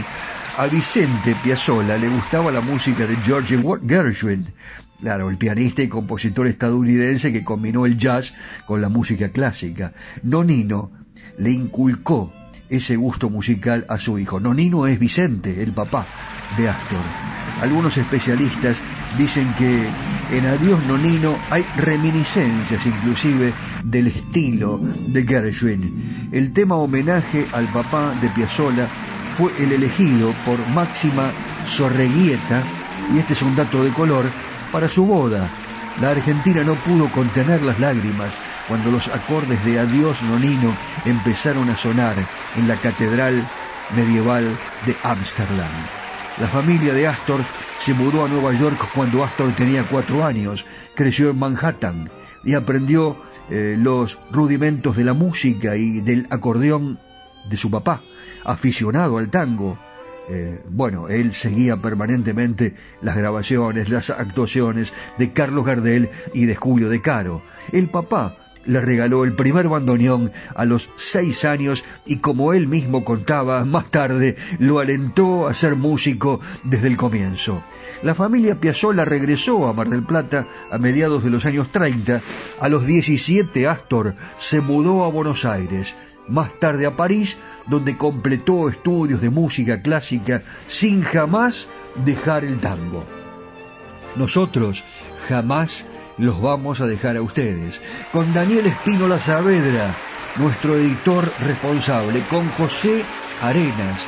A 0.57 0.67
Vicente 0.67 1.35
Piazzolla 1.43 1.97
le 1.97 2.09
gustaba 2.09 2.51
la 2.51 2.61
música 2.61 3.07
de 3.07 3.15
George 3.17 3.59
Gershwin, 3.87 4.53
claro, 5.01 5.31
el 5.31 5.37
pianista 5.37 5.81
y 5.81 5.87
compositor 5.87 6.45
estadounidense 6.45 7.33
que 7.33 7.43
combinó 7.43 7.87
el 7.87 7.97
jazz 7.97 8.35
con 8.67 8.79
la 8.79 8.89
música 8.89 9.29
clásica. 9.29 9.93
Nonino 10.21 10.91
le 11.37 11.51
inculcó 11.51 12.31
ese 12.69 12.95
gusto 12.95 13.29
musical 13.29 13.85
a 13.89 13.97
su 13.97 14.17
hijo. 14.17 14.39
Nonino 14.39 14.87
es 14.87 14.97
Vicente, 14.99 15.61
el 15.61 15.73
papá 15.73 16.05
de 16.57 16.69
Astor. 16.69 16.99
Algunos 17.61 17.97
especialistas 17.97 18.77
dicen 19.17 19.53
que 19.57 19.87
en 20.31 20.45
Adiós 20.45 20.83
Nonino 20.87 21.35
hay 21.49 21.63
reminiscencias 21.77 22.85
inclusive 22.85 23.53
del 23.83 24.07
estilo 24.07 24.79
de 24.79 25.23
Gershwin. 25.23 26.29
El 26.31 26.51
tema 26.51 26.75
homenaje 26.75 27.45
al 27.53 27.65
papá 27.65 28.13
de 28.21 28.29
Piazzolla 28.29 28.87
fue 29.37 29.51
el 29.59 29.71
elegido 29.71 30.31
por 30.45 30.57
Máxima 30.69 31.31
Sorreguieta, 31.65 32.63
y 33.13 33.19
este 33.19 33.33
es 33.33 33.41
un 33.41 33.55
dato 33.55 33.83
de 33.83 33.91
color, 33.91 34.25
para 34.71 34.89
su 34.89 35.05
boda. 35.05 35.47
La 36.01 36.11
Argentina 36.11 36.63
no 36.63 36.73
pudo 36.73 37.07
contener 37.09 37.61
las 37.61 37.79
lágrimas 37.79 38.31
cuando 38.67 38.91
los 38.91 39.07
acordes 39.09 39.63
de 39.65 39.79
Adiós 39.79 40.21
Nonino 40.23 40.73
empezaron 41.05 41.69
a 41.69 41.77
sonar 41.77 42.15
en 42.57 42.67
la 42.67 42.75
catedral 42.77 43.43
medieval 43.95 44.45
de 44.85 44.95
Ámsterdam. 45.03 45.71
La 46.39 46.47
familia 46.47 46.93
de 46.93 47.07
Astor 47.07 47.41
se 47.79 47.93
mudó 47.93 48.25
a 48.25 48.29
Nueva 48.29 48.53
York 48.53 48.89
cuando 48.93 49.23
Astor 49.23 49.51
tenía 49.51 49.83
cuatro 49.83 50.25
años, 50.25 50.65
creció 50.95 51.29
en 51.29 51.39
Manhattan 51.39 52.09
y 52.43 52.55
aprendió 52.55 53.17
eh, 53.49 53.75
los 53.79 54.17
rudimentos 54.31 54.97
de 54.97 55.03
la 55.03 55.13
música 55.13 55.75
y 55.75 56.01
del 56.01 56.27
acordeón 56.29 56.99
de 57.49 57.57
su 57.57 57.69
papá, 57.69 58.01
aficionado 58.45 59.17
al 59.17 59.29
tango. 59.29 59.77
Eh, 60.29 60.61
bueno, 60.69 61.09
él 61.09 61.33
seguía 61.33 61.77
permanentemente 61.77 62.75
las 63.01 63.17
grabaciones, 63.17 63.89
las 63.89 64.09
actuaciones 64.09 64.93
de 65.17 65.33
Carlos 65.33 65.65
Gardel 65.65 66.09
y 66.33 66.45
de 66.45 66.55
Julio 66.55 66.89
De 66.89 67.01
Caro. 67.01 67.41
El 67.71 67.89
papá 67.89 68.42
le 68.65 68.81
regaló 68.81 69.23
el 69.23 69.33
primer 69.33 69.69
bandoneón 69.69 70.31
a 70.55 70.65
los 70.65 70.89
seis 70.95 71.45
años 71.45 71.83
y 72.05 72.17
como 72.17 72.53
él 72.53 72.67
mismo 72.67 73.03
contaba 73.03 73.63
más 73.65 73.91
tarde, 73.91 74.37
lo 74.59 74.79
alentó 74.79 75.47
a 75.47 75.53
ser 75.53 75.75
músico 75.75 76.39
desde 76.63 76.87
el 76.87 76.97
comienzo. 76.97 77.63
La 78.03 78.15
familia 78.15 78.59
Piazzolla 78.59 79.05
regresó 79.05 79.67
a 79.67 79.73
Mar 79.73 79.87
del 79.87 80.03
Plata 80.03 80.45
a 80.71 80.77
mediados 80.77 81.23
de 81.23 81.29
los 81.29 81.45
años 81.45 81.71
30. 81.71 82.21
A 82.59 82.69
los 82.69 82.85
17 82.85 83.67
Astor 83.67 84.15
se 84.37 84.59
mudó 84.59 85.05
a 85.05 85.09
Buenos 85.09 85.45
Aires, 85.45 85.95
más 86.27 86.57
tarde 86.59 86.85
a 86.85 86.97
París, 86.97 87.37
donde 87.67 87.97
completó 87.97 88.67
estudios 88.67 89.21
de 89.21 89.29
música 89.29 89.81
clásica 89.81 90.41
sin 90.67 91.03
jamás 91.03 91.67
dejar 92.03 92.43
el 92.43 92.59
tango. 92.59 93.05
Nosotros 94.15 94.83
jamás 95.29 95.85
los 96.17 96.41
vamos 96.41 96.81
a 96.81 96.87
dejar 96.87 97.17
a 97.17 97.21
ustedes. 97.21 97.81
Con 98.11 98.33
Daniel 98.33 98.65
Espínola 98.67 99.17
Saavedra, 99.17 99.93
nuestro 100.37 100.75
editor 100.75 101.31
responsable, 101.45 102.21
con 102.29 102.47
José 102.51 103.03
Arenas, 103.41 104.07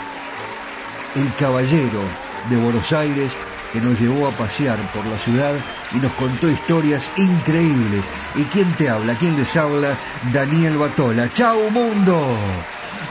el 1.15 1.33
caballero 1.39 2.01
de 2.49 2.57
Buenos 2.57 2.91
Aires, 2.93 3.31
que 3.71 3.81
nos 3.81 3.99
llevó 3.99 4.27
a 4.27 4.31
pasear 4.31 4.77
por 4.93 5.05
la 5.05 5.17
ciudad 5.17 5.53
y 5.93 5.97
nos 5.97 6.11
contó 6.13 6.49
historias 6.49 7.09
increíbles. 7.17 8.03
¿Y 8.35 8.43
quién 8.43 8.71
te 8.73 8.89
habla? 8.89 9.15
¿Quién 9.15 9.35
les 9.35 9.55
habla? 9.57 9.97
Daniel 10.31 10.77
Batola. 10.77 11.29
¡Chao 11.33 11.69
mundo! 11.71 12.37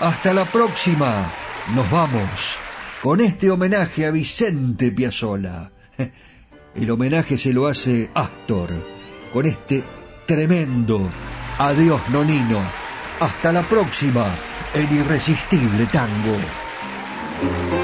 Hasta 0.00 0.32
la 0.32 0.44
próxima. 0.44 1.26
Nos 1.74 1.90
vamos 1.90 2.56
con 3.02 3.20
este 3.20 3.50
homenaje 3.50 4.06
a 4.06 4.10
Vicente 4.10 4.90
Piazzola. 4.90 5.70
El 6.74 6.90
homenaje 6.90 7.38
se 7.38 7.52
lo 7.52 7.68
hace 7.68 8.10
Astor 8.14 8.70
con 9.32 9.46
este 9.46 9.84
tremendo 10.26 11.08
Adiós 11.58 12.00
Nonino. 12.10 12.60
Hasta 13.20 13.52
la 13.52 13.62
próxima 13.62 14.26
en 14.74 14.96
Irresistible 14.96 15.86
Tango. 15.86 17.83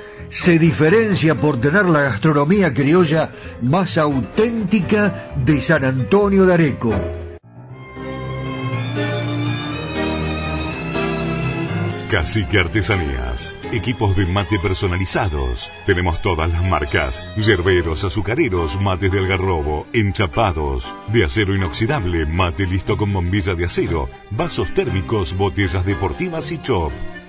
se 0.31 0.57
diferencia 0.57 1.35
por 1.35 1.59
tener 1.59 1.85
la 1.85 2.03
gastronomía 2.03 2.73
criolla 2.73 3.31
más 3.61 3.97
auténtica 3.97 5.33
de 5.35 5.61
San 5.61 5.83
Antonio 5.83 6.45
de 6.45 6.53
Areco. 6.53 6.93
Cacique 12.09 12.59
Artesanías. 12.59 13.55
Equipos 13.71 14.17
de 14.17 14.25
mate 14.25 14.59
personalizados. 14.59 15.71
Tenemos 15.85 16.21
todas 16.21 16.49
las 16.51 16.61
marcas. 16.63 17.23
Yerberos, 17.37 18.03
azucareros, 18.03 18.79
mates 18.81 19.13
de 19.13 19.19
algarrobo, 19.19 19.87
enchapados, 19.93 20.95
de 21.07 21.23
acero 21.23 21.55
inoxidable, 21.55 22.25
mate 22.25 22.67
listo 22.67 22.97
con 22.97 23.13
bombilla 23.13 23.55
de 23.55 23.63
acero, 23.63 24.09
vasos 24.29 24.73
térmicos, 24.73 25.37
botellas 25.37 25.85
deportivas 25.85 26.51
y 26.51 26.61
chop. 26.61 26.91